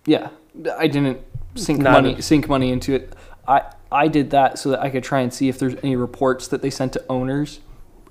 Yeah, 0.05 0.29
I 0.77 0.89
didn't 0.89 1.23
sink 1.55 1.81
Not 1.81 1.93
money 2.03 2.15
a- 2.15 2.23
sink 2.23 2.49
money 2.49 2.71
into 2.71 2.95
it. 2.95 3.15
I 3.47 3.63
I 3.91 4.09
did 4.09 4.31
that 4.31 4.59
so 4.59 4.71
that 4.71 4.81
I 4.81 4.91
could 4.91 5.05
try 5.05 5.21
and 5.21 5.33
see 5.33 5.49
if 5.49 5.59
there's 5.59 5.75
any 5.83 5.97
reports 5.97 6.49
that 6.49 6.63
they 6.63 6.71
sent 6.71 6.93
to 6.95 7.05
owners 7.09 7.61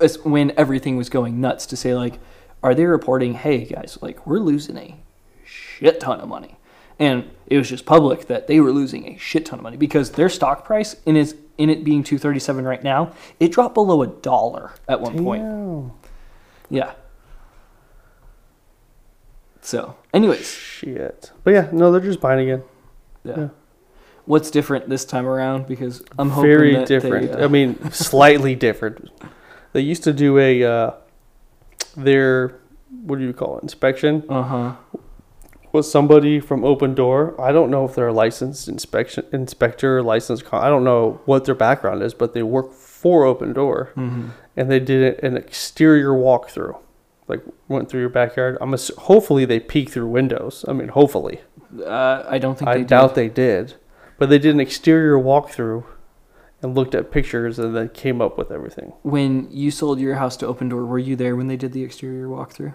as 0.00 0.18
when 0.24 0.52
everything 0.56 0.96
was 0.96 1.08
going 1.08 1.40
nuts 1.40 1.66
to 1.66 1.76
say 1.76 1.94
like, 1.94 2.18
are 2.62 2.74
they 2.74 2.84
reporting? 2.86 3.34
Hey 3.34 3.64
guys, 3.64 3.98
like 4.00 4.26
we're 4.26 4.38
losing 4.38 4.76
a 4.76 4.96
shit 5.44 5.98
ton 6.00 6.20
of 6.20 6.28
money, 6.28 6.56
and 6.98 7.30
it 7.46 7.58
was 7.58 7.68
just 7.68 7.84
public 7.86 8.26
that 8.28 8.46
they 8.46 8.60
were 8.60 8.70
losing 8.72 9.06
a 9.08 9.18
shit 9.18 9.46
ton 9.46 9.58
of 9.58 9.62
money 9.62 9.76
because 9.76 10.12
their 10.12 10.28
stock 10.28 10.64
price 10.64 10.96
in 11.06 11.16
is 11.16 11.34
in 11.58 11.68
it 11.68 11.84
being 11.84 12.02
237 12.02 12.64
right 12.64 12.82
now, 12.82 13.12
it 13.38 13.52
dropped 13.52 13.74
below 13.74 14.02
a 14.02 14.06
dollar 14.06 14.72
at 14.88 15.00
one 15.00 15.22
point. 15.22 15.42
Damn. 15.42 15.92
Yeah. 16.70 16.92
So, 19.60 19.96
anyways, 20.12 20.48
Shit. 20.48 21.30
But 21.44 21.52
yeah, 21.52 21.68
no, 21.72 21.92
they're 21.92 22.00
just 22.00 22.20
buying 22.20 22.40
again. 22.40 22.62
Yeah. 23.24 23.34
Yeah. 23.36 23.48
What's 24.24 24.50
different 24.50 24.88
this 24.88 25.04
time 25.04 25.26
around? 25.26 25.66
Because 25.66 26.02
I'm 26.18 26.30
hoping 26.30 26.50
Very 26.50 26.74
that 26.74 26.86
they, 26.86 26.94
different. 26.94 27.32
uh, 27.40 27.44
I 27.44 27.48
mean, 27.48 27.90
slightly 27.90 28.54
different. 28.54 29.10
They 29.72 29.80
used 29.80 30.04
to 30.04 30.12
do 30.12 30.38
a 30.38 30.62
uh, 30.64 30.90
their 31.96 32.60
what 33.06 33.18
do 33.18 33.24
you 33.24 33.32
call 33.32 33.56
it? 33.58 33.62
Inspection 33.62 34.22
uh 34.28 34.42
huh. 34.42 34.72
was 35.72 35.90
somebody 35.90 36.38
from 36.40 36.60
Opendoor. 36.62 37.38
I 37.40 37.50
don't 37.50 37.70
know 37.70 37.84
if 37.84 37.94
they're 37.94 38.08
a 38.08 38.12
licensed 38.12 38.68
inspection 38.68 39.24
inspector, 39.32 40.02
licensed. 40.02 40.44
Con- 40.44 40.62
I 40.62 40.68
don't 40.68 40.84
know 40.84 41.20
what 41.24 41.44
their 41.44 41.54
background 41.56 42.02
is, 42.02 42.14
but 42.14 42.32
they 42.34 42.42
work 42.42 42.72
for 42.72 43.24
Opendoor, 43.24 43.88
hmm 43.94 44.28
and 44.54 44.70
they 44.70 44.78
did 44.80 45.18
an 45.24 45.36
exterior 45.36 46.10
walkthrough. 46.10 46.78
Like 47.26 47.40
went 47.68 47.88
through 47.88 48.00
your 48.00 48.10
backyard. 48.10 48.58
I'm 48.60 48.74
ass- 48.74 48.90
hopefully 48.98 49.44
they 49.46 49.58
peek 49.58 49.90
through 49.90 50.08
windows. 50.08 50.64
I 50.68 50.74
mean, 50.74 50.88
hopefully. 50.88 51.40
Uh, 51.80 52.24
I 52.28 52.38
don't 52.38 52.58
think 52.58 52.68
I 52.68 52.78
they 52.78 52.84
doubt 52.84 53.14
did. 53.14 53.16
they 53.16 53.28
did, 53.28 53.74
but 54.18 54.28
they 54.28 54.38
did 54.38 54.54
an 54.54 54.60
exterior 54.60 55.16
walkthrough 55.16 55.84
and 56.60 56.74
looked 56.74 56.94
at 56.94 57.10
pictures 57.10 57.58
and 57.58 57.74
then 57.74 57.88
came 57.88 58.20
up 58.20 58.36
with 58.38 58.50
everything. 58.50 58.92
When 59.02 59.48
you 59.50 59.70
sold 59.70 59.98
your 60.00 60.16
house 60.16 60.36
to 60.38 60.46
Opendoor, 60.46 60.86
were 60.86 60.98
you 60.98 61.16
there 61.16 61.34
when 61.34 61.48
they 61.48 61.56
did 61.56 61.72
the 61.72 61.82
exterior 61.82 62.28
walkthrough? 62.28 62.74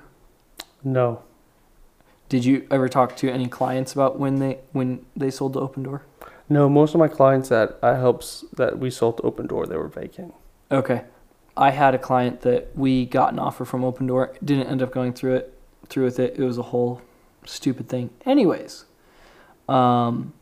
No, 0.83 1.21
Did 2.29 2.43
you 2.45 2.67
ever 2.69 2.89
talk 2.89 3.15
to 3.17 3.29
any 3.31 3.47
clients 3.47 3.93
about 3.93 4.19
when 4.19 4.35
they 4.39 4.59
when 4.73 5.05
they 5.15 5.31
sold 5.31 5.53
to 5.53 5.59
Opendoor? 5.59 6.01
no. 6.49 6.69
Most 6.69 6.93
of 6.93 6.99
my 6.99 7.07
clients 7.07 7.49
that 7.49 7.77
I 7.83 7.95
helped 7.95 8.55
that 8.55 8.79
we 8.79 8.89
sold 8.89 9.17
to 9.17 9.23
Opendoor, 9.23 9.67
they 9.67 9.75
were 9.77 9.87
vacant. 9.87 10.33
Okay. 10.71 11.03
I 11.55 11.71
had 11.71 11.95
a 11.95 11.97
client 11.97 12.41
that 12.41 12.67
we 12.75 13.05
got 13.05 13.33
an 13.33 13.39
offer 13.39 13.65
from 13.65 13.81
Opendoor, 13.81 14.35
didn't 14.43 14.67
end 14.67 14.81
up 14.81 14.91
going 14.91 15.13
through 15.13 15.35
it 15.35 15.53
through 15.89 16.03
with 16.05 16.19
it. 16.19 16.37
It 16.37 16.43
was 16.43 16.57
a 16.57 16.63
whole 16.63 17.01
stupid 17.45 17.87
thing. 17.89 18.09
Anyways, 18.25 18.85
um 19.67 20.33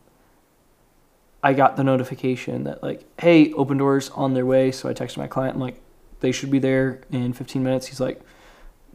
I 1.42 1.52
got 1.52 1.76
the 1.76 1.84
notification 1.84 2.64
that 2.64 2.82
like, 2.82 3.04
hey, 3.20 3.50
Opendoor's 3.52 4.10
on 4.10 4.34
their 4.34 4.46
way. 4.46 4.72
So 4.72 4.88
I 4.88 4.94
texted 4.94 5.18
my 5.18 5.28
client, 5.28 5.54
I'm 5.54 5.60
like, 5.60 5.80
they 6.20 6.32
should 6.32 6.50
be 6.50 6.58
there 6.58 7.02
in 7.12 7.32
15 7.32 7.62
minutes. 7.62 7.86
He's 7.86 8.00
like, 8.00 8.20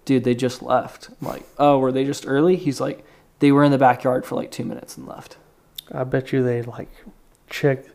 dude, 0.04 0.24
they 0.26 0.36
just 0.36 0.62
left. 0.62 1.10
I'm 1.22 1.28
like, 1.28 1.44
oh, 1.58 1.80
were 1.80 1.92
they 1.92 2.04
just 2.04 2.26
early? 2.28 2.58
He's 2.58 2.82
like, 2.82 3.06
they 3.40 3.52
were 3.52 3.64
in 3.64 3.72
the 3.72 3.78
backyard 3.78 4.26
for 4.26 4.36
like 4.36 4.52
two 4.52 4.66
minutes 4.66 4.98
and 4.98 5.08
left. 5.08 5.38
I 5.92 6.04
bet 6.04 6.34
you 6.34 6.44
they 6.44 6.62
like 6.62 6.90
check, 7.50 7.86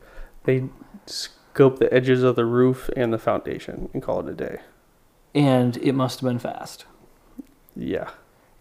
they 0.44 0.68
scope 1.06 1.78
the 1.78 1.92
edges 1.92 2.22
of 2.22 2.36
the 2.36 2.44
roof 2.44 2.88
and 2.96 3.12
the 3.12 3.18
foundation 3.18 3.88
and 3.92 4.02
call 4.02 4.20
it 4.20 4.28
a 4.28 4.34
day. 4.34 4.60
And 5.34 5.76
it 5.78 5.92
must 5.92 6.20
have 6.20 6.28
been 6.28 6.38
fast. 6.38 6.86
Yeah, 7.74 8.08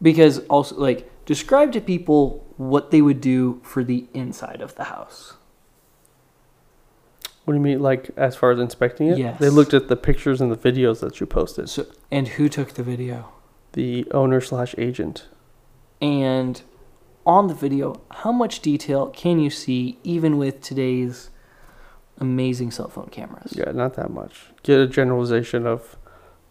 Because 0.02 0.40
also, 0.50 0.76
like, 0.76 1.10
describe 1.26 1.72
to 1.72 1.80
people 1.80 2.45
what 2.58 2.92
they 2.92 3.02
would 3.02 3.22
do 3.22 3.60
for 3.64 3.84
the 3.84 4.08
inside 4.14 4.62
of 4.62 4.76
the 4.76 4.86
house. 4.86 5.34
what 7.44 7.54
do 7.54 7.58
you 7.58 7.64
mean? 7.64 7.82
Like 7.82 8.10
as 8.18 8.36
far 8.36 8.52
as 8.52 8.60
inspecting 8.60 9.08
it? 9.08 9.18
Yes. 9.18 9.40
They 9.40 9.50
looked 9.50 9.74
at 9.74 9.88
the 9.88 9.96
pictures 9.96 10.42
and 10.42 10.52
the 10.52 10.58
videos 10.58 11.00
that 11.02 11.20
you 11.20 11.26
posted. 11.26 11.70
So, 11.70 11.86
and 12.12 12.28
who 12.30 12.50
took 12.50 12.74
the 12.74 12.84
video? 12.84 13.34
The 13.74 14.10
owner 14.12 14.42
slash 14.42 14.74
agent. 14.78 15.28
And 16.02 16.62
on 17.26 17.48
the 17.48 17.54
video, 17.54 18.02
how 18.12 18.32
much 18.32 18.62
detail 18.62 19.08
can 19.08 19.40
you 19.40 19.50
see, 19.50 20.00
even 20.04 20.38
with 20.38 20.62
today's 20.62 21.30
amazing 22.20 22.72
cell 22.72 22.88
phone 22.88 23.10
cameras? 23.10 23.54
Yeah, 23.56 23.72
not 23.72 23.96
that 23.96 24.12
much. 24.12 24.46
Get 24.64 24.80
a 24.80 24.88
generalization 24.88 25.66
of 25.68 25.98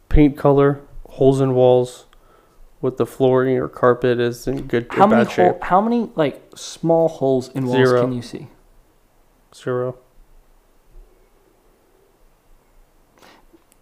paint 0.08 0.36
color, 0.36 0.80
holes 1.08 1.40
in 1.40 1.54
walls, 1.54 2.06
what 2.80 2.96
the 2.98 3.06
flooring 3.06 3.56
or 3.58 3.68
carpet 3.68 4.20
is 4.20 4.46
in 4.46 4.66
good 4.66 4.86
How 4.90 5.06
many 5.06 5.24
bad 5.24 5.32
shape. 5.32 5.50
hole, 5.52 5.58
how 5.62 5.80
many 5.80 6.10
like 6.16 6.42
small 6.54 7.08
holes 7.08 7.48
in 7.50 7.66
walls 7.66 7.76
Zero. 7.88 8.02
can 8.02 8.12
you 8.12 8.22
see? 8.22 8.48
Zero. 9.54 9.96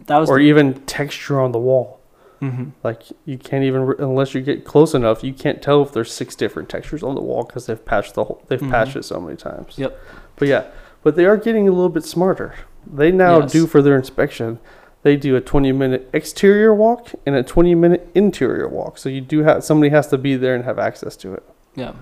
That 0.07 0.18
was 0.18 0.30
Or 0.30 0.38
even 0.38 0.74
texture 0.86 1.40
on 1.40 1.53
the 1.53 1.59
wall. 1.59 2.01
hmm 2.40 2.70
Like 2.82 3.03
you 3.24 3.38
can't 3.38 3.64
even 3.64 3.95
unless 3.99 4.34
you 4.34 4.40
get 4.40 4.64
close 4.64 4.95
enough, 4.95 5.22
you 5.22 5.32
can't 5.32 5.62
tell 5.62 5.82
if 5.82 5.93
there's 5.93 6.12
six 6.12 6.34
different 6.34 6.68
textures 6.68 7.03
on 7.03 7.14
the 7.14 7.20
wall 7.20 7.45
because 7.45 7.66
they've 7.66 7.84
patched 7.84 8.14
the 8.14 8.24
whole, 8.24 8.43
they've 8.49 8.61
Mhm. 8.61 8.70
patched 8.70 8.97
it 8.97 9.05
so 9.05 9.20
many 9.20 9.36
times. 9.36 9.78
Yep. 9.78 9.99
But 10.36 10.49
yeah, 10.49 10.64
but 11.03 11.14
they 11.16 11.24
are 11.24 11.36
getting 11.36 11.68
a 11.68 11.72
little 11.72 11.88
bit 11.88 12.05
smarter. 12.05 12.55
They 12.84 13.12
now 13.12 13.40
Yes. 13.40 13.53
do 13.53 13.66
for 13.66 13.80
their 13.80 13.97
inspection. 13.97 14.59
They 15.03 15.16
do 15.16 15.34
a 15.36 15.40
20 15.40 15.72
minute 15.72 16.09
exterior 16.12 16.74
walk 16.74 17.12
and 17.26 17.34
a 17.34 17.42
20 17.42 17.74
minute 17.74 18.09
interior 18.14 18.68
walk. 18.68 18.98
So 18.98 19.09
you 19.09 19.20
do 19.20 19.42
have 19.42 19.64
somebody 19.64 19.90
has 19.90 20.07
to 20.09 20.18
be 20.18 20.36
there 20.36 20.55
and 20.55 20.64
have 20.64 20.78
access 20.78 21.16
to 21.18 21.34
it. 21.34 21.42
yeah. 21.74 21.94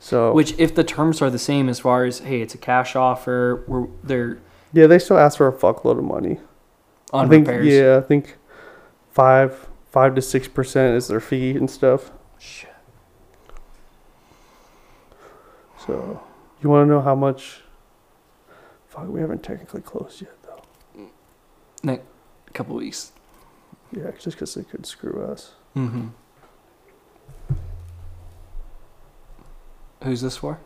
So 0.00 0.32
Which, 0.32 0.58
if 0.58 0.74
the 0.74 0.82
terms 0.82 1.22
are 1.22 1.30
the 1.30 1.38
same 1.38 1.68
as 1.68 1.78
far 1.78 2.04
as 2.04 2.18
hey, 2.18 2.40
it's 2.40 2.54
a 2.56 2.58
cash 2.58 2.96
offer, 2.96 3.62
we're 3.68 3.86
they're 4.02 4.38
yeah, 4.72 4.88
they 4.88 4.98
still 4.98 5.16
ask 5.18 5.36
for 5.36 5.46
a 5.46 5.52
fuckload 5.52 5.98
of 5.98 6.02
money. 6.04 6.40
on 7.12 7.26
I 7.26 7.28
think 7.28 7.46
repairs. 7.46 7.66
yeah, 7.68 7.98
I 7.98 8.00
think 8.00 8.36
five 9.10 9.68
five 9.92 10.16
to 10.16 10.22
six 10.22 10.48
percent 10.48 10.96
is 10.96 11.06
their 11.06 11.20
fee 11.20 11.52
and 11.52 11.70
stuff. 11.70 12.10
Shit. 12.40 12.70
So 15.86 16.20
you 16.62 16.68
want 16.68 16.86
to 16.86 16.90
know 16.92 17.00
how 17.00 17.14
much? 17.14 17.60
Fuck, 18.88 19.06
we 19.08 19.20
haven't 19.20 19.42
technically 19.42 19.82
closed 19.82 20.20
yet 20.20 20.36
though. 20.42 21.10
A 22.52 22.54
couple 22.54 22.76
weeks. 22.76 23.12
Yeah, 23.92 24.10
just 24.18 24.36
because 24.36 24.52
they 24.54 24.62
could 24.64 24.84
screw 24.84 25.24
us. 25.24 25.52
Mm-hmm. 25.74 26.08
Who's 30.04 30.20
this 30.20 30.36
for? 30.36 30.58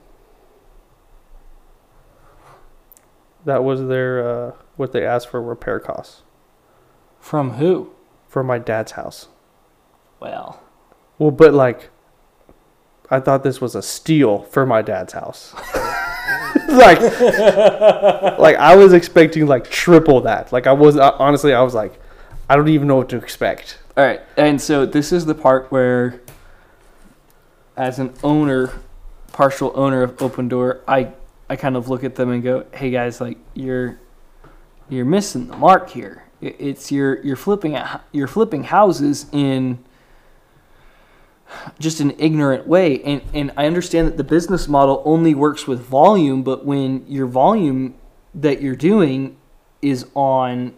That 3.44 3.62
was 3.62 3.86
their 3.86 4.28
uh, 4.48 4.52
what 4.74 4.90
they 4.90 5.06
asked 5.06 5.28
for 5.28 5.40
repair 5.40 5.78
costs 5.78 6.22
From 7.20 7.52
who? 7.52 7.92
for 8.26 8.42
my 8.42 8.58
dad's 8.58 8.92
house. 8.92 9.28
Well, 10.18 10.60
Well, 11.18 11.30
but 11.30 11.54
like, 11.54 11.90
I 13.10 13.20
thought 13.20 13.44
this 13.44 13.60
was 13.60 13.76
a 13.76 13.82
steal 13.82 14.40
for 14.42 14.66
my 14.66 14.82
dad's 14.82 15.12
house. 15.12 15.54
like, 16.68 17.00
like 18.38 18.56
I 18.56 18.74
was 18.76 18.92
expecting 18.92 19.46
like 19.46 19.70
triple 19.70 20.20
that. 20.22 20.52
Like 20.52 20.66
I 20.66 20.72
was 20.72 20.96
honestly, 20.96 21.54
I 21.54 21.62
was 21.62 21.74
like, 21.74 22.00
I 22.48 22.56
don't 22.56 22.68
even 22.68 22.88
know 22.88 22.96
what 22.96 23.08
to 23.10 23.16
expect. 23.16 23.78
all 23.96 24.04
right. 24.04 24.20
And 24.36 24.60
so 24.60 24.86
this 24.86 25.12
is 25.12 25.26
the 25.26 25.34
part 25.34 25.70
where, 25.70 26.20
as 27.76 27.98
an 27.98 28.12
owner, 28.22 28.72
partial 29.32 29.72
owner 29.74 30.02
of 30.02 30.16
Opendoor, 30.18 30.80
I 30.86 31.12
I 31.48 31.56
kind 31.56 31.76
of 31.76 31.88
look 31.88 32.04
at 32.04 32.14
them 32.14 32.30
and 32.30 32.42
go, 32.42 32.66
"Hey 32.72 32.90
guys, 32.90 33.20
like 33.20 33.38
you're 33.54 33.98
you're 34.88 35.04
missing 35.04 35.48
the 35.48 35.56
mark 35.56 35.90
here. 35.90 36.24
It's 36.40 36.92
you're 36.92 37.22
you're 37.24 37.36
flipping 37.36 37.78
you're 38.12 38.28
flipping 38.28 38.64
houses 38.64 39.26
in." 39.32 39.78
Just 41.78 42.00
an 42.00 42.14
ignorant 42.18 42.66
way. 42.66 43.02
And 43.02 43.22
and 43.32 43.52
I 43.56 43.66
understand 43.66 44.08
that 44.08 44.16
the 44.16 44.24
business 44.24 44.68
model 44.68 45.02
only 45.04 45.34
works 45.34 45.66
with 45.66 45.80
volume 45.80 46.42
but 46.42 46.64
when 46.64 47.06
your 47.06 47.26
volume 47.26 47.94
that 48.34 48.60
you're 48.60 48.76
doing 48.76 49.36
is 49.82 50.06
on 50.14 50.74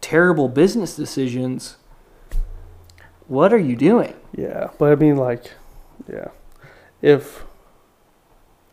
terrible 0.00 0.48
business 0.48 0.96
decisions 0.96 1.76
what 3.30 3.52
are 3.52 3.58
you 3.58 3.76
doing? 3.76 4.14
Yeah, 4.36 4.70
but 4.76 4.90
I 4.90 4.96
mean, 4.96 5.16
like, 5.16 5.52
yeah, 6.12 6.30
if 7.00 7.44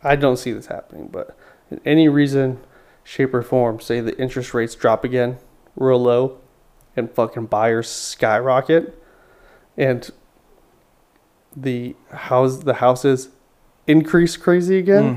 I 0.03 0.15
don't 0.15 0.37
see 0.37 0.51
this 0.51 0.65
happening, 0.65 1.09
but 1.11 1.37
any 1.85 2.09
reason 2.09 2.59
shape, 3.03 3.35
or 3.35 3.43
form, 3.43 3.79
say 3.79 4.01
the 4.01 4.19
interest 4.19 4.55
rates 4.55 4.73
drop 4.73 5.03
again, 5.03 5.37
real 5.75 6.01
low, 6.01 6.39
and 6.95 7.11
fucking 7.11 7.45
buyers 7.45 7.87
skyrocket, 7.87 8.99
and 9.77 10.09
the 11.59 11.95
house 12.11 12.57
the 12.57 12.75
houses 12.75 13.29
increase 13.87 14.37
crazy 14.37 14.77
again, 14.77 15.15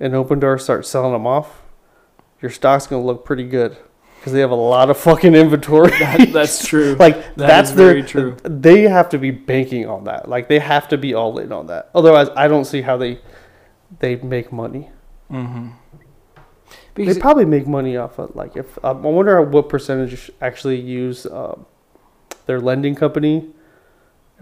Mhm. 0.00 0.04
and 0.04 0.14
Opendoor 0.14 0.58
starts 0.60 0.88
selling 0.88 1.12
them 1.12 1.26
off, 1.26 1.62
your 2.40 2.50
stock's 2.50 2.86
gonna 2.86 3.02
look 3.04 3.24
pretty 3.24 3.44
good 3.44 3.76
because 4.18 4.32
they 4.32 4.40
have 4.40 4.50
a 4.52 4.54
lot 4.54 4.88
of 4.88 4.96
fucking 4.96 5.34
inventory. 5.34 5.90
That, 5.98 6.32
that's 6.32 6.64
true. 6.70 6.94
like 6.98 7.16
That 7.34 7.46
that's 7.48 7.70
is 7.70 7.76
very 7.76 8.02
true. 8.02 8.36
they 8.44 8.82
have 8.82 9.08
to 9.10 9.18
be 9.18 9.30
banking 9.32 9.86
on 9.88 10.04
that 10.04 10.28
like 10.28 10.48
they 10.48 10.60
have 10.60 10.88
to 10.88 10.96
be 10.96 11.12
all 11.12 11.38
in 11.38 11.52
on 11.52 11.66
that 11.66 11.90
otherwise 11.94 12.28
i 12.36 12.46
don't 12.48 12.64
see 12.64 12.82
how 12.82 12.96
they 12.96 13.18
they 13.98 14.16
make 14.16 14.52
money 14.52 14.88
Mm-hmm. 15.30 15.68
they 16.94 17.14
probably 17.18 17.44
make 17.46 17.66
money 17.66 17.96
off 17.96 18.18
of 18.18 18.34
like 18.36 18.56
if 18.56 18.78
um, 18.84 18.98
i 19.04 19.08
wonder 19.08 19.40
what 19.42 19.68
percentage 19.68 20.30
actually 20.40 20.78
use 20.80 21.26
um, 21.26 21.64
their 22.46 22.60
lending 22.60 22.94
company 22.94 23.48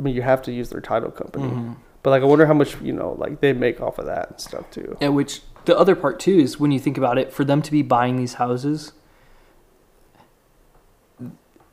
i 0.01 0.03
mean 0.03 0.15
you 0.15 0.23
have 0.23 0.41
to 0.43 0.51
use 0.53 0.71
their 0.71 0.81
title 0.81 1.11
company 1.11 1.45
Mhm. 1.49 1.77
but 2.03 2.11
like 2.11 2.23
i 2.23 2.25
wonder 2.25 2.47
how 2.47 2.55
much 2.55 2.81
you 2.81 2.93
know 2.93 3.15
like 3.19 3.41
they 3.41 3.53
make 3.53 3.81
off 3.81 3.99
of 3.99 4.07
that 4.07 4.31
and 4.31 4.41
stuff 4.41 4.69
too 4.71 4.97
Yeah, 5.01 5.09
which 5.09 5.43
the 5.67 5.79
other 5.79 5.95
part 5.95 6.19
too 6.19 6.39
is 6.39 6.59
when 6.59 6.73
you 6.73 6.81
think 6.81 6.97
about 6.97 7.19
it, 7.19 7.33
for 7.35 7.45
them 7.45 7.61
to 7.61 7.71
be 7.71 7.83
buying 7.83 8.17
these 8.17 8.35
houses, 8.35 8.93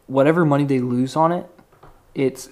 whatever 0.07 0.45
money 0.45 0.65
they 0.65 0.79
lose 0.79 1.15
on 1.15 1.31
it, 1.31 1.45
it's 2.13 2.49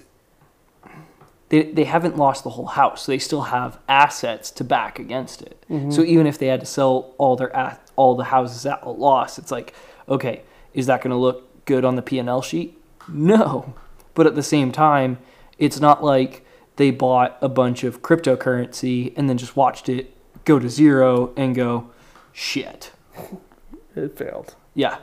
they 1.50 1.64
they 1.72 1.84
haven't 1.84 2.16
lost 2.16 2.42
the 2.42 2.50
whole 2.50 2.66
house. 2.66 3.02
so 3.02 3.12
They 3.12 3.18
still 3.18 3.42
have 3.42 3.78
assets 3.88 4.50
to 4.52 4.64
back 4.64 4.98
against 4.98 5.42
it. 5.42 5.62
Mm-hmm. 5.70 5.90
So 5.90 6.02
even 6.02 6.26
if 6.26 6.38
they 6.38 6.46
had 6.46 6.60
to 6.60 6.66
sell 6.66 7.14
all 7.18 7.36
their 7.36 7.78
all 7.96 8.16
the 8.16 8.24
houses 8.24 8.64
at 8.66 8.82
a 8.82 8.90
loss, 8.90 9.38
it's 9.38 9.50
like, 9.50 9.74
okay, 10.08 10.42
is 10.72 10.86
that 10.86 11.02
going 11.02 11.10
to 11.10 11.16
look 11.16 11.64
good 11.66 11.84
on 11.84 11.96
the 11.96 12.02
P 12.02 12.18
and 12.18 12.28
L 12.30 12.42
sheet? 12.42 12.80
No, 13.08 13.74
but 14.14 14.26
at 14.26 14.34
the 14.34 14.42
same 14.42 14.72
time, 14.72 15.18
it's 15.58 15.80
not 15.80 16.02
like 16.04 16.44
they 16.76 16.90
bought 16.90 17.38
a 17.40 17.48
bunch 17.48 17.84
of 17.84 18.02
cryptocurrency 18.02 19.12
and 19.16 19.28
then 19.28 19.38
just 19.38 19.56
watched 19.56 19.88
it 19.88 20.12
go 20.44 20.58
to 20.58 20.68
zero 20.68 21.32
and 21.36 21.54
go, 21.54 21.90
shit. 22.32 22.92
it 23.96 24.16
failed 24.18 24.54
Yeah. 24.74 24.98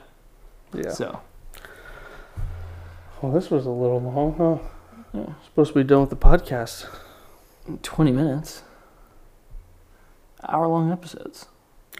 yeah 0.72 0.90
So 0.90 1.20
well 3.22 3.32
this 3.32 3.50
was 3.50 3.66
a 3.66 3.70
little 3.70 4.00
long 4.00 4.34
huh 4.38 5.18
Yeah. 5.18 5.34
supposed 5.44 5.72
to 5.72 5.78
be 5.80 5.84
done 5.84 6.00
with 6.00 6.10
the 6.10 6.16
podcast 6.16 6.86
twenty 7.82 8.12
minutes, 8.12 8.62
hour 10.48 10.66
long 10.68 10.92
episodes. 10.92 11.46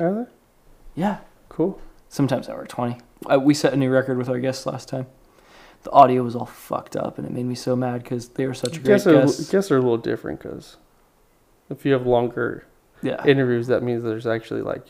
are 0.01 0.15
they 0.15 0.31
Yeah. 0.95 1.19
cool 1.49 1.81
Sometimes 2.09 2.49
hour 2.49 2.65
twenty. 2.67 2.99
Uh, 3.29 3.41
we 3.41 3.55
set 3.55 3.73
a 3.73 3.77
new 3.77 3.91
record 3.91 4.19
with 4.19 4.29
our 4.29 4.39
guests 4.39 4.67
last 4.67 4.89
time. 4.89 5.07
The 5.85 5.91
audio 5.93 6.23
was 6.23 6.35
all 6.35 6.47
fucked 6.47 6.97
up, 6.97 7.19
and 7.19 7.27
it 7.27 7.33
made 7.33 7.45
me 7.47 7.55
so 7.55 7.77
mad 7.77 8.03
because 8.03 8.29
they 8.31 8.47
were 8.47 8.55
such 8.55 8.77
a 8.79 8.81
great 8.81 8.87
guess 8.87 9.05
they're, 9.05 9.21
guest. 9.21 9.51
guess 9.53 9.69
they're 9.69 9.79
a 9.79 9.83
little 9.83 9.97
different 9.99 10.41
because 10.41 10.77
if 11.71 11.85
you 11.85 11.93
have 11.93 12.07
longer 12.07 12.67
Yeah. 13.03 13.23
interviews, 13.27 13.67
that 13.69 13.83
means 13.83 14.03
there's 14.03 14.27
actually 14.27 14.63
like 14.63 14.87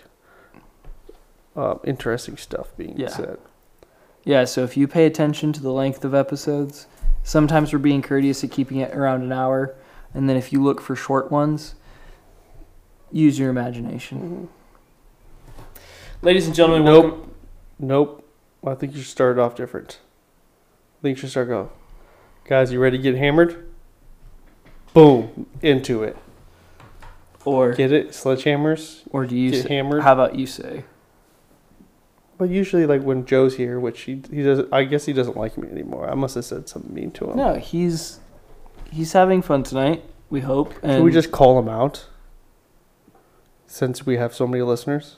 uh, 1.56 1.76
interesting 1.84 2.36
stuff 2.36 2.76
being 2.76 2.96
Yeah. 2.96 3.08
said. 3.08 3.38
Yeah, 4.24 4.44
so 4.44 4.62
if 4.64 4.76
you 4.76 4.88
pay 4.88 5.04
attention 5.06 5.52
to 5.52 5.60
the 5.62 5.70
length 5.72 6.04
of 6.04 6.14
episodes, 6.14 6.86
sometimes 7.22 7.72
we're 7.72 7.78
being 7.78 8.00
courteous 8.02 8.42
at 8.42 8.50
keeping 8.50 8.78
it 8.78 8.92
around 8.96 9.22
an 9.22 9.30
hour. 9.32 9.74
And 10.14 10.28
then 10.28 10.36
if 10.36 10.52
you 10.52 10.62
look 10.62 10.80
for 10.80 10.96
short 10.96 11.30
ones, 11.30 11.74
use 13.12 13.38
your 13.38 13.50
imagination. 13.50 14.48
Ladies 16.22 16.46
and 16.46 16.54
gentlemen, 16.54 16.84
Nope. 16.84 17.04
welcome. 17.04 17.30
Nope. 17.78 18.28
I 18.66 18.74
think 18.74 18.94
you 18.94 19.02
should 19.02 19.10
start 19.10 19.38
off 19.38 19.54
different. 19.54 19.98
You 21.10 21.16
should 21.16 21.30
start 21.30 21.48
go. 21.48 21.70
Guys, 22.46 22.72
you 22.72 22.80
ready 22.80 22.96
to 22.98 23.02
get 23.02 23.14
hammered? 23.16 23.70
Boom, 24.92 25.46
into 25.62 26.02
it. 26.02 26.16
Or 27.44 27.72
Get 27.74 27.92
it? 27.92 28.10
Sledgehammers. 28.10 29.02
or 29.10 29.26
do 29.26 29.36
you 29.36 29.50
Get 29.50 29.64
say, 29.66 29.74
hammered. 29.74 30.02
how 30.02 30.12
about 30.14 30.34
you 30.36 30.46
say? 30.46 30.84
But 32.38 32.48
usually, 32.48 32.86
like 32.86 33.02
when 33.02 33.26
Joe's 33.26 33.56
here, 33.56 33.78
which 33.78 34.02
he 34.02 34.22
he 34.30 34.42
does, 34.42 34.66
I 34.72 34.84
guess 34.84 35.04
he 35.06 35.12
doesn't 35.12 35.36
like 35.36 35.56
me 35.58 35.68
anymore. 35.68 36.08
I 36.10 36.14
must 36.14 36.34
have 36.36 36.44
said 36.44 36.68
something 36.68 36.92
mean 36.94 37.10
to 37.12 37.30
him. 37.30 37.36
No, 37.36 37.54
he's 37.54 38.18
he's 38.90 39.12
having 39.12 39.40
fun 39.42 39.62
tonight, 39.62 40.02
we 40.30 40.40
hope. 40.40 40.72
And 40.82 40.92
Can 40.96 41.02
we 41.04 41.12
just 41.12 41.30
call 41.30 41.58
him 41.58 41.68
out? 41.68 42.06
Since 43.66 44.06
we 44.06 44.16
have 44.16 44.34
so 44.34 44.46
many 44.46 44.62
listeners, 44.62 45.16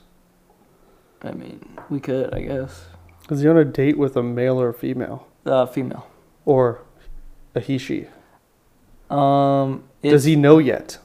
I 1.22 1.32
mean, 1.32 1.76
we 1.90 2.00
could, 2.00 2.32
I 2.34 2.40
guess. 2.42 2.86
is 3.30 3.40
he 3.40 3.48
on 3.48 3.56
a 3.56 3.64
date 3.64 3.98
with 3.98 4.16
a 4.16 4.22
male 4.22 4.60
or 4.60 4.68
a 4.70 4.74
female, 4.74 5.26
Uh 5.46 5.66
female. 5.66 6.06
or 6.44 6.80
a 7.54 7.60
he 7.60 7.78
she? 7.78 8.06
Um 9.10 9.84
Does 10.02 10.24
he 10.24 10.36
know 10.36 10.58
yet? 10.58 10.98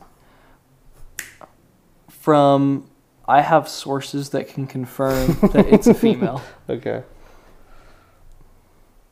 from 2.10 2.88
I 3.28 3.42
have 3.42 3.68
sources 3.70 4.30
that 4.30 4.48
can 4.48 4.68
confirm 4.68 5.38
that 5.54 5.66
it's 5.68 5.88
a 5.88 5.94
female. 6.06 6.42
Okay. 6.70 7.04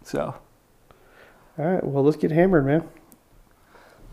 So 0.04 0.36
All 1.58 1.66
right. 1.66 1.84
Well, 1.84 2.04
let's 2.04 2.18
get 2.18 2.32
hammered, 2.32 2.66
man. 2.66 2.88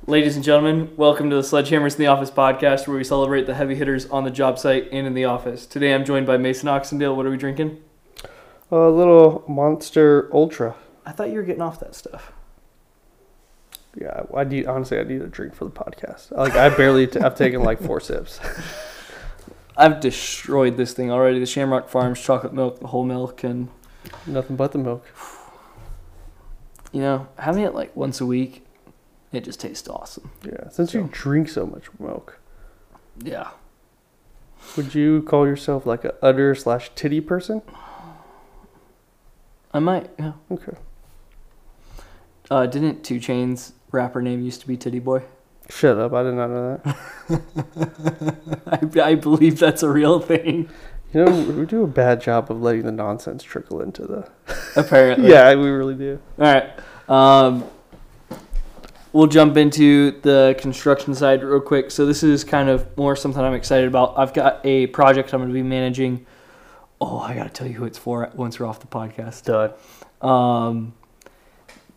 Ladies 0.08 0.36
and 0.36 0.44
gentlemen, 0.44 0.92
welcome 0.96 1.30
to 1.30 1.36
the 1.36 1.42
Sledgehammers 1.42 1.92
in 1.94 1.98
the 1.98 2.06
Office 2.06 2.30
podcast 2.30 2.86
where 2.86 2.96
we 2.96 3.02
celebrate 3.02 3.46
the 3.46 3.54
heavy 3.54 3.74
hitters 3.74 4.06
on 4.06 4.22
the 4.24 4.30
job 4.30 4.56
site 4.58 4.88
and 4.92 5.04
in 5.06 5.14
the 5.14 5.24
office. 5.24 5.66
Today 5.66 5.92
I'm 5.94 6.04
joined 6.04 6.26
by 6.26 6.36
Mason 6.36 6.68
Oxendale. 6.68 7.16
What 7.16 7.26
are 7.26 7.30
we 7.30 7.36
drinking? 7.36 7.82
A 8.70 8.76
little 8.76 9.44
Monster 9.48 10.28
Ultra. 10.32 10.76
I 11.06 11.12
thought 11.12 11.28
you 11.30 11.36
were 11.36 11.42
getting 11.44 11.62
off 11.62 11.80
that 11.80 11.94
stuff. 11.94 12.32
Yeah, 13.98 14.24
I 14.36 14.44
need 14.44 14.66
honestly. 14.66 14.98
I 14.98 15.04
need 15.04 15.22
a 15.22 15.26
drink 15.26 15.54
for 15.54 15.64
the 15.64 15.70
podcast. 15.70 16.30
Like 16.32 16.54
I 16.54 16.68
barely. 16.68 17.06
T- 17.06 17.20
I've 17.20 17.34
taken 17.36 17.62
like 17.62 17.80
four 17.80 18.00
sips. 18.00 18.40
I've 19.76 20.00
destroyed 20.00 20.76
this 20.76 20.92
thing 20.92 21.10
already. 21.10 21.38
The 21.38 21.46
Shamrock 21.46 21.88
Farms 21.88 22.20
chocolate 22.20 22.52
milk, 22.52 22.80
the 22.80 22.88
whole 22.88 23.04
milk, 23.04 23.42
and 23.44 23.68
Nothing 24.26 24.56
but 24.56 24.72
the 24.72 24.78
milk. 24.78 25.04
you 26.92 27.00
know, 27.00 27.28
having 27.38 27.62
it 27.64 27.74
like 27.74 27.94
once 27.96 28.20
a 28.20 28.26
week, 28.26 28.64
it 29.32 29.44
just 29.44 29.60
tastes 29.60 29.88
awesome. 29.88 30.30
Yeah. 30.44 30.68
Since 30.70 30.94
you 30.94 31.08
drink 31.12 31.48
so 31.48 31.66
much 31.66 31.84
milk, 31.98 32.38
Yeah. 33.22 33.50
would 34.76 34.94
you 34.94 35.22
call 35.22 35.46
yourself 35.46 35.86
like 35.86 36.04
a 36.04 36.14
udder 36.24 36.54
slash 36.54 36.90
titty 36.94 37.20
person? 37.20 37.62
I 39.72 39.78
might, 39.80 40.08
yeah. 40.18 40.32
Okay. 40.50 40.72
Uh, 42.50 42.66
didn't 42.66 43.02
2 43.02 43.16
Chainz 43.16 43.72
rapper 43.90 44.22
name 44.22 44.42
used 44.42 44.60
to 44.60 44.68
be 44.68 44.76
Tity 44.76 45.02
Boi? 45.02 45.22
Shut 45.68 45.98
up. 45.98 46.12
I 46.12 46.22
did 46.22 46.34
not 46.34 46.50
know 46.50 46.80
that. 46.84 48.60
I, 48.96 49.02
I 49.02 49.14
believe 49.16 49.58
that's 49.58 49.82
a 49.82 49.88
real 49.88 50.20
thing. 50.20 50.68
You 51.12 51.24
know, 51.24 51.40
we 51.52 51.66
do 51.66 51.82
a 51.82 51.88
bad 51.88 52.20
job 52.20 52.50
of 52.50 52.60
letting 52.60 52.82
the 52.82 52.92
nonsense 52.92 53.42
trickle 53.42 53.80
into 53.80 54.02
the. 54.02 54.30
Apparently. 54.76 55.30
Yeah, 55.30 55.54
we 55.54 55.70
really 55.70 55.94
do. 55.94 56.20
All 56.38 56.44
right. 56.44 56.70
Um, 57.08 57.64
we'll 59.12 59.26
jump 59.26 59.56
into 59.56 60.12
the 60.20 60.54
construction 60.58 61.14
side 61.14 61.42
real 61.42 61.60
quick. 61.60 61.90
So 61.90 62.06
this 62.06 62.22
is 62.22 62.44
kind 62.44 62.68
of 62.68 62.96
more 62.96 63.16
something 63.16 63.42
I'm 63.42 63.54
excited 63.54 63.88
about. 63.88 64.14
I've 64.16 64.34
got 64.34 64.64
a 64.64 64.86
project 64.88 65.32
I'm 65.32 65.40
going 65.40 65.48
to 65.48 65.54
be 65.54 65.62
managing. 65.62 66.26
Oh, 67.00 67.18
I 67.18 67.34
got 67.34 67.44
to 67.44 67.50
tell 67.50 67.66
you 67.66 67.74
who 67.74 67.86
it's 67.86 67.98
for 67.98 68.30
once 68.34 68.60
we're 68.60 68.66
off 68.66 68.80
the 68.80 68.86
podcast. 68.86 69.44
Done. 69.44 69.72
Um, 70.20 70.94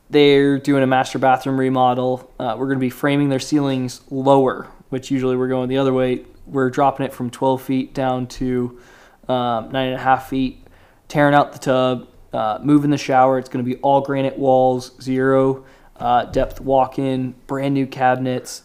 they're 0.09 0.57
doing 0.57 0.83
a 0.83 0.87
master 0.87 1.19
bathroom 1.19 1.59
remodel. 1.59 2.31
Uh, 2.39 2.55
we're 2.57 2.65
going 2.65 2.77
to 2.77 2.81
be 2.83 2.89
framing 2.89 3.29
their 3.29 3.39
ceilings 3.39 4.01
lower, 4.09 4.67
which 4.89 5.11
usually 5.11 5.35
we're 5.35 5.47
going 5.47 5.69
the 5.69 5.77
other 5.77 5.93
way. 5.93 6.25
We're 6.45 6.69
dropping 6.69 7.05
it 7.05 7.13
from 7.13 7.29
12 7.29 7.61
feet 7.61 7.93
down 7.93 8.27
to 8.27 8.79
um, 9.27 9.71
nine 9.71 9.89
and 9.89 9.95
a 9.95 10.01
half 10.01 10.29
feet, 10.29 10.65
tearing 11.07 11.35
out 11.35 11.53
the 11.53 11.59
tub, 11.59 12.07
uh, 12.33 12.59
moving 12.63 12.89
the 12.89 12.97
shower. 12.97 13.37
It's 13.37 13.49
going 13.49 13.63
to 13.63 13.69
be 13.69 13.79
all 13.81 14.01
granite 14.01 14.37
walls, 14.37 14.99
zero 15.01 15.65
uh, 15.99 16.25
depth 16.25 16.61
walk-in, 16.61 17.35
brand 17.45 17.73
new 17.73 17.85
cabinets, 17.85 18.63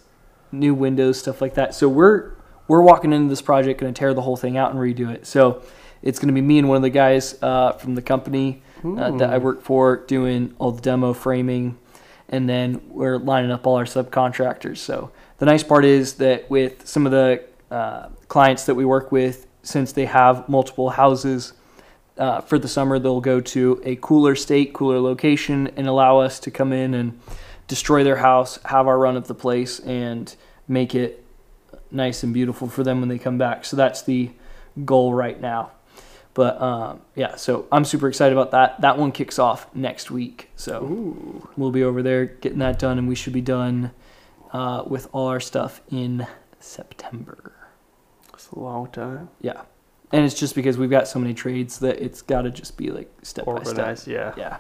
new 0.52 0.72
windows, 0.72 1.18
stuff 1.18 1.40
like 1.40 1.54
that. 1.54 1.74
So 1.74 1.88
we're 1.88 2.32
we're 2.66 2.80
walking 2.80 3.12
into 3.12 3.28
this 3.28 3.42
project, 3.42 3.80
going 3.80 3.92
to 3.92 3.98
tear 3.98 4.14
the 4.14 4.22
whole 4.22 4.36
thing 4.36 4.56
out 4.56 4.70
and 4.70 4.80
redo 4.80 5.12
it. 5.12 5.26
So 5.26 5.62
it's 6.00 6.18
going 6.18 6.28
to 6.28 6.34
be 6.34 6.40
me 6.40 6.58
and 6.58 6.68
one 6.68 6.76
of 6.76 6.82
the 6.82 6.90
guys 6.90 7.36
uh, 7.42 7.72
from 7.72 7.94
the 7.94 8.00
company 8.00 8.62
uh, 8.84 9.10
that 9.12 9.30
I 9.30 9.38
work 9.38 9.62
for 9.62 9.96
doing 9.96 10.54
all 10.58 10.72
the 10.72 10.82
demo 10.82 11.12
framing, 11.12 11.78
and 12.28 12.48
then 12.48 12.80
we're 12.88 13.18
lining 13.18 13.50
up 13.50 13.66
all 13.66 13.76
our 13.76 13.84
subcontractors. 13.84 14.78
So 14.78 15.10
the 15.38 15.46
nice 15.46 15.62
part 15.62 15.84
is 15.84 16.14
that 16.14 16.50
with 16.50 16.86
some 16.86 17.06
of 17.06 17.12
the 17.12 17.44
uh, 17.70 18.08
clients 18.28 18.66
that 18.66 18.74
we 18.74 18.84
work 18.84 19.10
with, 19.10 19.46
since 19.62 19.92
they 19.92 20.04
have 20.04 20.48
multiple 20.48 20.90
houses 20.90 21.54
uh, 22.18 22.40
for 22.42 22.58
the 22.58 22.68
summer, 22.68 22.98
they'll 22.98 23.20
go 23.20 23.40
to 23.40 23.80
a 23.84 23.96
cooler 23.96 24.34
state, 24.34 24.72
cooler 24.74 25.00
location, 25.00 25.68
and 25.76 25.86
allow 25.86 26.18
us 26.18 26.38
to 26.40 26.50
come 26.50 26.72
in 26.72 26.94
and 26.94 27.18
destroy 27.66 28.04
their 28.04 28.16
house, 28.16 28.58
have 28.66 28.86
our 28.86 28.98
run 28.98 29.16
of 29.16 29.26
the 29.26 29.34
place, 29.34 29.80
and 29.80 30.36
make 30.68 30.94
it 30.94 31.24
nice 31.90 32.22
and 32.22 32.34
beautiful 32.34 32.68
for 32.68 32.82
them 32.82 33.00
when 33.00 33.08
they 33.08 33.18
come 33.18 33.38
back. 33.38 33.64
So 33.64 33.76
that's 33.76 34.02
the 34.02 34.30
goal 34.84 35.14
right 35.14 35.40
now. 35.40 35.72
But 36.34 36.60
um, 36.60 37.00
yeah, 37.14 37.36
so 37.36 37.66
I'm 37.70 37.84
super 37.84 38.08
excited 38.08 38.32
about 38.36 38.50
that. 38.50 38.80
That 38.80 38.98
one 38.98 39.12
kicks 39.12 39.38
off 39.38 39.72
next 39.74 40.10
week, 40.10 40.50
so 40.56 40.82
Ooh. 40.82 41.48
we'll 41.56 41.70
be 41.70 41.84
over 41.84 42.02
there 42.02 42.26
getting 42.26 42.58
that 42.58 42.78
done, 42.78 42.98
and 42.98 43.06
we 43.06 43.14
should 43.14 43.32
be 43.32 43.40
done 43.40 43.92
uh, 44.52 44.82
with 44.84 45.08
all 45.12 45.28
our 45.28 45.40
stuff 45.40 45.80
in 45.90 46.26
September. 46.58 47.52
It's 48.32 48.48
a 48.50 48.58
long 48.58 48.90
time. 48.90 49.28
Yeah, 49.40 49.62
and 50.10 50.24
it's 50.24 50.34
just 50.34 50.56
because 50.56 50.76
we've 50.76 50.90
got 50.90 51.06
so 51.06 51.20
many 51.20 51.34
trades 51.34 51.78
that 51.78 52.02
it's 52.02 52.20
got 52.20 52.42
to 52.42 52.50
just 52.50 52.76
be 52.76 52.90
like 52.90 53.12
step 53.22 53.46
by 53.46 53.54
step. 53.62 53.68
Organized, 53.68 54.08
yeah. 54.08 54.34
Yeah. 54.36 54.56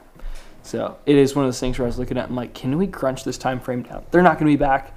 So 0.62 0.96
it 1.06 1.16
is 1.16 1.34
one 1.34 1.44
of 1.44 1.48
those 1.48 1.60
things 1.60 1.78
where 1.78 1.86
I 1.86 1.88
was 1.88 1.98
looking 1.98 2.16
at, 2.16 2.28
I'm 2.28 2.36
like, 2.36 2.54
can 2.54 2.78
we 2.78 2.86
crunch 2.86 3.24
this 3.24 3.36
time 3.36 3.60
frame 3.60 3.82
down? 3.82 4.04
They're 4.10 4.22
not 4.22 4.38
going 4.38 4.50
to 4.50 4.56
be 4.56 4.62
back 4.62 4.96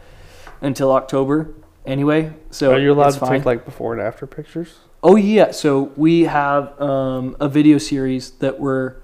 until 0.62 0.92
October 0.94 1.54
anyway, 1.88 2.32
so 2.52 2.74
Are 2.74 2.80
you 2.80 2.92
allowed 2.94 3.12
to 3.14 3.20
fine. 3.20 3.32
take 3.40 3.46
like 3.46 3.66
before 3.66 3.94
and 3.94 4.02
after 4.02 4.28
pictures? 4.28 4.76
Oh 5.02 5.16
yeah, 5.16 5.52
so 5.52 5.92
we 5.96 6.24
have 6.26 6.80
um, 6.82 7.36
a 7.40 7.48
video 7.50 7.78
series 7.80 8.32
that 8.40 8.60
we're 8.60 8.96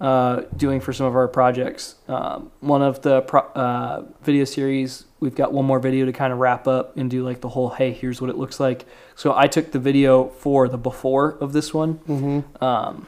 uh, 0.00 0.42
doing 0.56 0.80
for 0.80 0.92
some 0.94 1.06
of 1.06 1.14
our 1.16 1.28
projects. 1.28 1.96
Um, 2.08 2.50
one 2.60 2.80
of 2.82 3.02
the 3.02 3.20
pro- 3.22 3.40
uh, 3.54 4.04
video 4.22 4.44
series, 4.44 5.04
we've 5.18 5.34
got 5.34 5.52
one 5.52 5.64
more 5.66 5.78
video 5.78 6.06
to 6.06 6.12
kind 6.12 6.32
of 6.32 6.38
wrap 6.38 6.66
up 6.66 6.96
and 6.96 7.10
do 7.10 7.22
like 7.24 7.40
the 7.42 7.48
whole 7.50 7.70
hey, 7.70 7.92
here's 7.92 8.20
what 8.20 8.30
it 8.30 8.36
looks 8.36 8.58
like. 8.60 8.86
So 9.14 9.34
I 9.36 9.46
took 9.46 9.72
the 9.72 9.78
video 9.78 10.28
for 10.28 10.68
the 10.68 10.78
before 10.78 11.36
of 11.40 11.52
this 11.52 11.74
one, 11.74 11.94
Mm-hmm. 12.08 12.64
um, 12.64 13.06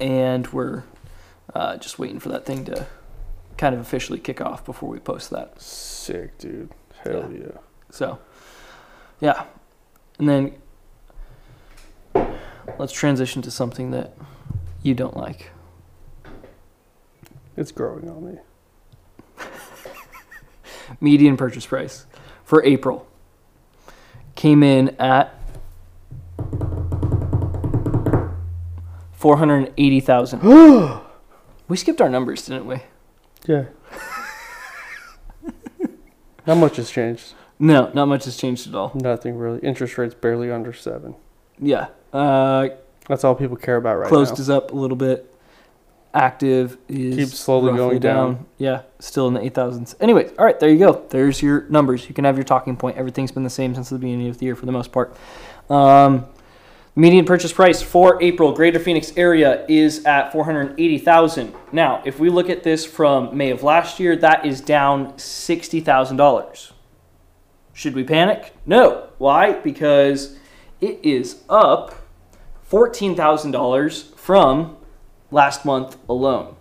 and 0.00 0.46
we're 0.48 0.82
uh, 1.54 1.76
just 1.76 1.98
waiting 1.98 2.18
for 2.20 2.28
that 2.30 2.44
thing 2.44 2.64
to 2.66 2.86
kind 3.56 3.74
of 3.74 3.80
officially 3.80 4.18
kick 4.18 4.40
off 4.40 4.64
before 4.64 4.88
we 4.88 4.98
post 4.98 5.30
that. 5.30 5.60
Sick, 5.60 6.36
dude. 6.38 6.70
Hell 7.04 7.30
yeah. 7.32 7.58
So, 7.92 8.18
yeah. 9.20 9.44
And 10.18 10.28
then 10.28 10.54
let's 12.78 12.92
transition 12.92 13.42
to 13.42 13.50
something 13.50 13.90
that 13.90 14.16
you 14.82 14.94
don't 14.94 15.14
like. 15.14 15.50
It's 17.54 17.70
growing 17.70 18.08
on 18.08 18.32
me. 18.32 18.38
Median 21.02 21.36
purchase 21.36 21.66
price 21.66 22.06
for 22.44 22.64
April 22.64 23.06
came 24.36 24.62
in 24.62 24.96
at 24.98 25.38
480,000. 29.12 30.40
we 31.68 31.76
skipped 31.76 32.00
our 32.00 32.08
numbers, 32.08 32.46
didn't 32.46 32.64
we? 32.64 32.78
Yeah. 33.46 33.64
Not 36.46 36.56
much 36.56 36.76
has 36.76 36.90
changed. 36.90 37.34
No, 37.62 37.92
not 37.94 38.06
much 38.06 38.24
has 38.24 38.36
changed 38.36 38.66
at 38.66 38.74
all. 38.74 38.90
Nothing 38.92 39.36
really. 39.36 39.60
Interest 39.60 39.96
rates 39.96 40.14
barely 40.14 40.50
under 40.50 40.72
seven. 40.72 41.14
Yeah. 41.60 41.86
Uh, 42.12 42.70
That's 43.06 43.22
all 43.22 43.36
people 43.36 43.56
care 43.56 43.76
about 43.76 43.98
right 43.98 44.02
now. 44.04 44.08
closed 44.08 44.34
now. 44.34 44.40
is 44.40 44.50
up 44.50 44.72
a 44.72 44.74
little 44.74 44.96
bit. 44.96 45.32
Active 46.12 46.76
is 46.88 47.16
Keeps 47.16 47.38
slowly 47.38 47.72
going 47.76 48.00
down. 48.00 48.46
Yeah, 48.58 48.82
still 48.98 49.28
in 49.28 49.34
the 49.34 49.42
eight 49.44 49.54
thousands. 49.54 49.94
Anyways, 50.00 50.32
all 50.38 50.44
right, 50.44 50.58
there 50.58 50.70
you 50.70 50.78
go. 50.78 51.06
There's 51.08 51.40
your 51.40 51.62
numbers. 51.68 52.08
You 52.08 52.14
can 52.14 52.24
have 52.24 52.36
your 52.36 52.44
talking 52.44 52.76
point. 52.76 52.96
Everything's 52.98 53.30
been 53.30 53.44
the 53.44 53.48
same 53.50 53.76
since 53.76 53.90
the 53.90 53.98
beginning 53.98 54.28
of 54.28 54.38
the 54.38 54.44
year 54.44 54.56
for 54.56 54.66
the 54.66 54.72
most 54.72 54.90
part. 54.90 55.16
Um, 55.70 56.26
median 56.96 57.24
purchase 57.24 57.52
price 57.52 57.80
for 57.80 58.20
April, 58.22 58.52
Greater 58.52 58.80
Phoenix 58.80 59.12
area 59.16 59.64
is 59.68 60.04
at 60.04 60.32
four 60.32 60.44
hundred 60.44 60.72
eighty 60.80 60.98
thousand. 60.98 61.54
Now, 61.70 62.02
if 62.04 62.18
we 62.18 62.28
look 62.28 62.50
at 62.50 62.64
this 62.64 62.84
from 62.84 63.34
May 63.34 63.50
of 63.50 63.62
last 63.62 64.00
year, 64.00 64.16
that 64.16 64.44
is 64.44 64.60
down 64.60 65.16
sixty 65.16 65.80
thousand 65.80 66.16
dollars. 66.18 66.71
Should 67.72 67.94
we 67.94 68.04
panic? 68.04 68.54
No. 68.66 69.08
Why? 69.18 69.52
Because 69.52 70.36
it 70.80 71.00
is 71.02 71.42
up 71.48 71.94
$14,000 72.70 74.14
from 74.14 74.76
last 75.30 75.64
month 75.64 75.96
alone. 76.08 76.56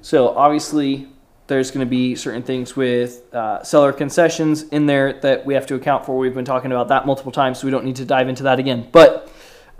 So 0.00 0.30
obviously, 0.30 1.08
there's 1.46 1.70
going 1.70 1.86
to 1.86 1.90
be 1.90 2.14
certain 2.14 2.42
things 2.42 2.76
with 2.76 3.32
uh, 3.34 3.62
seller 3.62 3.92
concessions 3.92 4.62
in 4.64 4.86
there 4.86 5.12
that 5.20 5.44
we 5.44 5.54
have 5.54 5.66
to 5.66 5.74
account 5.74 6.06
for. 6.06 6.16
We've 6.16 6.34
been 6.34 6.44
talking 6.44 6.72
about 6.72 6.88
that 6.88 7.06
multiple 7.06 7.32
times, 7.32 7.60
so 7.60 7.66
we 7.66 7.70
don't 7.70 7.84
need 7.84 7.96
to 7.96 8.04
dive 8.04 8.28
into 8.28 8.44
that 8.44 8.58
again. 8.58 8.88
But 8.90 9.30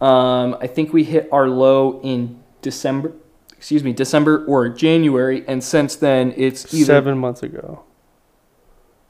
um, 0.00 0.56
I 0.60 0.66
think 0.66 0.92
we 0.92 1.04
hit 1.04 1.28
our 1.32 1.48
low 1.48 2.00
in 2.02 2.42
December. 2.60 3.12
Excuse 3.56 3.84
me, 3.84 3.92
December 3.92 4.44
or 4.46 4.68
January, 4.68 5.44
and 5.46 5.62
since 5.62 5.94
then 5.96 6.34
it's 6.36 6.68
Seven 6.86 7.16
months 7.18 7.42
ago. 7.42 7.84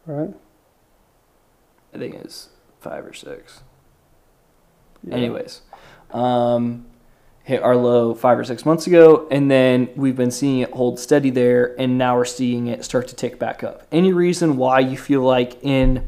Right? 0.06 0.34
I 1.94 1.98
think 1.98 2.14
it's 2.14 2.48
five 2.80 3.04
or 3.04 3.12
six. 3.12 3.62
Yeah. 5.04 5.16
Anyways, 5.16 5.62
um, 6.10 6.86
hit 7.44 7.62
our 7.62 7.76
low 7.76 8.14
five 8.14 8.38
or 8.38 8.44
six 8.44 8.64
months 8.64 8.86
ago, 8.86 9.26
and 9.30 9.50
then 9.50 9.88
we've 9.96 10.16
been 10.16 10.30
seeing 10.30 10.60
it 10.60 10.70
hold 10.70 10.98
steady 10.98 11.30
there, 11.30 11.78
and 11.80 11.98
now 11.98 12.16
we're 12.16 12.24
seeing 12.24 12.68
it 12.68 12.84
start 12.84 13.08
to 13.08 13.16
tick 13.16 13.38
back 13.38 13.64
up. 13.64 13.86
Any 13.90 14.12
reason 14.12 14.56
why 14.56 14.80
you 14.80 14.96
feel 14.96 15.22
like 15.22 15.62
in 15.62 16.06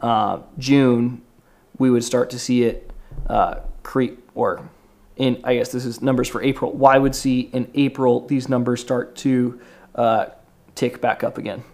uh, 0.00 0.40
June 0.58 1.22
we 1.78 1.90
would 1.90 2.04
start 2.04 2.30
to 2.30 2.38
see 2.38 2.64
it 2.64 2.90
uh, 3.28 3.56
creep, 3.82 4.30
or 4.34 4.68
in 5.16 5.40
I 5.44 5.56
guess 5.56 5.72
this 5.72 5.84
is 5.84 6.02
numbers 6.02 6.28
for 6.28 6.42
April. 6.42 6.72
Why 6.72 6.98
would 6.98 7.14
see 7.14 7.40
in 7.40 7.70
April 7.74 8.26
these 8.26 8.48
numbers 8.48 8.80
start 8.80 9.16
to 9.16 9.60
uh, 9.94 10.26
tick 10.74 11.00
back 11.00 11.24
up 11.24 11.38
again? 11.38 11.64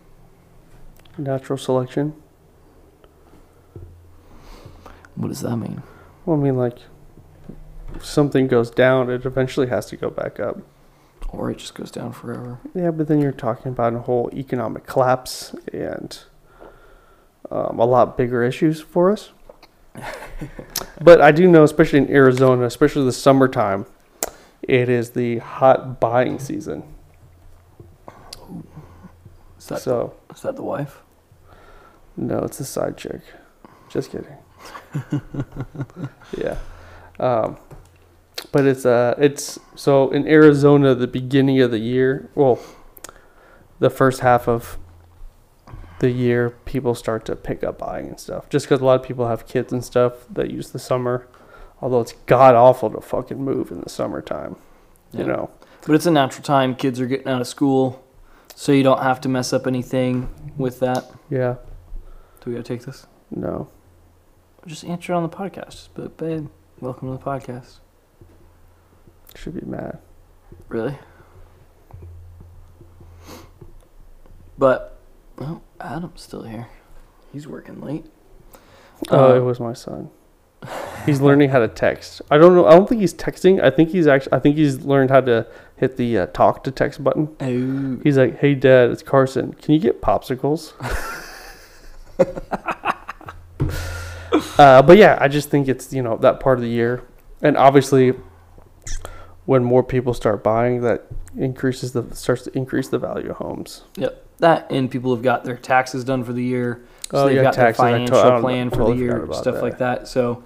Natural 1.19 1.59
selection. 1.59 2.15
What 5.15 5.29
does 5.29 5.41
that 5.41 5.57
mean? 5.57 5.83
Well, 6.25 6.39
I 6.39 6.41
mean, 6.41 6.57
like, 6.57 6.79
if 7.95 8.05
something 8.05 8.47
goes 8.47 8.71
down, 8.71 9.11
it 9.11 9.25
eventually 9.27 9.67
has 9.69 9.87
to 9.87 9.97
go 9.97 10.11
back 10.11 10.41
up. 10.41 10.59
Or 11.29 11.51
it 11.51 11.59
just 11.59 11.75
goes 11.75 11.91
down 11.91 12.13
forever? 12.13 12.59
Yeah, 12.75 12.91
but 12.91 13.09
then 13.09 13.21
you're 13.21 13.33
talking 13.33 13.73
about 13.73 13.95
a 13.95 14.01
whole 14.01 14.31
economic 14.35 14.87
collapse 14.87 15.55
and 15.73 16.19
um, 17.51 17.79
a 17.79 17.85
lot 17.85 18.17
bigger 18.17 18.43
issues 18.43 18.81
for 18.81 19.11
us. 19.11 19.31
but 21.01 21.21
I 21.21 21.33
do 21.33 21.49
know, 21.49 21.63
especially 21.65 22.01
in 22.01 22.11
Arizona, 22.11 22.65
especially 22.65 23.05
the 23.05 23.13
summertime, 23.13 23.87
it 24.63 24.89
is 24.89 25.11
the 25.11 25.39
hot 25.39 26.01
buying 26.01 26.39
season. 26.39 26.83
Is 29.59 29.67
that, 29.69 29.81
So, 29.81 30.15
is 30.35 30.43
that 30.43 30.57
the 30.57 30.63
wife? 30.63 31.03
no, 32.17 32.39
it's 32.41 32.61
a 32.61 32.65
side 32.65 32.97
chick. 32.97 33.21
Just 33.89 34.11
kidding. 34.11 34.37
yeah. 36.37 36.59
Um, 37.19 37.57
but 38.51 38.67
it's 38.67 38.85
uh 38.85 39.15
it's 39.19 39.59
so 39.75 40.11
in 40.11 40.27
Arizona 40.27 40.95
the 40.95 41.07
beginning 41.07 41.61
of 41.61 41.71
the 41.71 41.79
year, 41.79 42.31
well, 42.35 42.59
the 43.79 43.91
first 43.91 44.21
half 44.21 44.49
of 44.49 44.79
the 46.01 46.11
year 46.11 46.51
people 46.65 46.95
start 46.95 47.25
to 47.27 47.37
pick 47.37 47.63
up 47.63 47.79
buying 47.79 48.09
and 48.09 48.19
stuff. 48.19 48.49
Just 48.49 48.69
cuz 48.69 48.81
a 48.81 48.85
lot 48.85 49.01
of 49.01 49.07
people 49.07 49.29
have 49.29 49.47
kids 49.47 49.73
and 49.73 49.85
stuff 49.85 50.27
that 50.31 50.51
use 50.51 50.71
the 50.71 50.79
summer. 50.79 51.27
Although 51.81 52.01
it's 52.01 52.15
god 52.27 52.55
awful 52.55 52.91
to 52.91 53.01
fucking 53.01 53.43
move 53.43 53.71
in 53.71 53.81
the 53.81 53.89
summertime, 53.89 54.57
you 55.13 55.25
know. 55.25 55.51
But 55.85 55.97
it's 55.97 56.07
a 56.07 56.13
natural 56.13 56.45
time. 56.45 56.77
Kids 56.77 57.01
are 57.01 57.07
getting 57.07 57.27
out 57.27 57.41
of 57.41 57.49
school, 57.49 58.05
so 58.55 58.71
you 58.71 58.85
don't 58.85 59.03
have 59.03 59.21
to 59.23 59.29
mess 59.29 59.53
up 59.53 59.67
anything 59.67 60.29
with 60.57 60.79
that. 60.79 61.11
Yeah. 61.29 61.57
Do 62.41 62.51
we 62.51 62.53
gotta 62.53 62.63
take 62.63 62.85
this? 62.85 63.07
No. 63.31 63.69
Just 64.67 64.85
answer 64.85 65.13
on 65.13 65.23
the 65.23 65.29
podcast. 65.29 65.89
Like, 65.97 66.17
babe, 66.17 66.49
welcome 66.81 67.09
to 67.11 67.19
the 67.19 67.31
podcast. 67.31 67.79
Should 69.35 69.55
be 69.55 69.67
mad. 69.67 69.99
Really? 70.69 70.97
But, 74.57 74.99
well, 75.37 75.63
Adam's 75.81 76.23
still 76.23 76.43
here. 76.45 76.69
He's 77.33 77.49
working 77.49 77.81
late. 77.81 78.07
Oh, 79.11 79.33
Uh, 79.33 79.37
it 79.37 79.41
was 79.41 79.59
my 79.59 79.73
son. 79.73 80.11
He's 81.07 81.21
learning 81.21 81.51
how 81.51 81.59
to 81.59 81.67
text. 81.67 82.23
I 82.31 82.39
don't 82.39 82.55
know. 82.55 82.67
I 82.67 82.73
don't 82.77 82.89
think 82.89 83.01
he's 83.01 83.15
texting. 83.15 83.61
I 83.61 83.71
think 83.71 83.89
he's 83.89 84.07
actually. 84.07 84.35
I 84.35 84.39
think 84.39 84.55
he's 84.55 84.85
learned 84.85 85.11
how 85.11 85.21
to 85.23 85.45
hit 85.75 85.97
the 85.97 86.19
uh, 86.19 86.27
talk 86.27 86.63
to 86.63 86.71
text 86.71 87.03
button. 87.03 87.35
Oh. 87.41 88.01
He's 88.05 88.17
like, 88.17 88.39
"Hey, 88.39 88.55
Dad, 88.55 88.91
it's 88.91 89.03
Carson. 89.03 89.55
Can 89.55 89.75
you 89.75 89.81
get 89.81 90.01
popsicles?" 90.01 90.75
uh, 94.59 94.83
but 94.83 94.97
yeah, 94.99 95.19
I 95.21 95.29
just 95.29 95.51
think 95.51 95.69
it's 95.69 95.93
you 95.93 96.03
know 96.03 96.17
that 96.19 96.41
part 96.41 96.59
of 96.59 96.63
the 96.63 96.71
year, 96.71 97.03
and 97.43 97.57
obviously, 97.57 98.15
when 99.47 99.65
more 99.65 99.83
people 99.83 100.15
start 100.15 100.43
buying, 100.43 100.81
that 100.83 101.07
increases 101.37 101.93
the 101.93 102.15
starts 102.15 102.43
to 102.45 102.57
increase 102.57 102.89
the 102.89 102.99
value 102.99 103.31
of 103.31 103.37
homes. 103.37 103.83
Yep, 103.97 104.27
that 104.39 104.71
and 104.71 104.91
people 104.91 105.15
have 105.15 105.23
got 105.23 105.45
their 105.45 105.57
taxes 105.57 106.05
done 106.05 106.25
for 106.25 106.33
the 106.33 106.43
year. 106.45 106.85
So 107.11 107.19
Oh, 107.25 107.27
they've 107.27 107.37
yeah, 107.37 107.43
got 107.43 107.55
taxes. 107.55 107.79
Their 107.83 107.93
financial 108.07 108.41
plan 108.41 108.71
for 108.71 108.77
totally 108.77 108.97
the 108.99 109.03
year, 109.05 109.29
stuff 109.33 109.57
that. 109.57 109.63
like 109.63 109.79
that. 109.79 110.09
So 110.09 110.43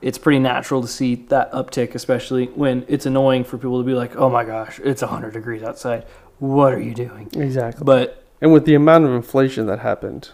it's 0.00 0.16
pretty 0.18 0.38
natural 0.38 0.80
to 0.82 0.88
see 0.88 1.14
that 1.28 1.52
uptick, 1.52 1.94
especially 1.94 2.46
when 2.46 2.84
it's 2.88 3.06
annoying 3.06 3.44
for 3.44 3.58
people 3.58 3.78
to 3.80 3.84
be 3.86 3.92
like, 3.94 4.16
"Oh 4.16 4.30
my 4.30 4.44
gosh, 4.44 4.80
it's 4.82 5.02
100 5.02 5.32
degrees 5.34 5.62
outside. 5.62 6.06
What 6.38 6.72
are 6.72 6.80
you 6.80 6.94
doing?" 6.94 7.28
Exactly. 7.34 7.84
But 7.84 8.22
And 8.40 8.52
with 8.52 8.64
the 8.66 8.74
amount 8.74 9.04
of 9.04 9.12
inflation 9.12 9.66
that 9.66 9.80
happened 9.80 10.30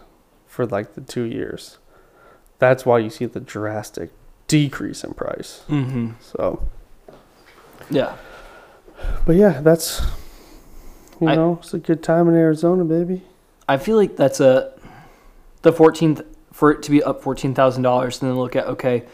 for 0.46 0.66
like 0.66 0.94
the 0.94 1.00
two 1.00 1.22
years, 1.22 1.78
that's 2.62 2.86
why 2.86 2.96
you 3.00 3.10
see 3.10 3.26
the 3.26 3.40
drastic 3.40 4.10
decrease 4.46 5.02
in 5.02 5.12
price. 5.14 5.62
hmm 5.66 6.10
So 6.20 6.62
Yeah. 7.90 8.14
But 9.26 9.34
yeah, 9.34 9.60
that's 9.60 10.00
you 11.20 11.28
I- 11.28 11.34
know, 11.34 11.58
it's 11.60 11.74
a 11.74 11.78
good 11.80 12.02
time 12.04 12.28
in 12.28 12.36
Arizona, 12.36 12.84
baby. 12.84 13.22
I 13.68 13.76
feel 13.78 13.96
like 13.96 14.16
that's 14.16 14.38
a 14.38 14.72
the 15.62 15.72
fourteenth 15.72 16.22
for 16.52 16.70
it 16.70 16.82
to 16.84 16.90
be 16.92 17.02
up 17.02 17.20
fourteen 17.22 17.52
thousand 17.52 17.82
dollars, 17.82 18.22
and 18.22 18.30
then 18.30 18.38
look 18.38 18.54
at 18.54 18.66
okay, 18.66 19.04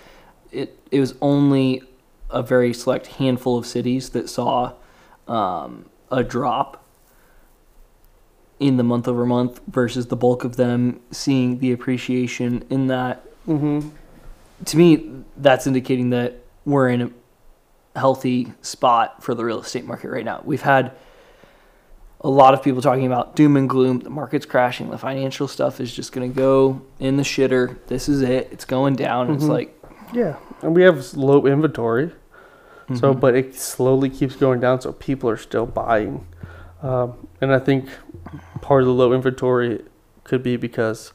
it 0.52 0.76
it 0.90 1.00
was 1.00 1.14
only 1.22 1.82
a 2.30 2.42
very 2.42 2.74
select 2.74 3.06
handful 3.06 3.56
of 3.56 3.64
cities 3.66 4.10
that 4.10 4.28
saw 4.28 4.72
um, 5.26 5.86
a 6.10 6.22
drop 6.22 6.84
in 8.60 8.76
the 8.76 8.82
month 8.82 9.06
over 9.08 9.24
month 9.24 9.60
versus 9.68 10.08
the 10.08 10.16
bulk 10.16 10.44
of 10.44 10.56
them 10.56 11.00
seeing 11.10 11.58
the 11.60 11.72
appreciation 11.72 12.62
in 12.68 12.88
that. 12.88 13.24
Mm-hmm. 13.48 13.88
To 14.66 14.76
me, 14.76 15.10
that's 15.36 15.66
indicating 15.66 16.10
that 16.10 16.36
we're 16.64 16.88
in 16.90 17.02
a 17.94 17.98
healthy 17.98 18.52
spot 18.62 19.22
for 19.22 19.34
the 19.34 19.44
real 19.44 19.60
estate 19.60 19.84
market 19.84 20.10
right 20.10 20.24
now. 20.24 20.42
We've 20.44 20.62
had 20.62 20.92
a 22.20 22.28
lot 22.28 22.52
of 22.54 22.62
people 22.62 22.82
talking 22.82 23.06
about 23.06 23.36
doom 23.36 23.56
and 23.56 23.68
gloom. 23.68 24.00
The 24.00 24.10
market's 24.10 24.44
crashing. 24.44 24.90
The 24.90 24.98
financial 24.98 25.46
stuff 25.48 25.80
is 25.80 25.94
just 25.94 26.12
going 26.12 26.30
to 26.30 26.36
go 26.36 26.82
in 26.98 27.16
the 27.16 27.22
shitter. 27.22 27.76
This 27.86 28.08
is 28.08 28.22
it. 28.22 28.48
It's 28.50 28.64
going 28.64 28.96
down. 28.96 29.30
It's 29.34 29.44
Mhm. 29.44 29.48
like, 29.48 29.74
Yeah, 30.12 30.36
and 30.62 30.74
we 30.74 30.82
have 30.82 31.14
low 31.14 31.46
inventory, 31.46 32.12
so 32.94 33.12
mhm. 33.14 33.20
but 33.20 33.34
it 33.36 33.54
slowly 33.54 34.08
keeps 34.08 34.34
going 34.36 34.58
down. 34.58 34.80
So 34.80 34.92
people 34.92 35.28
are 35.28 35.36
still 35.36 35.66
buying, 35.66 36.26
um, 36.82 37.12
and 37.42 37.52
I 37.52 37.58
think 37.58 37.90
part 38.62 38.80
of 38.82 38.86
the 38.86 38.94
low 38.94 39.12
inventory 39.12 39.82
could 40.24 40.42
be 40.42 40.56
because 40.56 41.12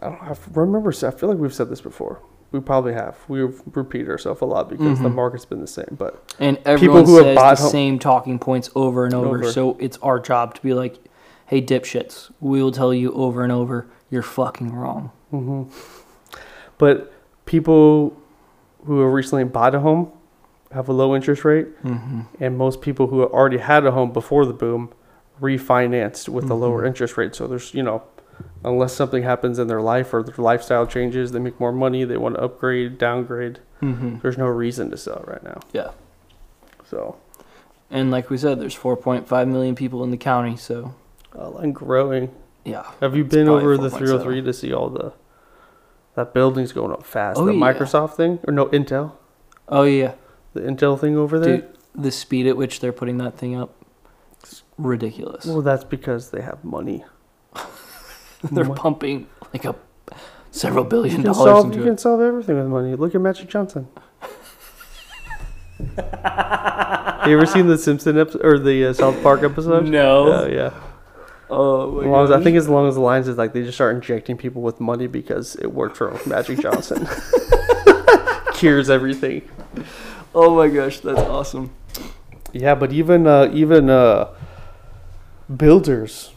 I 0.00 0.08
don't 0.08 0.22
I 0.22 0.34
remember. 0.52 0.90
I 0.90 1.10
feel 1.10 1.28
like 1.28 1.38
we've 1.38 1.54
said 1.54 1.68
this 1.70 1.80
before. 1.80 2.20
We 2.50 2.60
probably 2.60 2.92
have. 2.92 3.16
We've 3.28 3.60
repeated 3.74 4.10
ourselves 4.10 4.42
a 4.42 4.44
lot 4.44 4.68
because 4.68 5.00
the 5.00 5.08
Mhm. 5.08 5.14
market's 5.14 5.46
been 5.46 5.60
the 5.62 5.66
same. 5.66 5.96
But 5.98 6.34
and 6.38 6.58
people 6.58 6.72
everyone 6.72 7.04
who 7.06 7.16
have 7.16 7.24
says 7.24 7.36
bought 7.36 7.56
the 7.56 7.62
home- 7.62 7.70
same 7.70 7.98
talking 7.98 8.38
points 8.38 8.70
over 8.74 9.06
and 9.06 9.14
over, 9.14 9.38
Over. 9.38 9.50
So 9.50 9.76
it's 9.80 9.98
our 10.02 10.20
job 10.20 10.54
to 10.56 10.62
be 10.62 10.74
like, 10.74 10.98
hey, 11.46 11.62
dipshits, 11.62 12.30
we 12.40 12.62
will 12.62 12.70
tell 12.72 12.92
you 12.92 13.12
over 13.14 13.42
and 13.42 13.50
over, 13.52 13.86
you're 14.10 14.22
fucking 14.22 14.74
wrong. 14.74 15.10
hmm 15.30 15.62
but 16.78 17.12
people 17.46 18.16
who 18.86 19.00
have 19.00 19.12
recently 19.12 19.44
bought 19.44 19.74
a 19.74 19.80
home 19.80 20.10
have 20.72 20.88
a 20.88 20.92
low 20.92 21.14
interest 21.14 21.44
rate, 21.44 21.68
Mm-hmm. 21.84 22.20
and 22.40 22.58
most 22.58 22.80
people 22.80 23.06
who 23.06 23.22
already 23.24 23.58
had 23.58 23.86
a 23.86 23.92
home 23.92 24.10
before 24.12 24.44
the 24.46 24.52
boom 24.52 24.90
refinanced 25.40 26.28
with 26.28 26.50
a 26.50 26.54
lower 26.54 26.84
interest 26.84 27.16
rate. 27.16 27.34
So 27.34 27.46
there's, 27.46 27.72
you 27.74 27.82
know, 27.82 28.02
unless 28.64 28.94
something 28.94 29.22
happens 29.22 29.58
in 29.58 29.66
their 29.68 29.80
life 29.82 30.12
or 30.14 30.22
their 30.22 30.34
lifestyle 30.36 30.86
changes, 30.86 31.32
they 31.32 31.38
make 31.38 31.58
more 31.60 31.72
money, 31.72 32.04
they 32.04 32.16
want 32.16 32.34
to 32.36 32.40
upgrade, 32.42 32.98
downgrade. 32.98 33.60
Mm-hmm. 33.80 34.18
There's 34.20 34.38
no 34.38 34.46
reason 34.46 34.90
to 34.90 34.96
sell 34.96 35.24
right 35.26 35.42
now. 35.42 35.60
Yeah. 35.72 35.90
So, 36.88 37.16
And 37.90 38.10
like 38.10 38.30
we 38.30 38.36
said, 38.38 38.60
there's 38.60 38.76
4.5 38.76 39.48
million 39.48 39.74
people 39.74 40.04
in 40.04 40.10
the 40.10 40.16
county. 40.16 40.56
So 40.56 40.94
uh, 41.38 41.52
and 41.54 41.74
growing. 41.74 42.34
yeah. 42.64 42.90
Have 43.00 43.16
you 43.16 43.24
been 43.24 43.48
over 43.48 43.76
the 43.76 43.88
4.7. 43.88 43.98
303 43.98 44.42
to 44.42 44.52
see 44.52 44.72
all 44.72 44.88
the 44.90 45.12
that 46.14 46.34
building's 46.34 46.72
going 46.72 46.92
up 46.92 47.04
fast? 47.06 47.38
Oh, 47.40 47.46
the 47.46 47.54
yeah. 47.54 47.60
Microsoft 47.60 48.14
thing 48.16 48.38
or 48.46 48.52
no 48.52 48.66
Intel? 48.66 49.12
Oh 49.68 49.84
yeah, 49.84 50.14
The 50.52 50.60
Intel 50.60 50.98
thing 51.00 51.16
over 51.16 51.38
there? 51.38 51.56
dude. 51.58 51.68
The 51.94 52.10
speed 52.10 52.46
at 52.46 52.56
which 52.56 52.80
they're 52.80 52.92
putting 52.92 53.18
that 53.18 53.36
thing 53.38 53.54
up, 53.54 53.74
it's 54.42 54.62
ridiculous. 54.78 55.44
Well, 55.46 55.60
that's 55.62 55.84
because 55.84 56.30
they 56.30 56.40
have 56.42 56.62
money. 56.64 57.04
they're 58.50 58.64
Mo- 58.64 58.74
pumping 58.74 59.26
like 59.52 59.64
a 59.64 59.74
several 60.50 60.84
billion 60.84 61.16
can, 61.16 61.24
dollars 61.24 61.36
solve, 61.36 61.66
you 61.66 61.72
into 61.72 61.84
can 61.84 61.98
solve 61.98 62.20
everything 62.20 62.56
with 62.56 62.66
money. 62.66 62.94
Look 62.94 63.14
at 63.14 63.20
Magic 63.20 63.48
Johnson. 63.48 63.88
you 65.80 67.36
ever 67.36 67.46
seen 67.46 67.66
the 67.66 67.78
Simpson 67.78 68.18
episode 68.18 68.44
or 68.44 68.58
the 68.58 68.86
uh, 68.86 68.92
South 68.92 69.20
Park 69.22 69.42
episode? 69.42 69.86
No. 69.86 70.32
Oh 70.32 70.46
yeah. 70.46 70.72
Oh 71.50 72.24
as, 72.24 72.30
I 72.30 72.42
think 72.42 72.56
as 72.56 72.68
long 72.68 72.88
as 72.88 72.94
the 72.94 73.00
lines 73.00 73.28
is 73.28 73.36
like 73.36 73.52
they 73.52 73.62
just 73.62 73.76
start 73.76 73.94
injecting 73.94 74.36
people 74.36 74.62
with 74.62 74.80
money 74.80 75.06
because 75.06 75.54
it 75.56 75.66
worked 75.66 75.96
for 75.96 76.18
Magic 76.26 76.60
Johnson. 76.60 77.06
Cures 78.54 78.88
everything. 78.88 79.48
Oh 80.34 80.56
my 80.56 80.68
gosh, 80.68 81.00
that's 81.00 81.20
awesome. 81.20 81.70
Yeah, 82.52 82.74
but 82.74 82.92
even 82.92 83.26
uh, 83.26 83.50
even 83.52 83.90
uh, 83.90 84.34
builders 85.54 86.32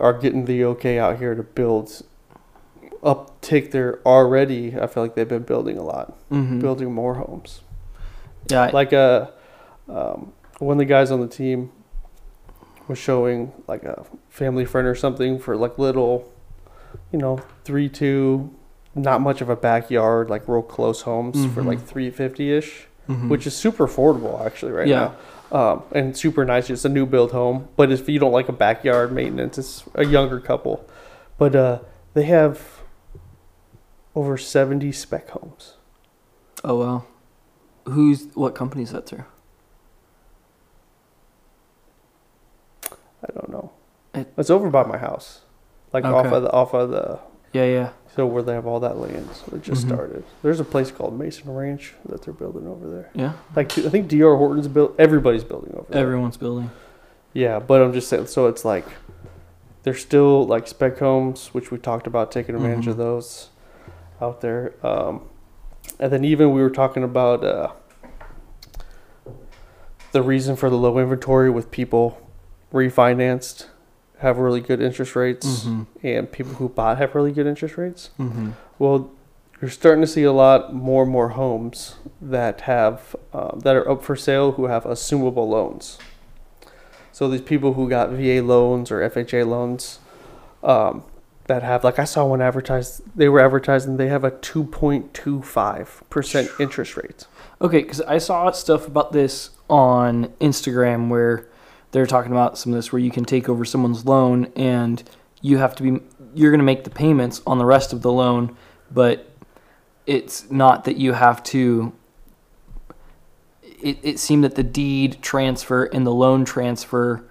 are 0.00 0.12
getting 0.12 0.44
the 0.44 0.64
okay 0.64 0.98
out 0.98 1.18
here 1.18 1.34
to 1.34 1.42
build 1.42 2.02
up 3.02 3.40
take 3.40 3.70
their 3.70 4.00
already. 4.06 4.78
I 4.78 4.86
feel 4.86 5.02
like 5.02 5.14
they've 5.14 5.28
been 5.28 5.42
building 5.42 5.76
a 5.78 5.82
lot, 5.82 6.16
Mm-hmm. 6.30 6.60
building 6.60 6.92
more 6.92 7.14
homes. 7.14 7.60
Yeah. 8.50 8.70
Like 8.72 8.92
uh, 8.92 9.28
um, 9.88 10.32
one 10.58 10.74
of 10.74 10.78
the 10.78 10.84
guys 10.84 11.10
on 11.10 11.20
the 11.20 11.28
team 11.28 11.70
was 12.88 12.98
showing 12.98 13.52
like 13.66 13.82
a 13.84 14.04
family 14.28 14.64
friend 14.64 14.86
or 14.86 14.94
something 14.94 15.38
for 15.38 15.56
like 15.56 15.78
little, 15.78 16.30
you 17.12 17.18
know, 17.18 17.40
three 17.64 17.88
two, 17.88 18.54
not 18.94 19.20
much 19.20 19.40
of 19.40 19.48
a 19.48 19.56
backyard, 19.56 20.30
like 20.30 20.46
real 20.48 20.62
close 20.62 21.02
homes 21.02 21.44
for 21.54 21.62
Mhm. 21.62 21.66
like 21.66 21.80
three 21.80 22.10
fifty 22.10 22.52
ish 22.52 22.86
mhm. 23.08 23.28
which 23.28 23.46
is 23.46 23.54
super 23.54 23.86
affordable 23.86 24.44
actually 24.44 24.72
right 24.72 24.86
Yeah. 24.88 24.98
now. 25.00 25.14
Um, 25.54 25.84
and 25.92 26.16
super 26.16 26.44
nice. 26.44 26.68
It's 26.68 26.84
a 26.84 26.88
new 26.88 27.06
build 27.06 27.30
home, 27.30 27.68
but 27.76 27.92
if 27.92 28.08
you 28.08 28.18
don't 28.18 28.32
like 28.32 28.48
a 28.48 28.52
backyard 28.52 29.12
maintenance, 29.12 29.56
it's 29.56 29.84
a 29.94 30.04
younger 30.04 30.40
couple. 30.40 30.84
But 31.38 31.54
uh, 31.54 31.78
they 32.14 32.24
have 32.24 32.80
over 34.16 34.36
seventy 34.36 34.90
spec 34.90 35.28
homes. 35.30 35.74
Oh 36.64 36.76
wow. 36.80 37.04
Who's 37.86 38.26
what 38.34 38.54
company 38.56 38.82
is 38.82 38.90
that 38.90 39.06
through? 39.06 39.24
I 42.90 43.32
don't 43.32 43.50
know. 43.50 43.70
It- 44.12 44.32
it's 44.36 44.50
over 44.50 44.70
by 44.70 44.84
my 44.84 44.98
house, 44.98 45.42
like 45.92 46.04
off 46.04 46.26
of 46.32 46.42
the 46.42 46.50
off 46.52 46.74
of 46.74 46.90
the 46.90 47.20
Yeah, 47.54 47.64
yeah. 47.64 47.90
so 48.14 48.26
where 48.26 48.42
they 48.42 48.52
have 48.52 48.66
all 48.66 48.80
that 48.80 48.98
land. 48.98 49.28
So 49.32 49.56
it 49.56 49.62
just 49.62 49.84
Mhm. 49.86 49.88
started. 49.94 50.24
There's 50.42 50.60
a 50.60 50.64
place 50.64 50.90
called 50.90 51.18
Mason 51.18 51.52
Ranch 51.54 51.94
that 52.06 52.22
they're 52.22 52.34
building 52.34 52.66
over 52.68 52.88
there. 52.88 53.10
Yeah. 53.14 53.32
Like 53.56 53.76
I 53.78 53.88
think 53.88 54.08
D.R. 54.08 54.36
Horton's 54.36 54.68
built. 54.68 54.94
Everybody's 54.98 55.44
building 55.44 55.72
over 55.74 55.86
there. 55.88 56.02
Everyone's 56.02 56.36
building. 56.36 56.70
Yeah, 57.32 57.58
but 57.58 57.80
I'm 57.82 57.92
just 57.92 58.08
saying. 58.08 58.26
So 58.26 58.46
it's 58.46 58.64
like 58.64 58.84
there's 59.84 60.00
still 60.00 60.46
like 60.46 60.66
spec 60.68 60.98
homes, 60.98 61.48
which 61.54 61.70
we 61.70 61.78
talked 61.78 62.06
about 62.06 62.30
taking 62.32 62.54
advantage 62.54 62.86
of 62.88 62.94
Mhm. 62.96 62.98
those 62.98 63.48
out 64.20 64.40
there. 64.40 64.74
Um, 64.82 65.22
and 66.00 66.12
then 66.12 66.24
even 66.24 66.52
we 66.52 66.60
were 66.62 66.70
talking 66.70 67.02
about 67.04 67.44
uh, 67.44 67.68
the 70.12 70.22
reason 70.22 70.56
for 70.56 70.70
the 70.70 70.76
low 70.76 70.98
inventory 70.98 71.50
with 71.50 71.70
people 71.70 72.18
refinanced 72.72 73.66
have 74.18 74.38
really 74.38 74.60
good 74.60 74.80
interest 74.80 75.14
rates, 75.16 75.64
Mm-hmm. 75.64 76.06
and 76.06 76.30
people 76.32 76.54
who 76.54 76.68
bought 76.68 76.98
have 76.98 77.14
really 77.14 77.32
good 77.32 77.46
interest 77.46 77.76
rates. 77.76 78.10
Mm-hmm. 78.18 78.50
Well, 78.78 79.10
you're 79.60 79.70
starting 79.70 80.00
to 80.02 80.06
see 80.06 80.22
a 80.24 80.32
lot 80.32 80.74
more 80.74 81.02
and 81.04 81.12
more 81.12 81.30
homes 81.30 81.96
that 82.20 82.62
have 82.62 83.16
um, 83.32 83.60
that 83.64 83.76
are 83.76 83.88
up 83.88 84.02
for 84.02 84.16
sale 84.16 84.52
who 84.52 84.66
have 84.66 84.84
assumable 84.84 85.48
loans. 85.48 85.98
So 87.12 87.28
these 87.28 87.40
people 87.42 87.74
who 87.74 87.88
got 87.88 88.10
VA 88.10 88.42
loans 88.42 88.90
or 88.90 89.08
FHA 89.08 89.46
loans 89.46 90.00
um, 90.62 91.04
that 91.46 91.62
have 91.62 91.84
like 91.84 91.98
I 91.98 92.04
saw 92.04 92.24
one 92.26 92.42
advertised 92.42 93.02
they 93.16 93.28
were 93.28 93.40
advertising 93.40 93.96
they 93.96 94.08
have 94.08 94.24
a 94.24 94.32
2.25 94.32 96.08
percent 96.10 96.50
interest 96.58 96.96
rate. 96.96 97.26
Okay, 97.60 97.82
because 97.82 98.00
I 98.02 98.18
saw 98.18 98.50
stuff 98.50 98.86
about 98.86 99.12
this 99.12 99.50
on 99.70 100.26
Instagram 100.40 101.08
where 101.08 101.46
they're 101.94 102.06
talking 102.06 102.32
about 102.32 102.58
some 102.58 102.72
of 102.72 102.76
this 102.76 102.90
where 102.90 102.98
you 102.98 103.12
can 103.12 103.24
take 103.24 103.48
over 103.48 103.64
someone's 103.64 104.04
loan 104.04 104.50
and 104.56 105.00
you 105.40 105.58
have 105.58 105.76
to 105.76 105.82
be 105.84 106.00
you're 106.34 106.50
going 106.50 106.58
to 106.58 106.64
make 106.64 106.82
the 106.82 106.90
payments 106.90 107.40
on 107.46 107.58
the 107.58 107.64
rest 107.64 107.92
of 107.92 108.02
the 108.02 108.10
loan, 108.10 108.56
but 108.90 109.30
it's 110.04 110.50
not 110.50 110.84
that 110.84 110.96
you 110.96 111.12
have 111.12 111.40
to. 111.44 111.92
It, 113.62 113.98
it 114.02 114.18
seemed 114.18 114.42
that 114.42 114.56
the 114.56 114.64
deed 114.64 115.18
transfer 115.22 115.84
and 115.84 116.04
the 116.04 116.12
loan 116.12 116.44
transfer 116.44 117.24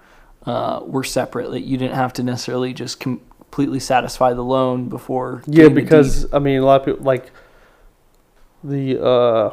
uh, 0.46 0.80
were 0.82 1.04
separate. 1.04 1.50
That 1.50 1.60
you 1.60 1.76
didn't 1.76 1.96
have 1.96 2.14
to 2.14 2.22
necessarily 2.22 2.72
just 2.72 3.00
completely 3.00 3.80
satisfy 3.80 4.32
the 4.32 4.42
loan 4.42 4.88
before. 4.88 5.42
Yeah, 5.46 5.68
because. 5.68 6.32
I 6.32 6.38
mean 6.38 6.58
a 6.58 6.64
lot 6.64 6.80
of 6.80 6.86
people 6.86 7.04
like 7.04 7.30
the 8.62 9.04
uh, 9.04 9.50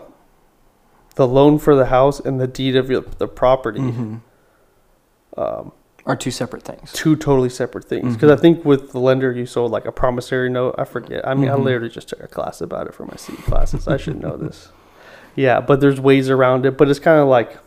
the 1.15 1.27
loan 1.27 1.59
for 1.59 1.75
the 1.75 1.87
house 1.87 2.21
and 2.21 2.39
the 2.39 2.47
deed 2.47 2.77
of 2.77 2.89
your, 2.89 3.01
the 3.01 3.27
property. 3.27 3.81
Mhm. 3.81 4.21
Um, 5.37 5.71
are 6.07 6.15
two 6.15 6.31
separate 6.31 6.63
things. 6.63 6.91
two 6.93 7.15
totally 7.15 7.47
separate 7.49 7.85
things. 7.85 8.15
Because 8.15 8.31
Mhm. 8.31 8.37
I 8.37 8.41
think 8.41 8.65
with 8.65 8.91
the 8.91 8.99
lender, 8.99 9.31
you 9.31 9.45
sold 9.45 9.71
like 9.71 9.85
a 9.85 9.91
promissory 9.91 10.49
note. 10.49 10.73
I 10.77 10.83
forget. 10.83 11.27
I 11.27 11.35
mean, 11.35 11.47
I 11.49 11.53
Mhm. 11.55 11.63
literally 11.63 11.89
just 11.89 12.09
took 12.09 12.23
a 12.23 12.27
class 12.27 12.59
about 12.59 12.87
it 12.87 12.95
for 12.95 13.05
my 13.05 13.15
C 13.17 13.33
classes. 13.43 13.87
I 13.87 13.97
should 13.97 14.19
know 14.19 14.35
this. 14.35 14.69
Yeah, 15.35 15.61
but 15.61 15.79
there's 15.79 16.01
ways 16.01 16.27
around 16.29 16.65
it. 16.65 16.75
But 16.77 16.89
it's 16.89 16.99
kind 16.99 17.19
of 17.19 17.27
like 17.27 17.57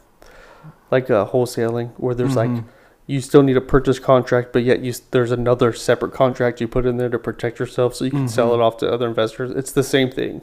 like 0.91 1.11
uh, 1.11 1.27
wholesaling, 1.27 1.91
where 1.97 2.15
there's 2.15 2.37
like 2.37 2.51
Mhm. 2.51 2.65
you 3.07 3.21
still 3.21 3.43
need 3.43 3.57
a 3.57 3.61
purchase 3.61 3.99
contract, 3.99 4.53
but 4.53 4.63
yet 4.65 4.81
you 4.81 4.93
there's 5.13 5.31
another 5.33 5.73
separate 5.73 6.13
contract 6.13 6.61
you 6.61 6.69
put 6.69 6.87
in 6.87 6.97
there 6.99 7.09
to 7.09 7.19
protect 7.19 7.59
yourself, 7.59 7.95
so 7.95 8.05
you 8.05 8.11
can 8.11 8.29
sell 8.29 8.51
Mhm. 8.51 8.55
it 8.55 8.61
off 8.61 8.77
to 8.79 8.93
other 8.93 9.07
investors. 9.09 9.51
It's 9.53 9.73
the 9.73 9.83
same 9.83 10.11
thing, 10.11 10.41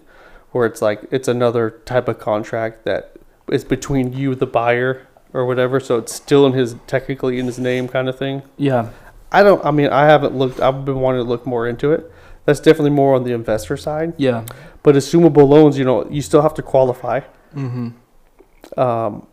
where 0.51 0.65
it's 0.65 0.81
like 0.81 1.01
it's 1.11 1.27
another 1.27 1.69
type 1.85 2.07
of 2.07 2.19
contract 2.19 2.83
that 2.85 3.11
is 3.49 3.63
between 3.63 4.13
you, 4.13 4.33
the 4.35 4.45
buyer, 4.47 5.01
or 5.33 5.45
whatever. 5.45 5.79
So 5.79 5.97
it's 5.97 6.13
still 6.13 6.45
in 6.45 6.53
his 6.53 6.75
technically 6.87 7.39
in 7.39 7.45
his 7.45 7.59
name, 7.59 7.87
kind 7.87 8.07
of 8.09 8.17
thing. 8.17 8.43
Yeah. 8.57 8.89
I 9.31 9.43
don't. 9.43 9.63
I 9.65 9.71
mean, 9.71 9.87
I 9.87 10.05
haven't 10.05 10.35
looked. 10.35 10.59
I've 10.59 10.83
been 10.85 10.99
wanting 10.99 11.23
to 11.23 11.29
look 11.29 11.45
more 11.45 11.67
into 11.67 11.91
it. 11.93 12.11
That's 12.45 12.59
definitely 12.59 12.89
more 12.91 13.15
on 13.15 13.23
the 13.23 13.31
investor 13.33 13.77
side. 13.77 14.13
Yeah. 14.17 14.45
But 14.83 14.95
assumable 14.95 15.47
loans, 15.47 15.77
you 15.77 15.85
know, 15.85 16.09
you 16.09 16.21
still 16.21 16.41
have 16.41 16.53
to 16.55 16.61
qualify. 16.61 17.21
Mm-hmm. 17.55 18.79
Um, 18.79 19.27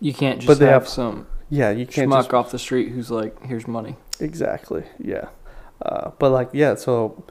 You 0.00 0.12
can't 0.12 0.38
just 0.40 0.46
But 0.48 0.58
they 0.58 0.66
have, 0.66 0.82
have- 0.82 0.88
some 0.88 1.26
yeah, 1.50 1.70
you 1.70 1.86
can't 1.86 2.10
schmuck 2.10 2.18
just 2.22 2.34
off 2.34 2.50
the 2.50 2.58
street 2.58 2.90
who's 2.90 3.10
like, 3.10 3.40
"Here's 3.44 3.68
money." 3.68 3.96
exactly. 4.18 4.84
Yeah, 4.98 5.28
uh, 5.82 6.10
but 6.18 6.30
like 6.30 6.48
yeah, 6.52 6.74
so 6.74 7.22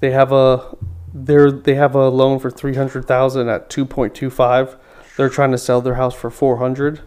they 0.00 0.10
have 0.10 0.30
a 0.32 0.76
they're 1.12 1.50
they 1.50 1.74
have 1.74 1.94
a 1.94 2.08
loan 2.08 2.38
for 2.38 2.50
three 2.50 2.74
hundred 2.74 3.06
thousand 3.06 3.48
at 3.48 3.70
two 3.70 3.84
point 3.86 4.14
two 4.14 4.30
five. 4.30 4.76
They're 5.16 5.28
trying 5.28 5.50
to 5.52 5.58
sell 5.58 5.80
their 5.80 5.94
house 5.94 6.14
for 6.14 6.30
four 6.30 6.56
hundred. 6.56 7.00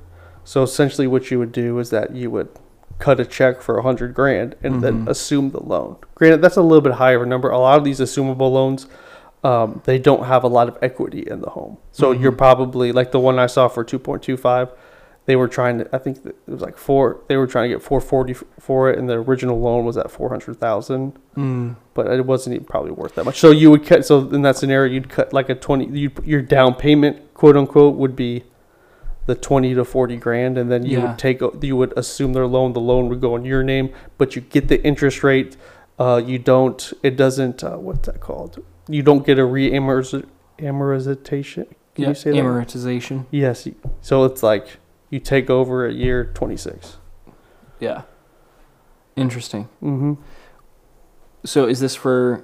So 0.43 0.61
essentially, 0.63 1.07
what 1.07 1.31
you 1.31 1.39
would 1.39 1.51
do 1.51 1.79
is 1.79 1.89
that 1.89 2.15
you 2.15 2.29
would 2.31 2.49
cut 2.99 3.19
a 3.19 3.25
check 3.25 3.61
for 3.61 3.77
a 3.77 3.81
hundred 3.83 4.13
grand 4.13 4.55
and 4.63 4.81
then 4.81 5.05
Mhm. 5.05 5.09
assume 5.09 5.49
the 5.51 5.61
loan. 5.61 5.97
Granted, 6.13 6.41
that's 6.41 6.55
a 6.55 6.61
little 6.61 6.81
bit 6.81 6.93
higher 6.93 7.17
of 7.17 7.23
a 7.23 7.25
number. 7.25 7.49
A 7.49 7.57
lot 7.57 7.77
of 7.77 7.83
these 7.83 7.99
assumable 7.99 8.51
loans, 8.51 8.87
um, 9.43 9.81
they 9.85 9.97
don't 9.99 10.25
have 10.25 10.43
a 10.43 10.47
lot 10.47 10.67
of 10.69 10.77
equity 10.81 11.25
in 11.27 11.41
the 11.41 11.49
home. 11.49 11.77
So 11.91 12.11
you're 12.11 12.31
Mhm. 12.31 12.37
probably 12.37 12.91
like 12.91 13.11
the 13.11 13.19
one 13.19 13.37
I 13.39 13.47
saw 13.47 13.67
for 13.67 13.83
two 13.83 13.99
point 13.99 14.21
two 14.21 14.37
five. 14.37 14.69
They 15.27 15.35
were 15.35 15.47
trying 15.47 15.79
to. 15.79 15.89
I 15.95 15.97
think 15.97 16.23
it 16.25 16.35
was 16.45 16.61
like 16.61 16.77
four. 16.77 17.21
They 17.27 17.35
were 17.35 17.47
trying 17.47 17.69
to 17.69 17.75
get 17.75 17.83
four 17.83 17.99
forty 17.99 18.33
for 18.33 18.91
it, 18.91 18.99
and 18.99 19.09
the 19.09 19.15
original 19.15 19.59
loan 19.59 19.83
was 19.83 19.97
at 19.97 20.11
four 20.11 20.29
hundred 20.29 20.59
thousand. 20.59 21.17
Mm. 21.35 21.75
But 21.95 22.07
it 22.07 22.25
wasn't 22.25 22.55
even 22.55 22.65
probably 22.67 22.91
worth 22.91 23.15
that 23.15 23.25
much. 23.25 23.39
So 23.39 23.49
you 23.49 23.71
would 23.71 23.85
cut. 23.85 24.05
So 24.05 24.29
in 24.29 24.43
that 24.43 24.55
scenario, 24.55 24.93
you'd 24.93 25.09
cut 25.09 25.33
like 25.33 25.49
a 25.49 25.55
twenty. 25.55 25.85
You'd, 25.87 26.19
your 26.25 26.43
down 26.43 26.75
payment, 26.75 27.33
quote 27.33 27.57
unquote, 27.57 27.95
would 27.95 28.15
be 28.15 28.43
the 29.25 29.33
twenty 29.33 29.73
to 29.73 29.83
forty 29.83 30.15
grand, 30.15 30.59
and 30.59 30.71
then 30.71 30.85
you 30.85 30.99
Yeah. 30.99 31.07
would 31.07 31.17
take. 31.17 31.41
You 31.61 31.75
would 31.75 31.97
assume 31.97 32.33
their 32.33 32.45
loan. 32.45 32.73
The 32.73 32.79
loan 32.79 33.09
would 33.09 33.21
go 33.21 33.35
in 33.35 33.45
your 33.45 33.63
name, 33.63 33.91
but 34.19 34.35
you 34.35 34.41
get 34.43 34.67
the 34.67 34.83
interest 34.83 35.23
rate. 35.23 35.57
Uh, 35.97 36.21
you 36.23 36.37
don't. 36.37 36.93
It 37.01 37.17
doesn't. 37.17 37.63
Uh, 37.63 37.77
what's 37.77 38.05
that 38.05 38.19
called? 38.19 38.63
You 38.87 39.01
don't 39.01 39.25
get 39.25 39.39
a 39.39 39.45
re-amortization. 39.45 40.27
Can 41.95 42.03
yeah. 42.03 42.09
you 42.09 42.13
say 42.15 42.31
that? 42.31 42.37
amortization. 42.37 43.25
Yes. 43.31 43.67
So 44.01 44.25
it's 44.25 44.43
like 44.43 44.77
you 45.15 45.19
take 45.21 45.49
over 45.49 45.85
at 45.85 45.95
year 45.95 46.25
26. 46.25 46.97
Yeah. 47.79 48.01
Interesting. 49.15 49.69
Mm-hmm. 49.81 50.13
So 51.45 51.65
is 51.67 51.79
this 51.79 51.95
for? 51.95 52.43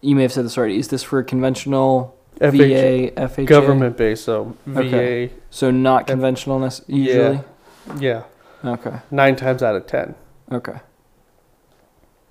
You 0.00 0.16
may 0.16 0.22
have 0.22 0.32
said 0.32 0.44
this 0.44 0.58
already. 0.58 0.78
Is 0.78 0.88
this 0.88 1.04
for 1.04 1.22
conventional 1.22 2.16
FHA, 2.40 3.14
VA, 3.14 3.20
FHA? 3.28 3.46
government 3.46 3.96
based. 3.96 4.24
So 4.24 4.56
Okay. 4.68 5.30
So 5.50 5.70
not 5.70 6.08
conventional 6.08 6.58
nec- 6.58 6.80
usually. 6.88 7.36
VA, 7.36 7.44
yeah, 8.00 8.22
Okay. 8.64 8.96
nine 9.12 9.36
times 9.36 9.62
out 9.62 9.76
of 9.76 9.86
10. 9.86 10.16
Okay. 10.50 10.80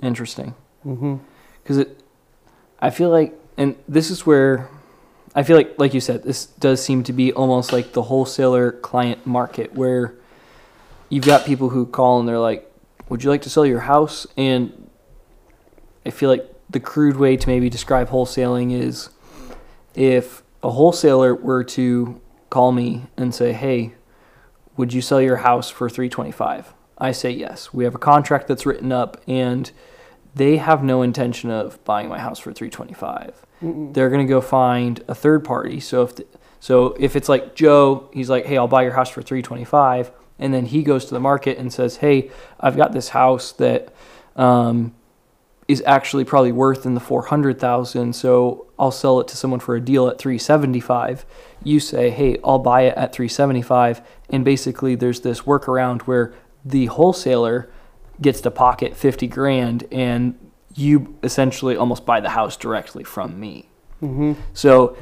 Interesting. 0.03 0.53
Mm-hmm. 0.85 1.17
because 1.61 1.77
it 1.77 2.01
i 2.79 2.89
feel 2.89 3.11
like 3.11 3.39
and 3.55 3.75
this 3.87 4.09
is 4.09 4.25
where 4.25 4.67
i 5.35 5.43
feel 5.43 5.55
like 5.55 5.73
like 5.77 5.93
you 5.93 6.01
said 6.01 6.23
this 6.23 6.45
does 6.45 6.83
seem 6.83 7.03
to 7.03 7.13
be 7.13 7.31
almost 7.33 7.71
like 7.71 7.93
the 7.93 8.03
wholesaler 8.03 8.71
client 8.71 9.25
market 9.25 9.73
where 9.73 10.15
you've 11.09 11.25
got 11.25 11.45
people 11.45 11.69
who 11.69 11.85
call 11.85 12.19
and 12.19 12.27
they're 12.27 12.39
like 12.39 12.67
would 13.11 13.25
you 13.25 13.29
like 13.29 13.41
to 13.41 13.49
sell 13.49 13.65
your 13.65 13.81
house? 13.81 14.25
And 14.37 14.89
i 16.05 16.09
feel 16.09 16.29
like 16.29 16.47
the 16.69 16.79
crude 16.79 17.17
way 17.17 17.35
to 17.35 17.47
maybe 17.47 17.69
describe 17.69 18.09
wholesaling 18.09 18.73
is 18.73 19.09
if 19.93 20.41
a 20.63 20.71
wholesaler 20.71 21.35
were 21.35 21.63
to 21.63 22.21
call 22.49 22.71
me 22.71 23.07
and 23.17 23.35
say 23.35 23.51
hey 23.51 23.93
would 24.77 24.93
you 24.93 25.01
sell 25.01 25.21
your 25.21 25.37
house 25.37 25.69
for 25.69 25.89
325 25.89 26.73
i 26.97 27.11
say 27.11 27.29
yes. 27.29 27.73
We 27.73 27.83
have 27.83 27.93
a 27.93 27.99
contract 27.99 28.47
that's 28.47 28.65
written 28.65 28.91
up 28.91 29.21
and 29.27 29.69
they 30.33 30.57
have 30.57 30.81
no 30.81 31.01
intention 31.01 31.51
of 31.51 31.83
buying 31.83 32.07
my 32.07 32.19
house 32.19 32.39
for 32.39 32.53
325 32.53 33.45
they're 33.61 34.09
going 34.09 34.25
to 34.25 34.29
go 34.29 34.41
find 34.41 35.03
a 35.07 35.15
third 35.15 35.43
party. 35.43 35.79
So 35.79 36.03
if 36.03 36.15
the, 36.15 36.25
so 36.61 36.95
if 36.99 37.15
it's 37.17 37.27
like 37.27 37.55
joe 37.55 38.09
he's 38.13 38.29
like 38.29 38.45
hey 38.45 38.55
i'll 38.55 38.67
buy 38.67 38.83
your 38.83 38.93
house 38.93 39.09
for 39.09 39.21
325 39.21 40.11
and 40.39 40.53
then 40.53 40.67
he 40.67 40.83
goes 40.83 41.03
to 41.05 41.13
the 41.13 41.19
market 41.19 41.57
and 41.57 41.73
says 41.73 41.97
hey 41.97 42.31
i've 42.61 42.77
got 42.77 42.93
this 42.93 43.09
house 43.09 43.51
that 43.51 43.93
um, 44.37 44.93
is 45.67 45.83
actually 45.85 46.23
probably 46.23 46.53
worth 46.53 46.85
in 46.85 46.93
the 46.93 47.01
400000 47.01 48.13
so 48.15 48.67
i'll 48.79 48.91
sell 48.91 49.19
it 49.19 49.27
to 49.27 49.35
someone 49.35 49.59
for 49.59 49.75
a 49.75 49.81
deal 49.81 50.07
at 50.07 50.17
375 50.17 51.25
you 51.63 51.79
say 51.79 52.09
hey 52.11 52.37
i'll 52.45 52.59
buy 52.59 52.83
it 52.83 52.95
at 52.95 53.11
375 53.11 54.01
and 54.29 54.45
basically 54.45 54.95
there's 54.95 55.21
this 55.21 55.41
workaround 55.41 56.03
where 56.03 56.33
the 56.63 56.85
wholesaler 56.85 57.69
gets 58.21 58.39
to 58.41 58.51
pocket 58.51 58.95
50 58.95 59.27
grand 59.27 59.85
and 59.91 60.50
you 60.75 61.17
essentially 61.23 61.75
almost 61.75 62.05
buy 62.05 62.19
the 62.19 62.29
house 62.29 62.55
directly 62.57 63.03
from 63.03 63.39
me. 63.39 63.67
Mm-hmm. 64.01 64.33
So 64.53 64.95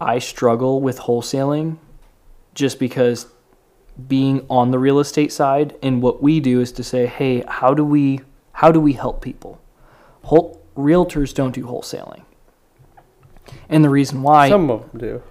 I 0.00 0.18
struggle 0.18 0.80
with 0.80 0.98
wholesaling 1.00 1.78
just 2.54 2.78
because 2.78 3.26
being 4.08 4.44
on 4.48 4.70
the 4.70 4.78
real 4.78 4.98
estate 5.00 5.32
side 5.32 5.76
and 5.82 6.02
what 6.02 6.22
we 6.22 6.40
do 6.40 6.60
is 6.60 6.72
to 6.72 6.82
say, 6.82 7.06
"Hey, 7.06 7.44
how 7.46 7.74
do 7.74 7.84
we 7.84 8.20
how 8.52 8.72
do 8.72 8.80
we 8.80 8.94
help 8.94 9.20
people?" 9.22 9.60
Whole, 10.24 10.60
realtors 10.76 11.34
don't 11.34 11.52
do 11.54 11.64
wholesaling. 11.64 12.22
And 13.68 13.84
the 13.84 13.90
reason 13.90 14.22
why 14.22 14.48
Some 14.48 14.70
of 14.70 14.90
them 14.92 15.00
do. 15.00 15.22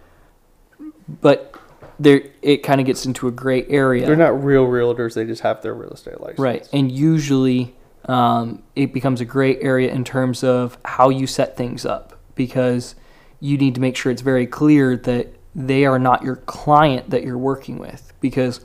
but 1.21 1.55
there 2.01 2.23
it 2.41 2.63
kind 2.63 2.81
of 2.81 2.87
gets 2.87 3.05
into 3.05 3.27
a 3.27 3.31
gray 3.31 3.65
area. 3.67 4.05
They're 4.05 4.15
not 4.15 4.43
real 4.43 4.65
realtors. 4.65 5.13
They 5.13 5.25
just 5.25 5.41
have 5.41 5.61
their 5.61 5.73
real 5.73 5.91
estate 5.91 6.19
license. 6.19 6.39
Right. 6.39 6.67
And 6.73 6.91
usually 6.91 7.75
um, 8.05 8.63
it 8.75 8.93
becomes 8.93 9.21
a 9.21 9.25
gray 9.25 9.59
area 9.61 9.91
in 9.91 10.03
terms 10.03 10.43
of 10.43 10.77
how 10.83 11.09
you 11.09 11.27
set 11.27 11.55
things 11.55 11.85
up 11.85 12.19
because 12.35 12.95
you 13.39 13.57
need 13.57 13.75
to 13.75 13.81
make 13.81 13.95
sure 13.95 14.11
it's 14.11 14.21
very 14.21 14.47
clear 14.47 14.97
that 14.97 15.35
they 15.53 15.85
are 15.85 15.99
not 15.99 16.23
your 16.23 16.37
client 16.37 17.09
that 17.11 17.23
you're 17.23 17.37
working 17.37 17.77
with. 17.77 18.13
Because 18.19 18.63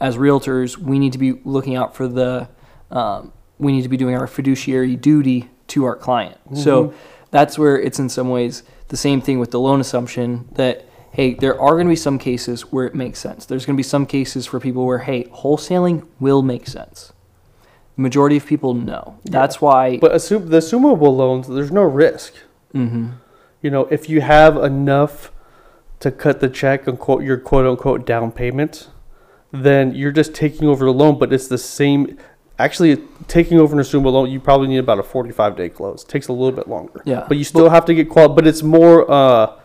as 0.00 0.16
realtors, 0.16 0.76
we 0.76 0.98
need 0.98 1.12
to 1.12 1.18
be 1.18 1.32
looking 1.44 1.76
out 1.76 1.94
for 1.94 2.06
the, 2.06 2.48
um, 2.90 3.32
we 3.58 3.72
need 3.72 3.82
to 3.82 3.88
be 3.88 3.96
doing 3.96 4.14
our 4.14 4.26
fiduciary 4.26 4.96
duty 4.96 5.48
to 5.68 5.84
our 5.84 5.96
client. 5.96 6.38
So 6.54 6.92
that's 7.30 7.58
where 7.58 7.78
it's 7.80 7.98
in 7.98 8.08
some 8.08 8.28
ways 8.28 8.62
the 8.88 8.96
same 8.96 9.20
thing 9.20 9.38
with 9.38 9.50
the 9.50 9.58
loan 9.58 9.80
assumption 9.80 10.48
that 10.52 10.86
hey, 11.16 11.32
there 11.32 11.58
are 11.58 11.70
going 11.72 11.86
to 11.86 11.90
be 11.90 11.96
some 11.96 12.18
cases 12.18 12.70
where 12.70 12.84
it 12.84 12.94
makes 12.94 13.18
sense. 13.18 13.46
There's 13.46 13.64
going 13.64 13.74
to 13.74 13.78
be 13.78 13.82
some 13.82 14.04
cases 14.04 14.44
for 14.44 14.60
people 14.60 14.84
where, 14.84 14.98
hey, 14.98 15.24
wholesaling 15.24 16.06
will 16.20 16.42
make 16.42 16.66
sense. 16.66 17.14
The 17.96 18.02
majority 18.02 18.36
of 18.36 18.44
people 18.44 18.74
know. 18.74 19.18
That's 19.24 19.58
why. 19.58 19.96
But 19.96 20.14
assume 20.14 20.50
the 20.50 20.58
assumable 20.58 21.16
loans, 21.16 21.48
there's 21.48 21.72
no 21.72 21.84
risk. 21.84 22.34
hmm 22.72 23.12
You 23.62 23.70
know, 23.70 23.86
if 23.90 24.10
you 24.10 24.20
have 24.20 24.58
enough 24.58 25.32
to 26.00 26.10
cut 26.10 26.40
the 26.40 26.50
check 26.50 26.86
and 26.86 26.98
quote 26.98 27.22
your 27.22 27.38
quote 27.38 27.64
unquote 27.64 28.04
down 28.04 28.30
payment, 28.30 28.90
then 29.52 29.94
you're 29.94 30.12
just 30.12 30.34
taking 30.34 30.68
over 30.68 30.84
the 30.84 30.92
loan, 30.92 31.18
but 31.18 31.32
it's 31.32 31.48
the 31.48 31.56
same. 31.56 32.18
Actually, 32.58 33.02
taking 33.26 33.58
over 33.58 33.74
an 33.74 33.80
assumable 33.82 34.12
loan, 34.12 34.30
you 34.30 34.38
probably 34.38 34.68
need 34.68 34.84
about 34.84 34.98
a 34.98 35.02
45 35.02 35.56
day 35.56 35.70
close. 35.70 36.04
takes 36.04 36.28
a 36.28 36.32
little 36.34 36.52
bit 36.52 36.68
longer. 36.68 37.00
Yeah. 37.06 37.24
But 37.26 37.38
you 37.38 37.44
still 37.44 37.70
have 37.70 37.86
to 37.86 37.94
get 37.94 38.10
qual. 38.10 38.28
But 38.28 38.46
it's 38.46 38.62
more 38.62 39.10
uh, 39.10 39.58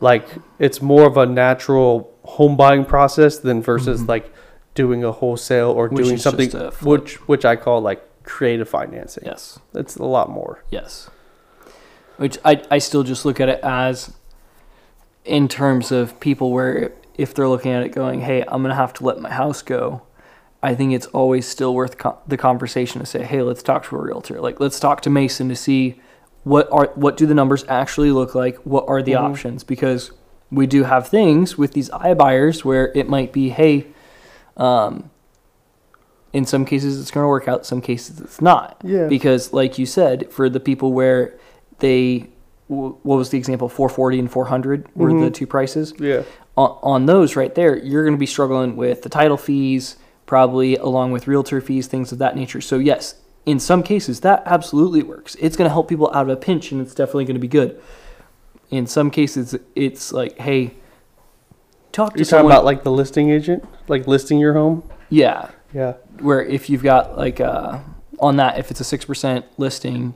like 0.00 0.26
it's 0.58 0.80
more 0.82 1.04
of 1.06 1.16
a 1.16 1.26
natural 1.26 2.12
home 2.24 2.56
buying 2.56 2.84
process 2.84 3.38
than 3.38 3.62
versus 3.62 4.02
Mhm. 4.02 4.08
like 4.08 4.32
doing 4.74 5.02
a 5.04 5.10
wholesale 5.12 5.70
or 5.70 5.88
Which 5.88 6.04
doing 6.04 6.18
something 6.18 6.50
just 6.50 6.62
a 6.62 6.70
flip. 6.70 7.00
which 7.02 7.28
which 7.28 7.44
I 7.44 7.56
call 7.56 7.80
like 7.80 8.02
creative 8.22 8.68
financing. 8.68 9.24
Yes. 9.26 9.58
It's 9.74 9.96
a 9.96 10.04
lot 10.04 10.28
more. 10.30 10.62
Yes. 10.70 11.08
Which 12.18 12.36
I, 12.44 12.62
I 12.70 12.78
still 12.78 13.02
just 13.02 13.24
look 13.24 13.40
at 13.40 13.48
it 13.48 13.60
as 13.62 14.12
in 15.24 15.48
terms 15.48 15.90
of 15.92 16.18
people 16.20 16.50
where 16.52 16.92
if 17.16 17.34
they're 17.34 17.48
looking 17.48 17.72
at 17.72 17.82
it 17.82 17.88
going, 17.90 18.20
hey, 18.20 18.42
I'm 18.48 18.62
going 18.62 18.70
to 18.70 18.74
have 18.76 18.92
to 18.94 19.04
let 19.04 19.18
my 19.20 19.30
house 19.30 19.62
go, 19.62 20.02
I 20.62 20.74
think 20.74 20.92
it's 20.92 21.06
always 21.06 21.46
still 21.48 21.74
worth 21.74 21.98
co- 21.98 22.18
the 22.26 22.36
conversation 22.36 23.00
to 23.00 23.06
say, 23.06 23.24
hey, 23.24 23.42
let's 23.42 23.62
talk 23.62 23.84
to 23.86 23.96
a 23.96 24.00
realtor. 24.00 24.40
Like, 24.40 24.60
let's 24.60 24.78
talk 24.80 25.00
to 25.02 25.10
Mason 25.10 25.48
to 25.48 25.56
see 25.56 26.00
what 26.48 26.68
are 26.72 26.90
what 26.94 27.16
do 27.16 27.26
the 27.26 27.34
numbers 27.34 27.64
actually 27.68 28.10
look 28.12 28.34
like? 28.34 28.56
What 28.64 28.84
are 28.88 29.02
the 29.02 29.12
Mhm. 29.12 29.20
options? 29.30 29.64
Because 29.64 30.12
we 30.50 30.66
do 30.66 30.84
have 30.84 31.06
things 31.08 31.58
with 31.58 31.72
these 31.72 31.90
iBuyers 31.90 32.64
where 32.64 32.90
it 32.94 33.06
might 33.08 33.32
be, 33.32 33.50
hey, 33.50 33.86
um, 34.56 35.10
in 36.32 36.44
some 36.46 36.64
cases 36.64 37.00
it's 37.00 37.10
going 37.10 37.24
to 37.24 37.28
work 37.28 37.48
out, 37.48 37.64
some 37.66 37.80
cases 37.80 38.20
it's 38.20 38.40
not 38.40 38.80
Yeah. 38.84 39.06
because 39.08 39.52
like 39.52 39.78
you 39.78 39.86
said 39.86 40.30
for 40.30 40.48
the 40.48 40.60
people 40.60 40.92
where 40.92 41.34
they 41.80 42.28
what 42.68 42.98
was 43.16 43.30
the 43.30 43.38
example 43.38 43.68
440 43.70 44.18
and 44.18 44.30
400 44.30 44.86
were 44.94 45.08
the 45.08 45.14
Mhm. 45.30 45.32
two 45.34 45.46
prices 45.46 45.94
yeah. 45.98 46.20
on, 46.54 46.76
on 46.82 47.06
those 47.06 47.34
right 47.34 47.54
there 47.54 47.74
you're 47.78 48.04
going 48.04 48.12
to 48.14 48.18
be 48.18 48.26
struggling 48.26 48.76
with 48.76 49.00
the 49.02 49.08
title 49.08 49.38
fees 49.38 49.96
probably 50.26 50.76
along 50.76 51.10
with 51.12 51.26
realtor 51.26 51.62
fees 51.62 51.86
things 51.86 52.12
of 52.12 52.18
that 52.18 52.36
nature 52.36 52.60
so 52.60 52.76
yes 52.78 53.14
in 53.50 53.58
some 53.58 53.82
cases 53.82 54.20
that 54.20 54.42
absolutely 54.46 55.02
works 55.02 55.34
it's 55.44 55.56
going 55.56 55.68
to 55.68 55.72
help 55.72 55.86
people 55.88 56.08
out 56.14 56.22
of 56.22 56.28
a 56.28 56.40
pinch 56.48 56.70
and 56.72 56.80
it's 56.82 56.94
definitely 56.94 57.24
going 57.24 57.40
to 57.42 57.46
be 57.48 57.48
good 57.48 57.70
in 58.70 58.86
some 58.86 59.10
cases, 59.10 59.56
it's 59.74 60.12
like, 60.12 60.36
hey, 60.38 60.74
talk 61.92 62.12
to 62.12 62.18
You're 62.18 62.24
talking 62.26 62.26
someone. 62.26 62.52
about 62.52 62.64
like 62.66 62.82
the 62.84 62.90
listing 62.92 63.30
agent, 63.30 63.64
like 63.88 64.06
listing 64.06 64.38
your 64.38 64.52
home. 64.52 64.82
yeah, 65.08 65.48
Yeah. 65.72 65.94
where 66.20 66.42
if 66.42 66.68
you've 66.68 66.82
got 66.82 67.16
like 67.16 67.40
uh, 67.40 67.78
on 68.20 68.36
that, 68.36 68.58
if 68.58 68.70
it's 68.70 68.80
a 68.80 68.84
six 68.84 69.06
percent 69.06 69.46
listing, 69.56 70.14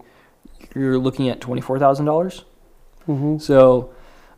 you're 0.75 0.99
looking 0.99 1.31
at 1.31 1.41
twenty 1.41 1.63
four 1.63 1.79
thousand 1.79 2.05
dollars. 2.05 2.45
Mm-hmm. 3.09 3.39
So 3.39 3.91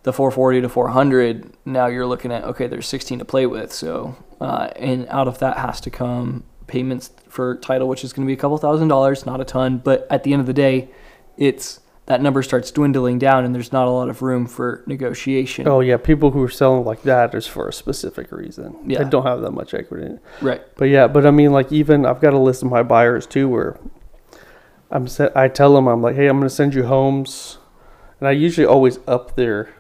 the 0.05 0.13
440 0.13 0.61
to 0.61 0.69
400, 0.69 1.53
now 1.65 1.87
you're 1.87 2.07
looking 2.07 2.31
at 2.31 2.45
okay, 2.45 2.69
there's 2.69 2.87
16 2.87 3.19
to 3.19 3.25
play 3.25 3.47
with. 3.47 3.73
So 3.73 4.15
uh, 4.41 4.71
and 4.77 5.09
out 5.09 5.27
of 5.27 5.41
that 5.41 5.57
has 5.59 5.81
to 5.81 5.91
come 5.91 6.45
payments 6.67 7.11
for 7.29 7.57
title, 7.57 7.89
which 7.89 8.05
is 8.05 8.13
going 8.13 8.27
to 8.27 8.31
be 8.31 8.35
a 8.35 8.41
couple 8.41 8.57
thousand 8.59 8.89
dollars, 8.89 9.27
not 9.27 9.41
a 9.41 9.45
ton, 9.45 9.79
but 9.79 10.07
at 10.11 10.25
the 10.25 10.33
end 10.33 10.41
of 10.41 10.47
the 10.47 10.53
day, 10.53 10.91
it's 11.37 11.81
that 12.07 12.21
number 12.21 12.43
starts 12.43 12.71
dwindling 12.71 13.19
down, 13.19 13.45
and 13.45 13.55
there's 13.55 13.73
not 13.73 13.89
a 13.89 13.91
lot 13.91 14.09
of 14.09 14.21
room 14.21 14.47
for 14.47 14.83
negotiation. 14.87 15.67
Oh 15.67 15.81
yeah, 15.81 15.97
people 15.97 16.33
who 16.33 16.43
are 16.43 16.51
selling 16.51 16.85
like 16.85 17.03
that 17.03 17.35
is 17.35 17.47
for 17.47 17.69
a 17.69 17.73
specific 17.73 18.31
reason. 18.31 18.77
Yeah. 18.87 19.03
They 19.03 19.09
don't 19.09 19.25
have 19.25 19.41
that 19.41 19.53
much 19.53 19.73
equity 19.73 20.07
in 20.07 20.13
it. 20.13 20.23
Right. 20.43 20.63
But 20.77 20.87
yeah, 20.87 21.07
but 21.07 21.27
I 21.27 21.31
mean, 21.31 21.53
like 21.53 21.73
even 21.73 22.05
I've 22.05 22.21
got 22.21 22.35
a 22.35 22.39
list 22.39 22.63
of 22.63 22.71
my 22.71 22.83
buyers 22.83 23.27
too, 23.27 23.49
where 23.49 23.79
I'm 24.91 25.09
set. 25.09 25.35
I 25.37 25.49
tell 25.49 25.75
them 25.75 25.87
I'm 25.89 26.03
like, 26.03 26.17
hey, 26.17 26.27
I'm 26.27 26.37
going 26.37 26.49
to 26.49 26.55
send 26.55 26.75
you 26.75 26.85
homes, 26.85 27.59
and 28.21 28.29
I 28.29 28.33
usually 28.33 28.67
always 28.67 28.99
up 29.07 29.35
their 29.35 29.75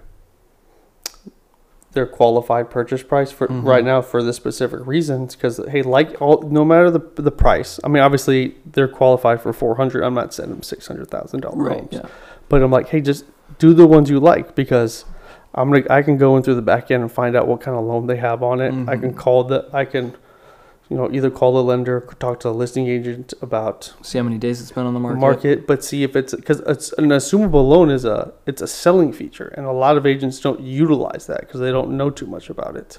their 1.95 2.07
qualified 2.07 2.69
purchase 2.71 3.03
price 3.03 3.31
for 3.31 3.49
Mhm. 3.49 3.65
right 3.65 3.85
now 3.85 4.03
for 4.03 4.23
the 4.23 4.33
specific 4.33 4.87
reasons. 4.87 5.35
Because 5.35 5.61
hey, 5.69 5.83
like 5.83 6.21
all, 6.21 6.43
no 6.43 6.65
matter 6.65 6.91
the 6.91 7.01
the 7.17 7.31
price, 7.31 7.81
I 7.83 7.89
mean, 7.89 8.03
obviously 8.03 8.57
they're 8.71 8.89
qualified 8.89 9.41
for 9.41 9.53
400. 9.53 10.03
I'm 10.03 10.15
not 10.15 10.35
sending 10.35 10.55
them 10.57 10.63
six 10.63 10.87
hundred 10.87 11.09
thousand 11.11 11.41
dollar 11.41 11.57
Right. 11.65 11.79
homes. 11.79 11.89
Yeah. 11.93 12.03
But 12.49 12.63
I'm 12.63 12.71
like, 12.71 12.89
hey, 12.89 13.01
just 13.01 13.25
do 13.59 13.73
the 13.73 13.87
ones 13.87 14.11
you 14.11 14.21
like 14.21 14.55
because 14.55 15.05
I'm 15.55 15.71
gonna 15.71 15.85
I 15.89 16.03
can 16.03 16.19
go 16.19 16.37
in 16.37 16.43
through 16.43 16.57
the 16.57 16.63
back 16.63 16.91
end 16.91 17.03
and 17.03 17.11
find 17.11 17.35
out 17.37 17.47
what 17.49 17.61
kind 17.61 17.77
of 17.77 17.85
loan 17.85 18.07
they 18.07 18.17
have 18.17 18.43
on 18.43 18.61
it. 18.61 18.75
I 18.89 18.97
can 18.97 19.13
Mhm. 19.13 19.17
call 19.17 19.45
the 19.45 19.67
I 19.73 19.85
can, 19.85 20.15
you 20.91 20.97
know, 20.99 21.11
either 21.11 21.31
call 21.31 21.55
the 21.55 21.63
lender, 21.63 22.01
talk 22.19 22.41
to 22.41 22.49
the 22.49 22.55
listing 22.55 22.87
agent 22.87 23.33
about 23.41 23.95
See 24.03 24.19
how 24.19 24.25
many 24.25 24.37
days 24.39 24.61
it's 24.61 24.71
been 24.71 24.85
on 24.87 24.93
the 24.95 25.01
market. 25.01 25.19
market, 25.19 25.67
but 25.67 25.83
see 25.83 26.03
if 26.03 26.15
it's 26.15 26.35
because 26.35 26.61
it's 26.61 26.93
an 26.95 27.09
assumable 27.09 27.67
loan 27.69 27.91
is 27.91 28.05
a 28.05 28.33
it's 28.47 28.61
a 28.63 28.67
selling 28.67 29.13
feature, 29.13 29.49
and 29.57 29.65
a 29.67 29.73
lot 29.73 29.97
of 29.97 30.05
agents 30.07 30.41
don't 30.41 30.61
utilize 30.61 31.27
that 31.27 31.41
because 31.41 31.61
they 31.61 31.71
don't 31.71 31.97
know 31.97 32.11
too 32.11 32.27
much 32.27 32.51
about 32.51 32.77
it. 32.77 32.99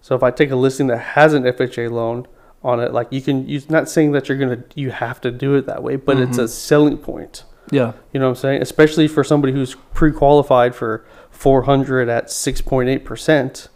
So 0.00 0.14
if 0.14 0.22
I 0.22 0.30
take 0.30 0.50
a 0.50 0.56
listing 0.56 0.86
that 0.88 0.98
has 0.98 1.34
an 1.34 1.42
FHA 1.44 1.90
loan 1.90 2.26
on 2.62 2.78
it, 2.80 2.92
like 2.92 3.08
you 3.10 3.20
can, 3.20 3.48
you're 3.48 3.62
not 3.68 3.88
saying 3.88 4.12
that 4.12 4.28
you're 4.28 4.38
gonna 4.38 4.62
you 4.74 4.90
have 4.92 5.20
to 5.22 5.30
do 5.32 5.54
it 5.56 5.66
that 5.66 5.82
way, 5.82 5.96
but 5.96 6.18
it's 6.18 6.38
a 6.38 6.44
Mhm. 6.44 6.48
selling 6.48 6.98
point. 6.98 7.44
Yeah. 7.70 7.92
You 8.12 8.20
know 8.20 8.26
what 8.26 8.30
I'm 8.30 8.36
saying? 8.36 8.62
Especially 8.62 9.08
for 9.08 9.24
somebody 9.24 9.52
who's 9.52 9.74
pre-qualified 9.94 10.74
for 10.74 11.04
400 11.30 12.08
at 12.08 12.30
6.8%. 12.30 13.68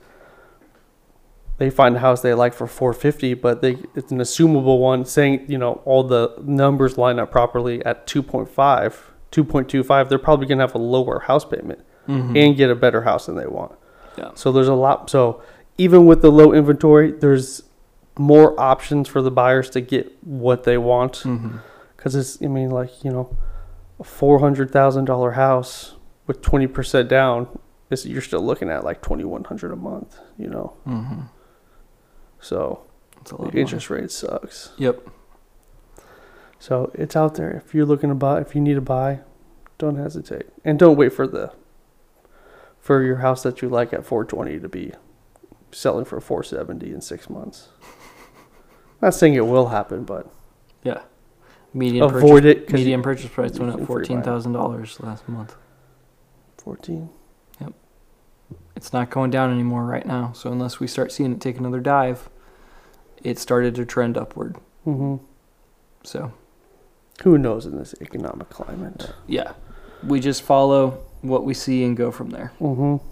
They 1.59 1.71
find 1.71 1.97
a 1.97 2.01
house 2.01 2.21
they 2.21 2.35
like 2.35 2.53
for 2.53 2.67
450, 2.67 3.35
but 3.35 3.63
they 3.63 3.79
it's 3.95 4.13
an 4.13 4.19
assumable 4.19 4.79
one 4.79 5.05
saying, 5.07 5.47
you 5.49 5.57
know, 5.59 5.81
all 5.85 6.03
the 6.05 6.35
numbers 6.43 6.99
line 6.99 7.19
up 7.19 7.31
properly 7.31 7.85
at 7.87 8.07
2.5, 8.07 8.95
2.25, 9.33 10.09
they're 10.09 10.19
probably 10.19 10.47
going 10.47 10.59
to 10.59 10.63
have 10.65 10.75
a 10.75 10.79
lower 10.79 11.21
house 11.21 11.45
payment 11.45 11.81
Mhm. 12.09 12.37
and 12.37 12.57
get 12.57 12.71
a 12.71 12.75
better 12.75 13.03
house 13.03 13.27
than 13.27 13.37
they 13.37 13.47
want. 13.47 13.73
Yeah. 14.19 14.31
So 14.35 14.53
there's 14.53 14.69
a 14.69 14.75
lot 14.75 15.09
so 15.11 15.41
even 15.79 16.07
with 16.07 16.23
the 16.23 16.31
low 16.31 16.53
inventory, 16.53 17.11
there's 17.13 17.63
more 18.19 18.59
options 18.59 19.09
for 19.09 19.21
the 19.21 19.31
buyers 19.31 19.69
to 19.71 19.81
get 19.81 20.11
what 20.25 20.65
they 20.65 20.79
want 20.79 21.23
because 21.97 22.15
it's 22.15 22.39
i 22.43 22.47
mean 22.47 22.71
like 22.71 23.05
you 23.05 23.11
know 23.11 23.37
a 24.01 24.05
$400000 24.05 25.35
house 25.35 25.97
with 26.27 26.41
20% 26.41 27.09
down 27.09 27.47
is 27.91 28.07
you're 28.07 28.23
still 28.23 28.41
looking 28.41 28.71
at 28.71 28.85
like 28.85 29.03
2100 29.03 29.71
a 29.73 29.77
month 29.77 30.19
you 30.39 30.49
know 30.49 30.73
Mhm. 30.89 31.29
So 32.41 32.82
It's 33.20 33.30
a 33.32 33.37
lot. 33.43 33.53
the 33.53 33.59
interest 33.59 33.91
rate 33.91 34.11
sucks 34.11 34.72
Yep. 34.78 35.09
so 36.59 36.91
it's 36.95 37.16
out 37.16 37.34
there 37.34 37.51
if 37.51 37.74
you're 37.74 37.87
looking 37.87 38.09
to 38.09 38.14
buy 38.14 38.41
if 38.41 38.55
you 38.55 38.61
need 38.61 38.74
to 38.74 38.80
buy 38.80 39.20
don't 39.78 39.97
hesitate 39.97 40.47
and 40.64 40.78
don't 40.78 40.97
wait 40.97 41.12
for 41.12 41.26
the 41.26 41.53
for 42.78 43.03
your 43.03 43.16
house 43.16 43.43
that 43.43 43.62
you 43.62 43.68
like 43.68 43.93
at 43.93 44.05
420 44.05 44.61
to 44.61 44.68
be 44.68 44.93
selling 45.72 46.05
for 46.05 46.20
470 46.20 46.93
in 46.93 47.01
six 47.01 47.28
months 47.28 47.68
not 49.03 49.14
saying 49.14 49.34
it 49.34 49.47
will 49.47 49.68
happen 49.68 50.05
but 50.05 50.30
Yeah. 50.82 51.01
Median 51.74 52.05
avoid 52.05 52.45
purchase, 52.45 52.62
it 52.68 52.72
median 52.72 53.03
purchase 53.03 53.28
price 53.30 53.59
went 53.59 53.70
up 53.72 53.76
free 53.76 53.78
buy 53.78 53.82
it. 53.82 53.87
fourteen 53.87 54.22
thousand 54.22 54.53
dollars 54.53 54.99
last 55.01 55.28
month. 55.28 55.57
14 56.59 57.11
It's 58.74 58.92
not 58.92 59.11
going 59.11 59.30
down 59.30 59.53
anymore 59.53 59.84
right 59.84 60.07
now. 60.07 60.32
So 60.32 60.53
unless 60.53 60.80
we 60.80 60.86
start 60.86 61.12
seeing 61.12 61.32
it 61.32 61.40
take 61.40 61.59
another 61.59 61.80
dive, 61.80 62.28
it 63.22 63.38
started 63.38 63.74
to 63.76 63.84
trend 63.84 64.16
upward. 64.16 64.57
mm-hmm. 64.86 65.24
So 66.05 66.32
who 67.22 67.38
knows 67.38 67.66
in 67.66 67.76
this 67.76 67.94
economic 68.01 68.51
climate 68.51 69.11
yeah, 69.26 69.55
we 70.05 70.20
just 70.20 70.42
follow 70.42 71.03
what 71.22 71.44
we 71.44 71.55
see 71.55 71.82
and 71.84 71.97
go 71.97 72.11
from 72.11 72.30
there. 72.30 72.53
mm-hmm. 72.61 73.05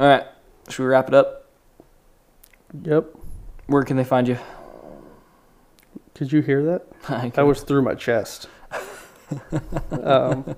All 0.00 0.06
right, 0.06 0.24
should 0.68 0.82
we 0.82 0.88
wrap 0.88 1.08
it 1.08 1.14
up? 1.14 1.50
Yep. 2.82 3.06
Where 3.66 3.82
can 3.82 3.96
they 3.96 4.04
find 4.04 4.26
you? 4.28 4.38
Did 6.14 6.32
you 6.32 6.40
hear 6.40 6.64
that? 6.64 6.86
I 7.08 7.28
That 7.28 7.46
was 7.46 7.62
through 7.62 7.82
my 7.82 7.94
chest. 7.94 8.48
um, 10.02 10.56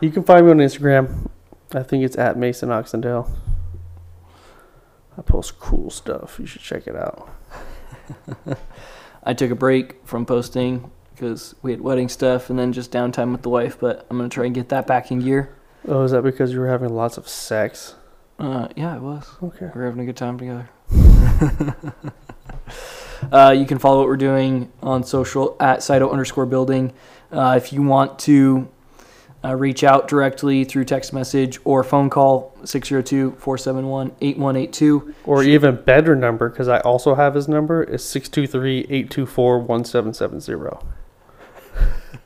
you 0.00 0.10
can 0.10 0.22
find 0.22 0.46
me 0.46 0.52
on 0.52 0.58
Instagram. 0.58 1.28
I 1.72 1.82
think 1.82 2.04
it's 2.04 2.16
at 2.16 2.36
Mason 2.36 2.68
Oxendale. 2.68 3.30
I 5.18 5.22
post 5.22 5.58
cool 5.58 5.90
stuff. 5.90 6.38
You 6.38 6.46
should 6.46 6.62
check 6.62 6.86
it 6.86 6.94
out. 6.94 7.28
I 9.24 9.34
took 9.34 9.50
a 9.50 9.54
break 9.54 10.06
from 10.06 10.26
posting 10.26 10.90
because 11.12 11.54
we 11.62 11.70
had 11.72 11.80
wedding 11.80 12.08
stuff 12.08 12.50
and 12.50 12.58
then 12.58 12.72
just 12.72 12.92
downtime 12.92 13.32
with 13.32 13.42
the 13.42 13.48
wife. 13.48 13.78
But 13.80 14.06
I'm 14.10 14.18
gonna 14.18 14.28
try 14.28 14.44
and 14.44 14.54
get 14.54 14.68
that 14.68 14.86
back 14.86 15.10
in 15.10 15.20
gear. 15.20 15.56
Oh, 15.88 16.02
is 16.02 16.12
that 16.12 16.22
because 16.22 16.52
you 16.52 16.60
were 16.60 16.68
having 16.68 16.90
lots 16.90 17.16
of 17.16 17.28
sex? 17.28 17.94
Uh, 18.38 18.68
yeah, 18.76 18.94
it 18.96 19.00
was. 19.00 19.28
Okay. 19.42 19.70
We're 19.74 19.86
having 19.86 20.00
a 20.00 20.04
good 20.04 20.16
time 20.16 20.38
together. 20.38 20.68
uh, 23.32 23.54
you 23.56 23.64
can 23.64 23.78
follow 23.78 24.00
what 24.00 24.08
we're 24.08 24.16
doing 24.16 24.70
on 24.82 25.04
social 25.04 25.56
at 25.58 25.82
SITO 25.82 26.10
underscore 26.10 26.46
building. 26.46 26.92
Uh, 27.32 27.54
if 27.56 27.72
you 27.72 27.82
want 27.82 28.18
to 28.20 28.68
uh, 29.46 29.54
reach 29.54 29.84
out 29.84 30.08
directly 30.08 30.64
through 30.64 30.84
text 30.84 31.12
message 31.12 31.60
or 31.64 31.84
phone 31.84 32.10
call, 32.10 32.52
602 32.64 33.36
471 33.38 34.10
8182. 34.20 35.14
Or 35.24 35.44
even 35.44 35.76
better 35.76 36.16
number, 36.16 36.48
because 36.48 36.68
I 36.68 36.80
also 36.80 37.14
have 37.14 37.34
his 37.34 37.46
number, 37.48 37.84
is 37.84 38.02
623-824-1770. 38.02 40.82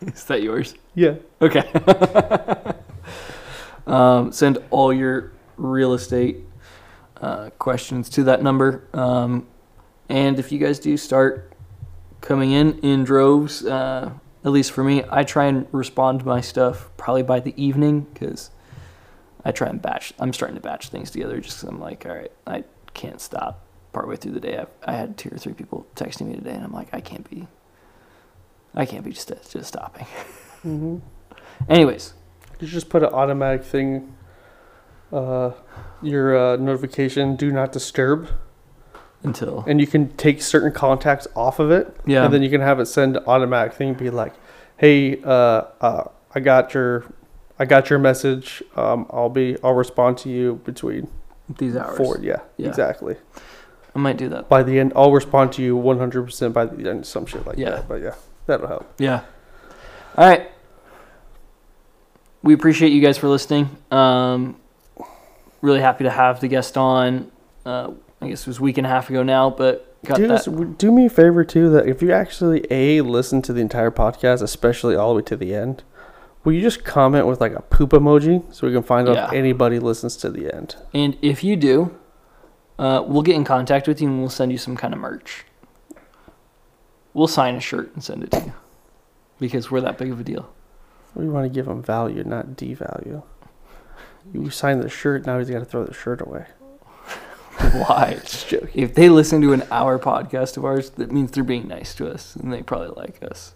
Is 0.03 0.25
that 0.25 0.43
yours? 0.43 0.75
Yeah. 0.95 1.17
Okay. 1.43 1.71
um, 3.87 4.33
send 4.33 4.57
all 4.71 4.91
your 4.93 5.33
real 5.57 5.93
estate 5.93 6.39
uh, 7.21 7.51
questions 7.59 8.09
to 8.11 8.23
that 8.25 8.43
number. 8.43 8.89
Um, 8.95 9.47
and 10.09 10.39
if 10.39 10.53
you 10.53 10.59
guys 10.59 10.79
do 10.79 10.97
start 10.97 11.53
coming 12.23 12.53
in 12.53 12.79
in 12.79 13.05
droves, 13.05 13.67
uh, 13.67 14.13
at 14.45 14.53
least 14.53 14.73
for 14.73 14.83
me, 14.83 15.05
I 15.11 15.25
try 15.25 15.47
and 15.47 15.67
respond 15.73 16.21
to 16.21 16.27
my 16.27 16.41
stuff 16.41 16.91
probably 16.97 17.23
by 17.23 17.41
the 17.41 17.55
evening 17.63 18.07
because 18.13 18.51
I 19.45 19.53
try 19.53 19.69
and 19.69 19.81
batch. 19.81 20.13
I'm 20.19 20.33
starting 20.33 20.57
to 20.57 20.63
batch 20.63 20.89
things 20.89 21.11
together 21.11 21.41
just 21.41 21.59
because 21.59 21.69
I'm 21.69 21.81
like, 21.81 22.07
all 22.07 22.15
right, 22.15 22.33
I 22.47 22.65
can't 22.95 23.21
stop 23.21 23.65
partway 23.93 24.17
through 24.17 24.33
the 24.33 24.41
day. 24.41 24.59
I've, 24.59 24.69
I 24.85 24.93
had 24.93 25.17
two 25.17 25.31
or 25.31 25.39
three 25.39 25.53
people 25.53 25.87
texting 25.95 26.29
me 26.29 26.35
today, 26.35 26.53
and 26.53 26.65
I'm 26.65 26.73
like, 26.73 26.89
I 26.93 27.01
can't 27.01 27.29
be. 27.29 27.49
I 28.75 28.87
can't 28.87 29.05
be 29.05 29.11
just 29.11 29.29
just 29.29 29.67
stopping. 29.67 30.07
Mm-hmm. 30.65 30.99
Anyways, 31.69 32.15
You 32.61 32.69
just 32.69 32.89
put 32.89 33.03
an 33.03 33.11
automatic 33.11 33.65
thing, 33.65 34.15
uh, 35.13 35.53
your 36.03 36.37
uh, 36.37 36.57
notification, 36.57 37.37
do 37.37 37.51
not 37.51 37.73
disturb, 37.73 38.29
until 39.23 39.65
and 39.67 39.81
you 39.81 39.87
can 39.87 40.09
take 40.17 40.41
certain 40.43 40.73
contacts 40.73 41.27
off 41.37 41.59
of 41.59 41.71
it. 41.71 41.95
yeah, 42.07 42.25
And 42.25 42.33
then 42.33 42.43
you 42.43 42.51
can 42.51 42.61
have 42.61 42.81
it 42.81 42.87
send 42.87 43.17
automatic 43.27 43.73
thing, 43.75 43.95
be 43.95 44.11
like, 44.11 44.33
"Hey, 44.79 45.21
uh, 45.23 45.65
uh, 45.81 46.05
I 46.35 46.41
got 46.41 46.73
your, 46.75 47.05
I 47.59 47.65
got 47.67 47.91
your 47.91 47.99
message. 47.99 48.63
Um, 48.77 49.07
I'll 49.11 49.29
be, 49.29 49.57
I'll 49.63 49.75
respond 49.75 50.17
to 50.19 50.31
you 50.31 50.61
between 50.65 51.09
these 51.59 51.77
hours. 51.77 51.97
four. 51.97 52.19
Yeah, 52.23 52.41
Yeah. 52.57 52.69
exactly. 52.69 53.17
I 53.95 53.99
might 53.99 54.17
do 54.17 54.29
that. 54.29 54.49
By 54.49 54.63
the 54.63 54.79
end, 54.79 54.93
I'll 54.95 55.11
respond 55.13 55.53
to 55.55 55.63
you 55.63 55.77
100 55.77 56.25
percent 56.25 56.55
by 56.55 56.65
the 56.65 56.89
end. 56.89 57.05
Some 57.07 57.27
shit 57.27 57.45
like 57.47 57.59
Yeah. 57.59 57.71
that. 57.71 57.89
But 57.89 58.01
yeah, 58.03 58.15
that'll 58.47 58.69
help. 58.69 58.87
Yeah. 58.99 59.23
All 60.17 60.29
right. 60.29 60.49
We 62.43 62.55
appreciate 62.55 62.93
you 62.93 63.01
guys 63.03 63.19
for 63.19 63.29
listening. 63.29 63.77
Um, 63.91 64.57
really 65.61 65.81
happy 65.81 66.05
to 66.05 66.11
have 66.11 66.41
the 66.41 66.49
guest 66.49 66.77
on. 66.79 67.31
Uh, 67.67 67.91
I 68.21 68.29
guess 68.29 68.43
it 68.43 68.47
was 68.47 68.59
a 68.59 68.63
week 68.63 68.79
and 68.79 68.87
a 68.87 68.91
half 68.91 69.09
ago 69.09 69.23
now, 69.23 69.51
but 69.51 69.97
got 70.05 70.17
do, 70.17 70.27
that. 70.29 70.47
us- 70.47 70.77
do 70.79 70.93
me 70.93 71.07
a 71.07 71.11
favor 71.11 71.45
too 71.45 71.71
that 71.71 71.87
if 71.87 72.03
you 72.03 72.13
actually 72.13 72.67
a 72.71 73.01
listen 73.01 73.43
to 73.43 73.53
the 73.53 73.61
entire 73.61 73.91
podcast, 73.91 74.43
especially 74.43 74.95
all 74.95 75.15
the 75.15 75.17
way 75.17 75.23
to 75.25 75.37
the 75.37 75.55
end, 75.55 75.83
Will 76.43 76.55
you 76.55 76.63
just 76.63 76.85
comment 76.85 77.27
with 77.27 77.41
like 77.41 77.53
a 77.53 77.61
poop 77.61 77.91
emoji 77.91 78.43
so 78.55 78.67
we 78.67 78.73
can 78.73 78.83
find 78.83 79.09
out 79.09 79.29
if 79.29 79.33
anybody 79.33 79.79
listens 79.79 80.17
to 80.19 80.31
the 80.31 80.53
end? 80.55 80.77
And 80.95 81.19
if 81.21 81.45
you 81.45 81.55
do, 81.55 81.95
uh, 82.79 83.05
we'll 83.07 83.23
get 83.23 83.37
in 83.37 83.45
contact 83.45 83.87
with 83.87 84.01
you 84.01 84.09
and 84.09 84.21
we'll 84.21 84.31
send 84.31 84.51
you 84.51 84.57
some 84.57 84.77
kind 84.77 84.95
of 84.95 85.01
merch. 85.01 85.45
We'll 87.13 87.29
sign 87.29 87.57
a 87.57 87.61
shirt 87.61 87.93
and 87.95 88.03
send 88.03 88.25
it 88.25 88.31
to 88.31 88.41
you 88.41 88.53
because 89.39 89.71
we're 89.71 89.83
that 89.83 89.99
big 89.99 90.11
of 90.11 90.21
a 90.21 90.25
deal. 90.25 90.51
We 91.15 91.29
want 91.29 91.45
to 91.45 91.51
give 91.51 91.69
him 91.69 91.83
value, 91.83 92.25
not 92.25 92.51
devalue. 92.51 93.23
You 94.33 94.49
sign 94.49 94.81
the 94.81 94.89
shirt, 94.89 95.27
now 95.27 95.39
he's 95.39 95.51
got 95.51 95.59
to 95.59 95.65
throw 95.65 95.85
the 95.85 95.93
shirt 95.93 96.23
away. 96.23 96.47
Why? 97.73 98.19
Just 98.23 98.49
joking. 98.49 98.71
if 98.83 98.95
they 98.95 99.09
listen 99.09 99.41
to 99.43 99.53
an 99.53 99.63
hour 99.71 99.99
podcast 99.99 100.57
of 100.57 100.65
ours, 100.65 100.91
that 100.91 101.11
means 101.13 101.31
they're 101.33 101.45
being 101.45 101.69
nice 101.69 101.95
to 101.97 102.11
us 102.11 102.37
and 102.37 102.53
they 102.53 102.63
probably 102.63 102.89
like 102.97 103.23
us. 103.23 103.55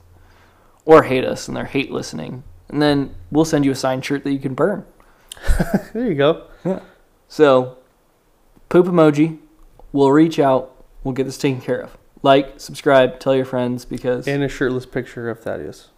Or 0.84 1.04
hate 1.04 1.24
us 1.24 1.48
and 1.48 1.56
they're 1.56 1.64
hate 1.64 1.90
listening. 1.90 2.42
And 2.68 2.82
then 2.82 3.14
we'll 3.30 3.44
send 3.44 3.64
you 3.64 3.70
a 3.70 3.74
signed 3.74 4.04
shirt 4.04 4.24
that 4.24 4.32
you 4.32 4.38
can 4.38 4.54
burn. 4.54 4.84
There 5.94 6.06
you 6.06 6.14
go. 6.14 6.46
Yeah. 6.64 6.80
So, 7.28 7.78
poop 8.68 8.86
emoji. 8.86 9.38
We'll 9.92 10.10
reach 10.12 10.38
out. 10.38 10.84
We'll 11.04 11.14
get 11.14 11.24
this 11.24 11.38
taken 11.38 11.60
care 11.60 11.80
of. 11.80 11.96
Like, 12.22 12.58
subscribe, 12.58 13.20
tell 13.20 13.34
your 13.36 13.44
friends 13.44 13.84
because 13.84 14.26
And 14.26 14.42
a 14.42 14.48
shirtless 14.48 14.86
picture 14.86 15.28
of 15.30 15.40
Thaddeus. 15.40 15.90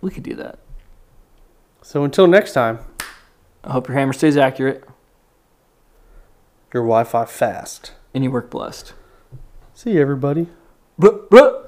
we 0.00 0.10
could 0.10 0.22
do 0.22 0.34
that. 0.36 0.58
So 1.82 2.04
until 2.04 2.26
next 2.26 2.52
time, 2.52 2.78
I 3.62 3.72
hope 3.72 3.88
your 3.88 3.96
hammer 3.96 4.12
stays 4.12 4.36
accurate 4.36 4.84
your 6.74 6.82
Wi 6.82 7.04
Fi 7.04 7.24
fast. 7.24 7.92
and 8.12 8.24
you 8.24 8.30
work 8.32 8.50
blessed. 8.50 8.92
See 9.74 9.92
you, 9.92 10.02
everybody. 10.02 10.48
Bruh, 11.00 11.28
bruh. 11.28 11.63